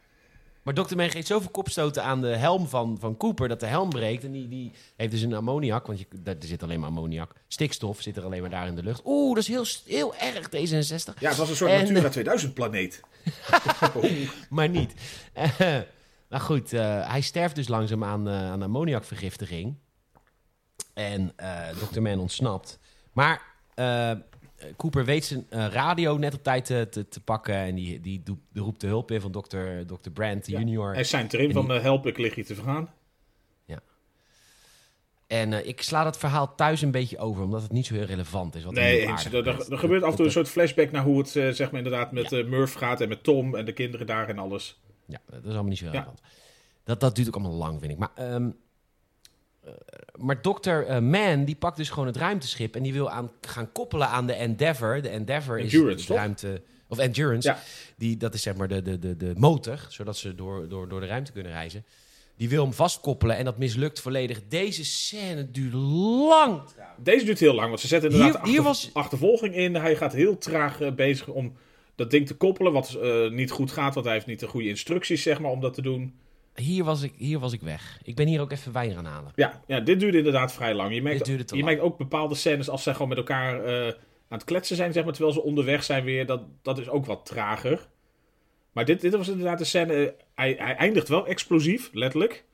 [0.63, 0.95] Maar Dr.
[0.95, 4.23] Man geeft zoveel kopstoten aan de helm van, van Cooper dat de helm breekt.
[4.23, 7.31] En die, die heeft dus een ammoniak, want je, er zit alleen maar ammoniak.
[7.47, 9.01] Stikstof zit er alleen maar daar in de lucht.
[9.05, 11.19] Oeh, dat is heel, heel erg, D66.
[11.19, 13.01] Ja, het was een soort En- Natura 2000 planeet.
[14.49, 14.93] Maar niet.
[16.29, 19.75] Maar goed, eh, hij sterft dus langzaam aan, eh, aan ammoniakvergiftiging.
[20.99, 22.01] En eh Dr.
[22.01, 22.79] Man ontsnapt.
[23.13, 23.41] Maar
[23.75, 24.11] eh,
[24.77, 27.55] Cooper weet zijn eh, radio net op tijd te, te, te pakken.
[27.55, 28.23] En die, die,
[28.53, 29.57] roept de hulp in van Dr.
[29.85, 30.09] Dr.
[30.13, 30.93] Brandt junior.
[30.93, 32.89] Hij zijn erin En van die- help, ik lig hier te vergaan.
[35.27, 38.03] En eh, ik sla dat verhaal thuis een beetje over, omdat het niet zo heel
[38.05, 38.63] relevant is.
[38.63, 39.25] Wat Nee, eens.
[39.25, 41.81] Er, er, er gebeurt af en toe een soort flashback naar hoe het zeg maar
[41.83, 44.79] inderdaad met Murph gaat en met Tom en de kinderen daar en alles.
[45.05, 45.91] Ja, dat is allemaal niet zo Ja.
[45.91, 46.21] relevant.
[46.83, 47.97] Dat, dat duurt ook allemaal lang, vind ik.
[47.97, 48.49] Maar, ehm eh,
[50.15, 50.69] maar Dr.
[50.69, 52.75] eh, Man, die pakt dus gewoon het ruimteschip...
[52.75, 55.01] en die wil aan, gaan koppelen aan de Endeavour.
[55.01, 56.61] De Endeavour Endurance, is de ruimte...
[56.87, 57.47] Of Endurance.
[57.47, 57.59] Ja.
[57.97, 60.99] Die, dat is zeg maar de, de, de, de motor, zodat ze door, door, door
[60.99, 61.85] de ruimte kunnen reizen.
[62.35, 64.41] Die wil hem vastkoppelen en dat mislukt volledig.
[64.47, 66.61] Deze scène duurt lang.
[66.97, 69.75] Deze duurt heel lang, want ze zetten inderdaad Hier- hier achter- was- achtervolging in.
[69.75, 71.53] Hij gaat heel traag eh, bezig om
[71.95, 74.67] dat ding te koppelen, wat eh, niet goed gaat, want hij heeft niet de goede
[74.67, 76.13] instructies zeg maar om dat te doen.
[76.59, 77.99] Hier was, ik, hier was ik weg.
[78.03, 79.31] Ik ben hier ook even wijn gaan halen.
[79.35, 80.93] Ja, ja dit duurde inderdaad vrij lang.
[80.93, 81.63] Je merkt, je lang.
[81.63, 83.93] merkt ook bepaalde scènes als zij gewoon met elkaar eh, aan
[84.37, 86.25] het kletsen zijn, zeg maar, terwijl ze onderweg zijn weer.
[86.25, 87.87] Dat, dat is ook wat trager.
[88.71, 89.93] Maar dit, dit was inderdaad een scène.
[89.93, 92.45] eh, hij, hij eindigt wel explosief, letterlijk.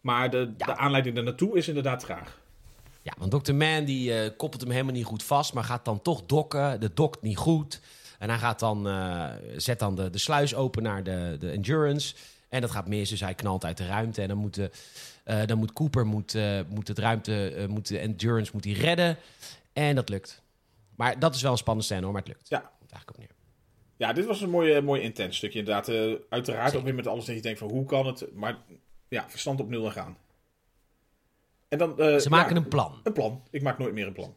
[0.00, 0.66] Maar de, Ja.
[0.66, 2.40] de aanleiding ernaartoe is inderdaad traag.
[3.02, 3.54] Ja, want Dr.
[3.54, 6.80] Man die eh, koppelt hem helemaal niet goed vast, maar gaat dan toch dokken.
[6.80, 7.80] De dokt niet goed.
[8.18, 8.88] En hij gaat dan,
[9.56, 12.14] zet dan de, de sluis open naar de, de Endurance.
[12.54, 14.22] En dat gaat mis, dus hij knalt uit de ruimte.
[14.22, 14.70] En dan moet, de,
[15.24, 18.72] eh, dan moet Cooper moet, eh, moet het ruimte, eh, moet de Endurance moet hij
[18.72, 19.16] redden.
[19.72, 20.42] En dat lukt.
[20.96, 22.48] Maar dat is wel een spannende scène hoor, maar het lukt.
[22.48, 22.58] Ja.
[22.58, 23.34] Komt eigenlijk op neer.
[23.96, 25.88] Ja, dit was een mooi, mooi intens stukje inderdaad.
[25.88, 25.94] Eh,
[26.28, 26.78] uiteraard Zeker.
[26.78, 28.34] ook weer met alles dat je denkt van hoe kan het.
[28.34, 28.56] Maar
[29.08, 30.16] ja, verstand op nul en gaan.
[31.68, 33.00] En dan, eh, Ze maken ja, een plan.
[33.02, 33.42] een plan.
[33.50, 34.34] Ik maak nooit meer een plan.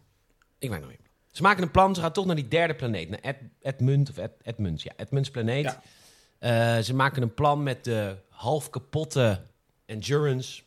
[0.60, 1.00] Ik weet nog niet.
[1.32, 3.10] Ze maken een plan, ze gaan toch naar die derde planeet.
[3.10, 5.64] Naar Ed, Edmund, of Ed, Edmunds, ja, Edmunds planeet.
[5.64, 5.82] Ja.
[6.40, 9.42] Eh, ze maken een plan met de half kapotte
[9.86, 10.62] Endurance.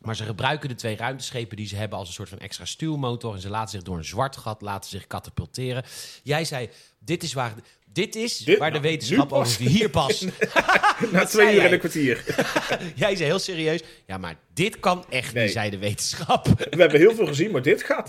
[0.00, 3.34] Maar ze gebruiken de twee ruimteschepen die ze hebben als een soort van extra stuwmotor.
[3.34, 5.84] En ze laten zich door een zwart gat laten zich katapulteren.
[6.22, 7.54] Jij zei, dit is waar,
[7.92, 10.20] dit is Dit- waar de nou, wetenschap over hier pas.
[11.12, 11.72] Na twee uur en jij?
[11.72, 12.24] een kwartier.
[12.94, 15.44] Jij zei heel serieus, ja, maar dit kan echt Nee.
[15.44, 16.46] niet, zei de wetenschap.
[16.70, 18.08] We hebben heel veel gezien, maar dit gaat...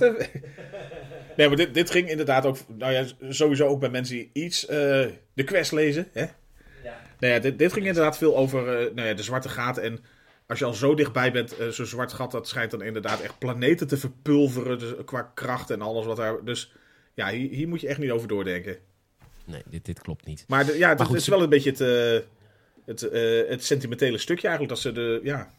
[1.38, 2.58] Nee, maar dit, dit ging inderdaad ook...
[2.68, 4.66] Nou ja, sowieso ook bij mensen die iets...
[4.66, 4.78] eh,
[5.34, 6.26] de quest lezen, hè?
[7.26, 9.84] Nou ja, dit, dit ging inderdaad veel over eh, nou ja, de zwarte gaten.
[9.84, 10.04] En
[10.48, 13.38] als je al zo dichtbij bent, eh, zo'n zwart gat, dat schijnt dan inderdaad echt
[13.40, 14.80] planeten te verpulveren.
[14.80, 16.44] Dus, qua kracht en alles wat daar...
[16.44, 16.72] Dus
[17.14, 18.78] ja, hier, hier moet je echt niet over doordenken.
[19.46, 20.46] Nee, dit, dit klopt niet.
[20.48, 22.28] Maar de- ja, het is wel een beetje het, eh,
[22.86, 24.76] het, eh, het sentimentele stukje eigenlijk.
[24.76, 25.20] Dat ze de...
[25.24, 25.54] Ja,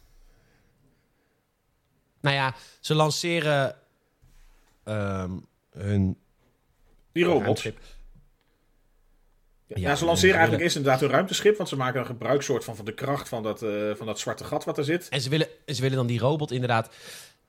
[2.21, 3.75] Nou ja, ze lanceren
[4.83, 5.31] ehm,
[5.71, 6.17] hun
[7.11, 7.77] die ruimteschip.
[9.67, 12.63] Ja, Ja, ze en lanceren eigenlijk eerst inderdaad hun ruimteschip, want ze maken een gebruikssoort
[12.63, 15.09] van, van de kracht van dat, eh, van dat zwarte gat wat er zit.
[15.09, 16.89] En ze willen, ze willen dan die robot inderdaad,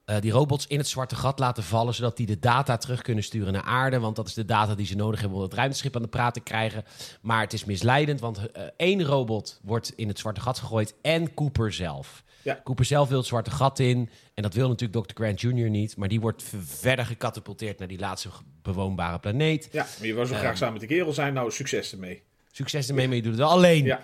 [0.04, 3.24] eh, die robots in het zwarte gat laten vallen, zodat die de data terug kunnen
[3.24, 3.98] sturen naar aarde.
[3.98, 6.34] Want dat is de data die ze nodig hebben om het ruimteschip aan de praat
[6.34, 6.84] te krijgen.
[7.20, 11.34] Maar het is misleidend, want eh, één robot wordt in het zwarte gat gegooid en
[11.34, 12.22] Cooper zelf.
[12.42, 12.60] Ja.
[12.64, 14.10] Cooper zelf wil het zwarte gat in.
[14.34, 15.14] En dat wil natuurlijk Dr.
[15.22, 15.70] Grant Jr.
[15.70, 15.96] niet.
[15.96, 18.28] Maar die wordt verder gecatapulteerd naar die laatste
[18.62, 19.68] bewoonbare planeet.
[19.72, 20.40] Ja, maar je wil zo Ehm.
[20.42, 22.22] graag samen met de kerel zijn, nou succes ermee.
[22.52, 23.84] Succes ermee, maar je doet het wel alleen.
[23.84, 24.00] Ja,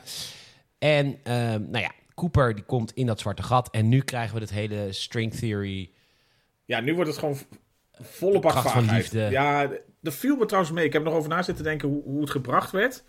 [0.78, 3.70] En ehm, nou ja, Cooper die komt in dat zwarte gat.
[3.70, 5.90] En nu krijgen we het hele string theory.
[6.64, 7.36] ja nu wordt het gewoon
[8.00, 9.20] volle bak van liefde.
[9.30, 9.70] Ja,
[10.00, 10.84] dat viel me trouwens mee.
[10.84, 13.04] Ik heb nog over na zitten denken hoe, hoe het gebracht werd.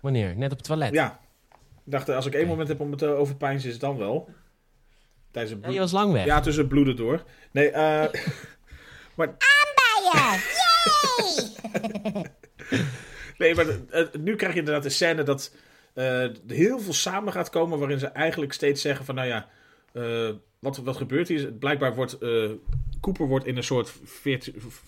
[0.00, 0.36] Wanneer?
[0.36, 0.92] Net op het toilet.
[0.94, 1.20] Ja,
[1.84, 3.96] ik dacht, eh, als ik één moment heb om het te overpijnsen, is het dan
[3.96, 4.28] wel.
[5.34, 6.24] Tijdens een Ja, je was lang weg.
[6.24, 7.22] Ja, tussen het bloeden door.
[7.50, 8.04] Nee, eh
[9.16, 9.34] maar,
[9.76, 10.40] Bijen.
[12.10, 12.30] Yay!
[13.38, 15.54] nee, maar eh, nu krijg je inderdaad de scène dat
[15.94, 17.78] eh, er heel veel samen gaat komen...
[17.78, 19.48] waarin ze eigenlijk steeds zeggen van, nou ja...
[19.92, 20.30] eh,
[20.64, 21.52] wat, wat gebeurt hier?
[21.52, 22.18] Blijkbaar wordt...
[22.18, 22.50] eh
[23.00, 23.92] Cooper wordt in een soort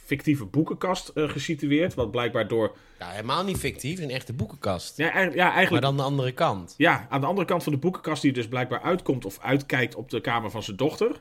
[0.05, 1.95] fictieve boekenkast eh, gesitueerd.
[1.95, 2.77] Wat blijkbaar door...
[2.99, 4.97] Ja, helemaal niet fictief, een echte boekenkast.
[4.97, 6.75] Ja, eigenlijk, ja, Maar eigenlijk dan de andere kant.
[6.77, 8.23] ja, aan de andere kant van de boekenkast...
[8.23, 11.21] die dus blijkbaar uitkomt of uitkijkt op de kamer van zijn dochter...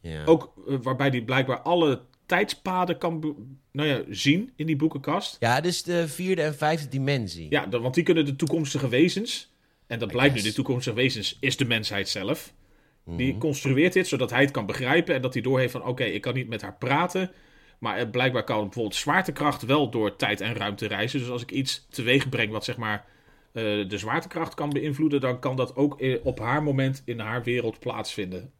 [0.00, 0.24] Ja.
[0.24, 3.34] Ook eh, waarbij hij blijkbaar alle tijdspaden kan
[3.72, 5.36] nou ja, zien in die boekenkast.
[5.40, 7.46] ja, dus de vierde en vijfde dimensie.
[7.50, 9.52] Ja, dan- want die kunnen de toekomstige wezens.
[9.86, 12.52] En dat blijkt nu, de toekomstige wezens is de mensheid zelf.
[13.16, 13.38] Die Mhm.
[13.38, 15.14] construeert dit zodat hij het kan begrijpen.
[15.14, 17.30] En dat hij doorheeft van oké, ik kan niet met haar praten.
[17.78, 21.18] Maar eh, blijkbaar kan bijvoorbeeld zwaartekracht wel door tijd en ruimte reizen.
[21.18, 23.04] Dus als ik iets teweeg breng wat zeg maar
[23.52, 27.42] eh, de zwaartekracht kan beïnvloeden, dan kan dat ook eh, op haar moment in haar
[27.42, 28.50] wereld plaatsvinden.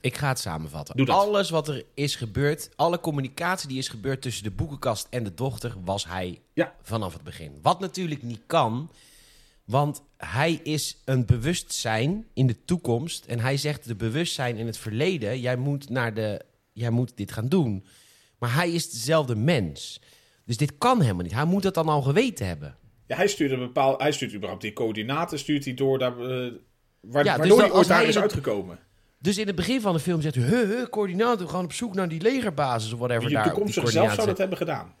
[0.00, 0.96] Ik ga het samenvatten.
[0.96, 1.16] Doe dat.
[1.16, 5.34] Alles wat er is gebeurd, alle communicatie die is gebeurd tussen de boekenkast en de
[5.34, 6.74] dochter, was hij Ja.
[6.82, 7.58] vanaf het begin.
[7.62, 8.90] Wat natuurlijk niet kan,
[9.64, 13.24] want hij is een bewustzijn in de toekomst.
[13.24, 16.40] En hij zegt de bewustzijn in het verleden, jij moet, naar de,
[16.72, 17.84] jij moet dit gaan doen.
[18.38, 20.00] Maar hij is dezelfde mens.
[20.44, 21.34] Dus dit kan helemaal niet.
[21.34, 22.76] Hij moet dat dan al geweten hebben.
[23.06, 26.52] Ja, hij stuurt een bepaald, hij stuurt überhaupt die coördinaten, stuurt hij door, daar, eh,
[27.00, 28.78] waar, Ja, dus waardoor hij als ooit daar is het- uitgekomen.
[29.18, 30.44] Dus in het begin van de film zegt hij...
[30.44, 33.26] Huh, coördinaten, we gaan op zoek naar die legerbasis of whatever.
[33.26, 34.94] Die daar toekomstig zelf zou dat hebben gedaan.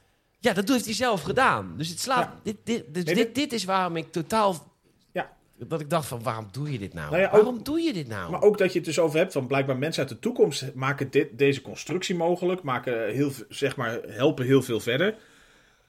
[0.44, 1.74] Ja, dat heeft hij zelf gedaan.
[1.76, 2.40] Dus, het slaat, Ja.
[2.42, 4.72] dit, dit, dus Nee, dit, dit- dit is waarom ik totaal...
[5.12, 5.32] Ja.
[5.58, 7.10] Dat ik dacht van, waarom doe je dit nou?
[7.10, 8.30] Nou ja, ook- waarom doe je dit nou?
[8.30, 11.10] Maar ook dat je het dus over hebt van blijkbaar mensen uit de toekomst maken
[11.10, 15.14] dit, deze constructie mogelijk, maken heel, zeg maar, helpen heel veel verder,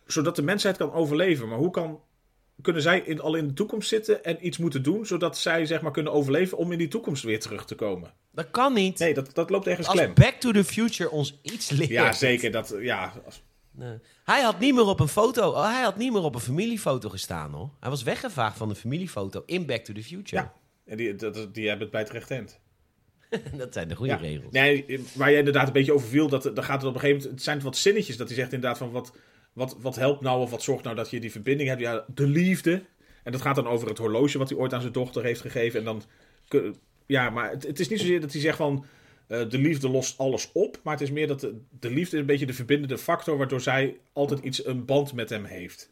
[0.05, 1.47] zodat de mensheid kan overleven.
[1.47, 1.99] Maar hoe kan,
[2.61, 5.81] kunnen zij in, al in de toekomst zitten en iets moeten doen, zodat zij zeg
[5.81, 8.13] maar kunnen overleven om in die toekomst weer terug te komen?
[8.31, 8.99] dat kan niet.
[8.99, 10.13] Nee, dat, dat loopt ergens Als klem.
[10.13, 11.89] Back to the Future ons iets leert...
[11.89, 12.51] Ja, zeker.
[12.51, 13.13] Dat, ja,
[13.75, 13.97] Nee.
[14.23, 15.49] Hij had niet meer op een foto...
[15.49, 17.69] Oh, hij had niet meer op een familiefoto gestaan, hoor.
[17.79, 20.41] Hij was weggevaagd van de familiefoto in Back to the Future.
[20.41, 20.53] ja.
[20.85, 22.59] En die, dat, die hebben het bij het recht
[23.57, 24.17] dat zijn de goede Ja.
[24.19, 24.51] regels.
[24.51, 27.17] Nee, waar jij inderdaad een beetje over viel, dat, dan gaat het op een gegeven
[27.21, 29.11] moment, het zijn wat zinnetjes dat hij zegt inderdaad van wat,
[29.53, 31.81] wat, wat helpt nou of wat zorgt nou dat je die verbinding hebt.
[31.81, 32.83] Ja, de liefde.
[33.23, 35.79] En dat gaat dan over het horloge wat hij ooit aan zijn dochter heeft gegeven.
[35.79, 36.01] En dan,
[37.05, 38.85] ja, maar het, het is niet zozeer dat hij zegt van
[39.27, 40.79] eh, de liefde lost alles op.
[40.83, 43.61] Maar het is meer dat de, de liefde is een beetje de verbindende factor waardoor
[43.61, 45.89] zij altijd iets, een band met hem heeft.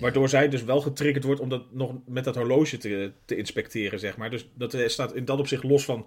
[0.00, 3.98] Waardoor zij dus wel getriggerd wordt om dat nog met dat horloge te, te inspecteren,
[3.98, 4.30] zeg maar.
[4.30, 6.06] Dus dat eh, staat in dat opzicht los van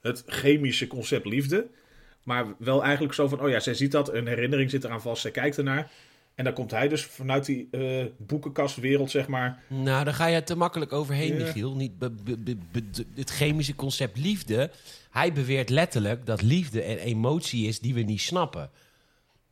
[0.00, 1.66] het chemische concept liefde.
[2.22, 5.22] Maar wel eigenlijk zo van, oh ja, zij ziet dat, een herinnering zit eraan vast,
[5.22, 5.90] zij kijkt ernaar.
[6.34, 9.62] En dan komt hij dus vanuit die eh, boekenkastwereld, zeg maar.
[9.68, 11.44] Nou, daar ga je te makkelijk overheen, Ja.
[11.44, 11.74] Michiel.
[11.76, 11.92] Niet
[13.14, 14.70] het chemische concept liefde.
[15.18, 18.70] Hij beweert letterlijk dat liefde een emotie is die we niet snappen.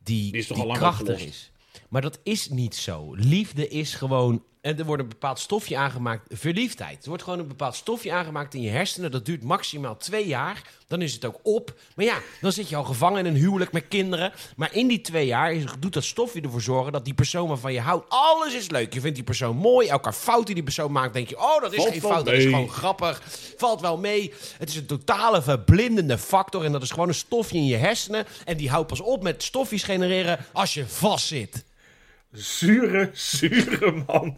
[0.03, 1.51] Die, Die is toch die al lang krachtig is.
[1.89, 3.13] Maar dat is niet zo.
[3.15, 4.43] Liefde is gewoon...
[4.61, 6.27] En er wordt een bepaald stofje aangemaakt.
[6.29, 7.03] Verliefdheid.
[7.03, 9.11] Er wordt gewoon een bepaald stofje aangemaakt in je hersenen.
[9.11, 10.61] Dat duurt maximaal twee jaar.
[10.87, 11.73] Dan is het ook op.
[11.95, 14.33] Maar ja, dan zit je al gevangen in een huwelijk met kinderen.
[14.55, 16.91] Maar in die twee jaar is, doet dat stofje ervoor zorgen...
[16.91, 18.05] dat die persoon waarvan je houdt...
[18.09, 18.93] Alles is leuk.
[18.93, 19.87] Je vindt die persoon mooi.
[19.87, 21.37] Elke fout die die persoon maakt, denk je...
[21.37, 22.25] Oh, dat is Valt geen fout.
[22.25, 23.21] Dat is gewoon grappig.
[23.57, 24.33] Valt wel mee.
[24.57, 26.65] Het is een totale verblindende factor.
[26.65, 28.25] En dat is gewoon een stofje in je hersenen.
[28.45, 31.65] En die houdt pas op met stofjes genereren als je vastzit.
[32.37, 34.37] Zure, zure man.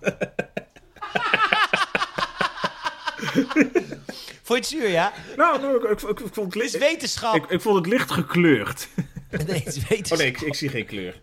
[4.43, 5.13] Vond je het zuur, ja?
[5.35, 6.77] nou, nou, ik, ik, vond het Het is licht...
[6.77, 7.35] wetenschap.
[7.35, 8.89] Ik, ik vond het licht gekleurd.
[9.47, 10.17] Nee, het is wetenschap.
[10.17, 11.21] Oh nee, ik, ik zie geen kleur.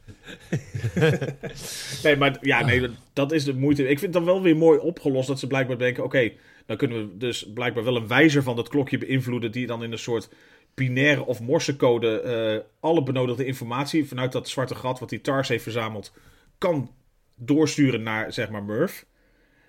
[2.03, 3.83] nee, maar ja, nee, dat is de moeite.
[3.83, 6.33] Ik vind het dan wel weer mooi opgelost dat ze blijkbaar denken: oké,
[6.67, 9.93] dan kunnen we dus blijkbaar wel een wijzer van dat klokje beïnvloeden, die dan in
[9.93, 10.29] een soort
[10.75, 15.63] binaire of morsecode eh, alle benodigde informatie vanuit dat zwarte gat wat die TARS heeft
[15.63, 16.13] verzameld,
[16.59, 16.95] kan
[17.35, 19.05] doorsturen naar zeg maar Murph.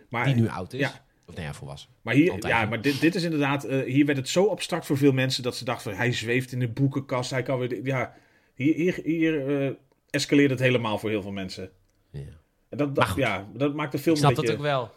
[0.09, 0.79] Maar, Die nu oud is.
[0.79, 1.05] Ja.
[1.27, 1.89] Of nou ja, volwassen.
[2.01, 2.53] maar hier, Altijd.
[2.53, 5.43] ja, maar dit, dit is inderdaad, eh, hier werd het zo abstract voor veel mensen
[5.43, 8.13] dat ze dachten: van, hij zweeft in de boekenkast, hij kan weer, ja,
[8.53, 9.73] hier, hier, hier eh,
[10.09, 11.71] escaleert het helemaal voor heel veel mensen.
[12.11, 12.21] Ja.
[12.69, 14.91] En dat, dat, ja, dat maakt de film Ik snap dat ook wel.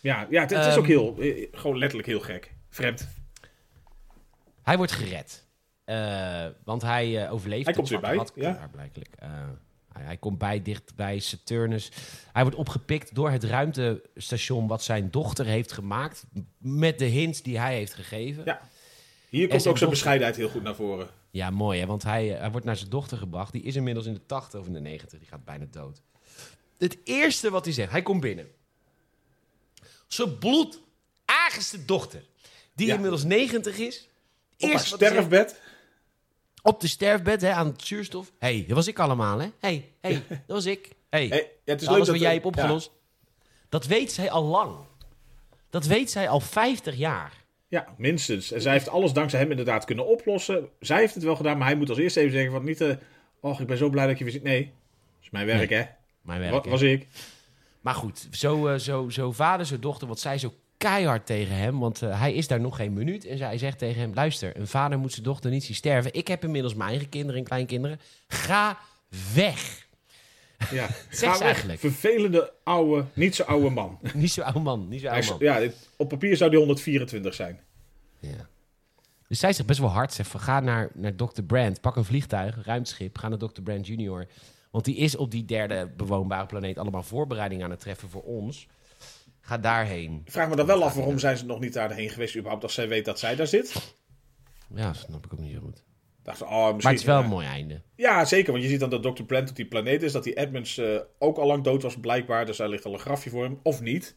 [0.00, 2.54] Ja, ja het, het is Ehm, ook heel, eh, gewoon letterlijk heel gek.
[2.70, 3.08] Vreemd.
[4.62, 5.46] Hij wordt gered.
[6.64, 7.64] Want hij overleeft.
[7.64, 8.52] Hij komt weer bij, ja.
[8.52, 9.08] klaarblijkelijk.
[9.98, 11.90] Eh, hij, komt bij, dicht bij Saturnus.
[12.32, 16.24] Hij wordt opgepikt door het ruimtestation wat zijn dochter heeft gemaakt.
[16.58, 18.42] Met de hints die hij heeft gegeven.
[18.44, 18.60] Ja.
[19.28, 21.08] Hier komt ook zijn dochter- bescheidenheid heel goed naar voren.
[21.30, 23.52] Ja, mooi hè, want hij, eh, hij wordt naar zijn dochter gebracht.
[23.52, 26.00] Die is inmiddels in de 80 of in de 90, die gaat bijna dood.
[26.78, 28.46] Het eerste wat hij zegt, hij komt binnen.
[30.06, 32.22] Zijn bloedagenste dochter,
[32.74, 32.94] die Ja.
[32.94, 34.08] inmiddels 90 is,
[34.58, 35.60] Op haar sterfbed.
[36.62, 38.32] Op de sterfbed hè, aan het zuurstof.
[38.38, 39.44] Hé, hey, dat was ik allemaal, hè?
[39.44, 40.88] Hé, hey, hey, dat was ik.
[41.10, 42.90] Hey, Hey, ja, het is alles leuk wat dat jij hebt opgelost.
[43.68, 44.76] Dat weet zij al lang.
[45.70, 47.32] Dat weet zij al 50 jaar.
[47.68, 48.52] Ja, minstens.
[48.52, 50.68] En zij heeft alles dankzij hem inderdaad kunnen oplossen.
[50.80, 52.96] Zij heeft het wel gedaan, maar hij moet als eerste even zeggen van niet...
[53.40, 54.42] oh, ik ben zo blij dat je weer ziet.
[54.42, 55.82] Nee, dat is mijn werk, hè.
[56.22, 56.70] Mijn werk, Wat hè.
[56.70, 57.06] was ik?
[57.80, 61.78] Maar goed, zo, eh, zo, zo vader, zo dochter, wat zij zo keihard tegen hem.
[61.78, 63.24] Want eh, hij is daar nog geen minuut.
[63.26, 66.14] En zij zegt tegen hem, luister, een vader moet zijn dochter niet zien sterven.
[66.14, 68.00] Ik heb inmiddels mijn eigen kinderen en kleinkinderen.
[68.28, 68.78] Ga
[69.34, 69.86] weg.
[70.70, 71.40] Ja, ga weg.
[71.40, 71.78] eigenlijk.
[71.78, 73.98] Vervelende, oude, niet zo oude man.
[74.14, 75.36] Niet zo oude man, niet zo oude man.
[75.40, 77.60] ja, dit- op papier zou die 124 zijn.
[78.20, 78.48] Ja.
[79.28, 80.12] Dus zij zegt best wel hard.
[80.12, 81.42] Zegt van, ga naar, naar Dr.
[81.42, 81.80] Brand.
[81.80, 83.18] Pak een vliegtuig, ruimteschip.
[83.18, 83.60] Ga naar Dr.
[83.62, 84.26] Brand Junior.
[84.70, 88.66] Want die is op die derde bewoonbare planeet allemaal voorbereidingen aan het treffen voor ons.
[89.48, 90.22] Ga daarheen.
[90.24, 92.74] Ik vraag me dan wel af waarom zijn ze nog niet daarheen geweest überhaupt als
[92.74, 93.94] zij weet dat zij daar zit.
[94.74, 95.84] Ja, snap ik ook niet zo goed.
[96.22, 97.22] Dacht oh, misschien, Maar het is wel ja.
[97.24, 97.82] een mooi einde.
[97.96, 98.52] Ja, zeker.
[98.52, 99.22] Want je ziet dan dat Dr.
[99.22, 100.12] Brand op die planeet is.
[100.12, 102.46] Dat die Edmonds eh, ook al lang dood was, blijkbaar.
[102.46, 103.58] Dus daar ligt al een grafje voor hem.
[103.62, 104.16] Of niet.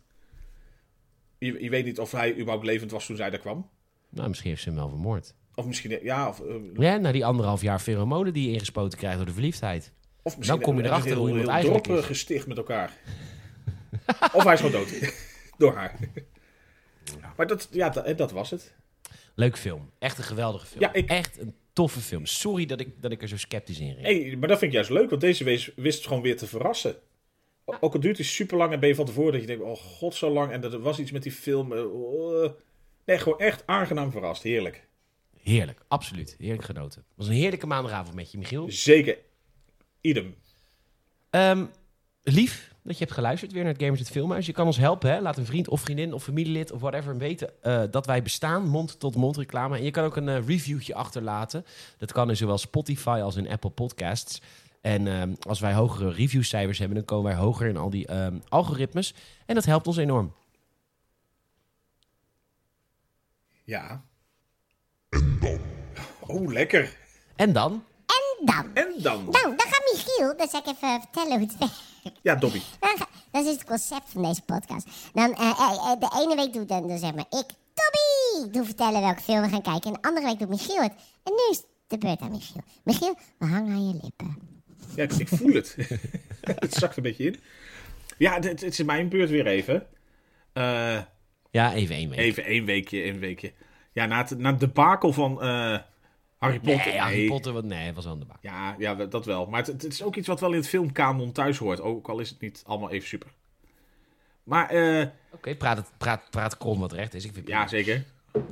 [1.37, 3.69] Je, je weet niet of hij überhaupt levend was toen zij daar kwam.
[4.09, 5.35] Nou, misschien heeft ze hem wel vermoord.
[5.55, 9.17] Of misschien, ja, of, eh, Ja, na die anderhalf jaar pheromonen die je ingespoten krijgt
[9.17, 9.91] door de verliefdheid.
[10.23, 12.05] of misschien Dan kom je erachter hoe iemand heel eigenlijk is.
[12.05, 12.97] gesticht met elkaar.
[14.33, 15.13] of hij is gewoon dood.
[15.57, 15.99] Door haar.
[17.37, 18.73] Maar dat, ja, dat, dat was het.
[19.35, 19.91] Leuk film.
[19.99, 20.81] Echt een geweldige film.
[20.81, 22.25] Ja, ik- Echt een toffe film.
[22.25, 24.03] Sorry dat ik, dat ik er zo sceptisch in reed.
[24.05, 26.47] Hey, maar dat vind ik juist leuk, want deze wees, wist het gewoon weer te
[26.47, 26.95] verrassen.
[27.65, 29.75] Ook al duurt het super lang en ben je van tevoren dat je denkt, oh
[29.77, 30.51] god, zo lang.
[30.51, 31.73] En er was iets met die film.
[31.73, 32.51] eh, oh.
[33.05, 34.43] Nee, gewoon echt aangenaam verrast.
[34.43, 34.87] Heerlijk.
[35.41, 36.35] Heerlijk, absoluut.
[36.39, 36.99] Heerlijk genoten.
[37.07, 38.65] Het was een heerlijke maandagavond met je, Michiel.
[38.71, 39.17] Zeker.
[40.01, 40.35] Idem.
[41.29, 41.65] Ehm,
[42.23, 44.45] lief dat je hebt geluisterd weer naar het Gamers het Filmhuis.
[44.45, 45.09] Je kan ons helpen.
[45.09, 45.21] Hè?
[45.21, 48.67] Laat een vriend of vriendin of familielid of whatever weten eh, dat wij bestaan.
[48.67, 49.77] Mond-tot-mond reclame.
[49.77, 51.65] En je kan ook een eh, reviewtje achterlaten.
[51.97, 54.41] Dat kan in zowel Spotify als in Apple Podcasts.
[54.81, 58.39] En ehm, als wij hogere reviewcijfers hebben, dan komen wij hoger in al die ehm,
[58.49, 59.13] algoritmes.
[59.45, 60.33] En dat helpt ons enorm.
[63.63, 64.03] Ja.
[65.09, 65.59] En dan.
[66.19, 66.97] Oh, lekker.
[67.35, 67.83] En dan?
[68.45, 68.71] Dan.
[68.73, 69.23] En dan.
[69.29, 69.67] Nou, dan
[70.27, 71.81] dan zal ik even vertellen hoe het werkt.
[72.21, 72.61] Ja, Dobby.
[73.31, 74.87] Dat is het concept van deze podcast.
[75.13, 78.65] Dan, eh, eh, eh, de ene week doe dan, dan zeg maar ik, Toby, doe
[78.65, 79.93] vertellen welke film we gaan kijken.
[79.93, 80.93] En de andere week doet Michiel het.
[81.23, 82.61] En nu is de beurt aan Michiel.
[82.83, 84.37] Michiel, we hangen aan je lippen.
[84.95, 85.75] Ja, ik, ik voel het.
[86.41, 87.39] het zakt een beetje in.
[88.17, 89.87] Ja, het, het is mijn beurt weer even.
[90.53, 90.99] Eh,
[91.51, 92.19] Ja, even één week.
[92.19, 93.53] even één weekje, één weekje.
[93.93, 95.77] Ja, na het, na het debakel van eh,
[96.41, 96.85] Harry Potter.
[96.91, 97.27] Nee, Harry nee.
[97.27, 98.37] Potter, wat, nee, was aan de bak.
[98.41, 99.45] Ja, ja, dat wel.
[99.45, 101.81] Maar het, het is ook iets wat wel in het filmkanon thuis hoort.
[101.81, 103.31] Ook al is het niet allemaal even super.
[104.43, 107.25] Maar eh, Oké, praat, het, praat, praat krom wat recht is.
[107.25, 108.03] Ik vind ja, zeker.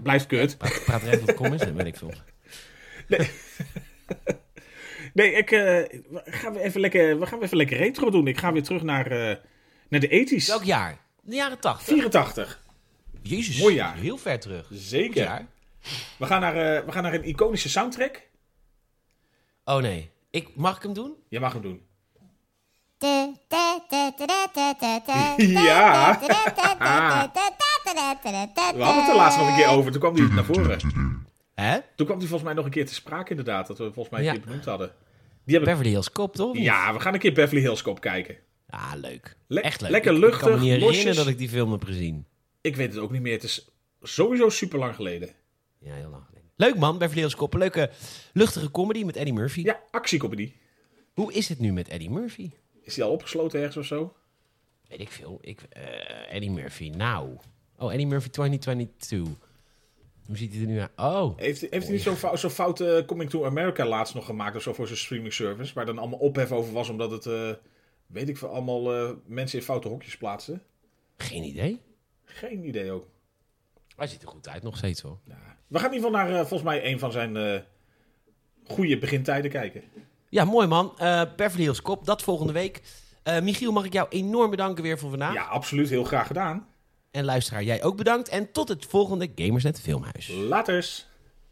[0.01, 0.57] Blijft kut.
[0.57, 2.13] Praat, praat recht wat krom is, dat weet ik veel.
[5.13, 8.27] Nee, ik, eh, we gaan we, even lekker, we gaan even lekker retro doen.
[8.27, 9.35] Ik ga weer terug naar, eh,
[9.89, 10.47] naar de 80s.
[10.47, 10.97] Welk jaar?
[11.21, 11.87] De jaren 80.
[11.87, 12.59] 84.
[13.21, 13.97] Jezus, Mooi jaar.
[13.97, 14.67] heel ver terug.
[14.71, 15.45] Zeker.
[16.17, 18.27] We gaan naar, we gaan naar een iconische soundtrack.
[19.63, 20.11] Oh nee.
[20.29, 21.13] Ik, mag ik hem doen?
[21.27, 21.87] Je mag hem doen.
[25.37, 26.19] Ja.
[26.19, 26.33] We
[28.83, 29.91] hadden het de laatst nog een keer over.
[29.91, 30.79] Toen kwam die naar voren.
[31.55, 31.77] Hè?
[31.95, 33.67] Toen kwam hij volgens mij nog een keer te sprake inderdaad.
[33.67, 34.31] Dat we volgens mij een ja.
[34.31, 34.91] keer benoemd hadden.
[35.45, 35.73] Die hebben...
[35.73, 36.57] Beverly Hills Cop, toch?
[36.57, 38.35] Ja, we gaan een keer Beverly Hills Cop kijken.
[38.69, 39.35] Ah, leuk.
[39.47, 39.91] Echt leuk.
[39.91, 42.25] Lekker luchtig, Ik kan me niet herinneren dat ik die film heb gezien.
[42.61, 43.33] Ik weet het ook niet meer.
[43.33, 43.67] Het is
[44.01, 45.29] sowieso super lang geleden.
[45.79, 46.49] Ja, heel lang geleden.
[46.55, 47.53] Leuk man, Beverly Hills Cop.
[47.53, 47.89] Leuke,
[48.33, 49.61] luchtige comedy met Eddie Murphy.
[49.61, 50.53] Ja, actiecomedy.
[51.13, 52.49] Hoe is het nu met Eddie Murphy?
[52.81, 54.13] Is die al opgesloten ergens of zo?
[54.87, 55.37] Weet ik veel.
[55.41, 57.37] Ik, eh, Eddie Murphy, nou.
[57.77, 59.47] Oh, Eddie Murphy 2022.
[60.25, 60.91] Hoe ziet hij er nu uit?
[60.95, 62.01] Oh, Heeft, heeft hij niet
[62.39, 65.73] zo'n foute Coming to America laatst nog gemaakt of zo voor zijn streaming service?
[65.73, 67.51] Waar dan allemaal ophef over was omdat het, eh,
[68.07, 70.63] weet ik veel, allemaal eh, mensen in foute hokjes plaatsen?
[71.17, 71.81] geen idee.
[72.23, 73.07] Geen idee ook.
[73.99, 75.19] Hij ziet er goed uit, nog steeds hoor.
[75.23, 75.35] Ja.
[75.67, 77.59] We gaan in ieder geval naar, eh, volgens mij, een van zijn eh
[78.67, 79.83] goede begintijden kijken.
[80.29, 80.93] Ja, mooi man.
[80.97, 82.81] Eh Beverly Hills Cop, dat volgende week.
[83.23, 85.33] Eh, Michiel, mag ik jou enorm bedanken weer voor vandaag.
[85.33, 85.89] Ja, absoluut.
[85.89, 86.67] Heel graag gedaan.
[87.11, 88.29] En luisteraar, jij ook bedankt.
[88.29, 90.27] En tot het volgende Gamersnet Filmhuis.
[90.27, 91.07] Laters.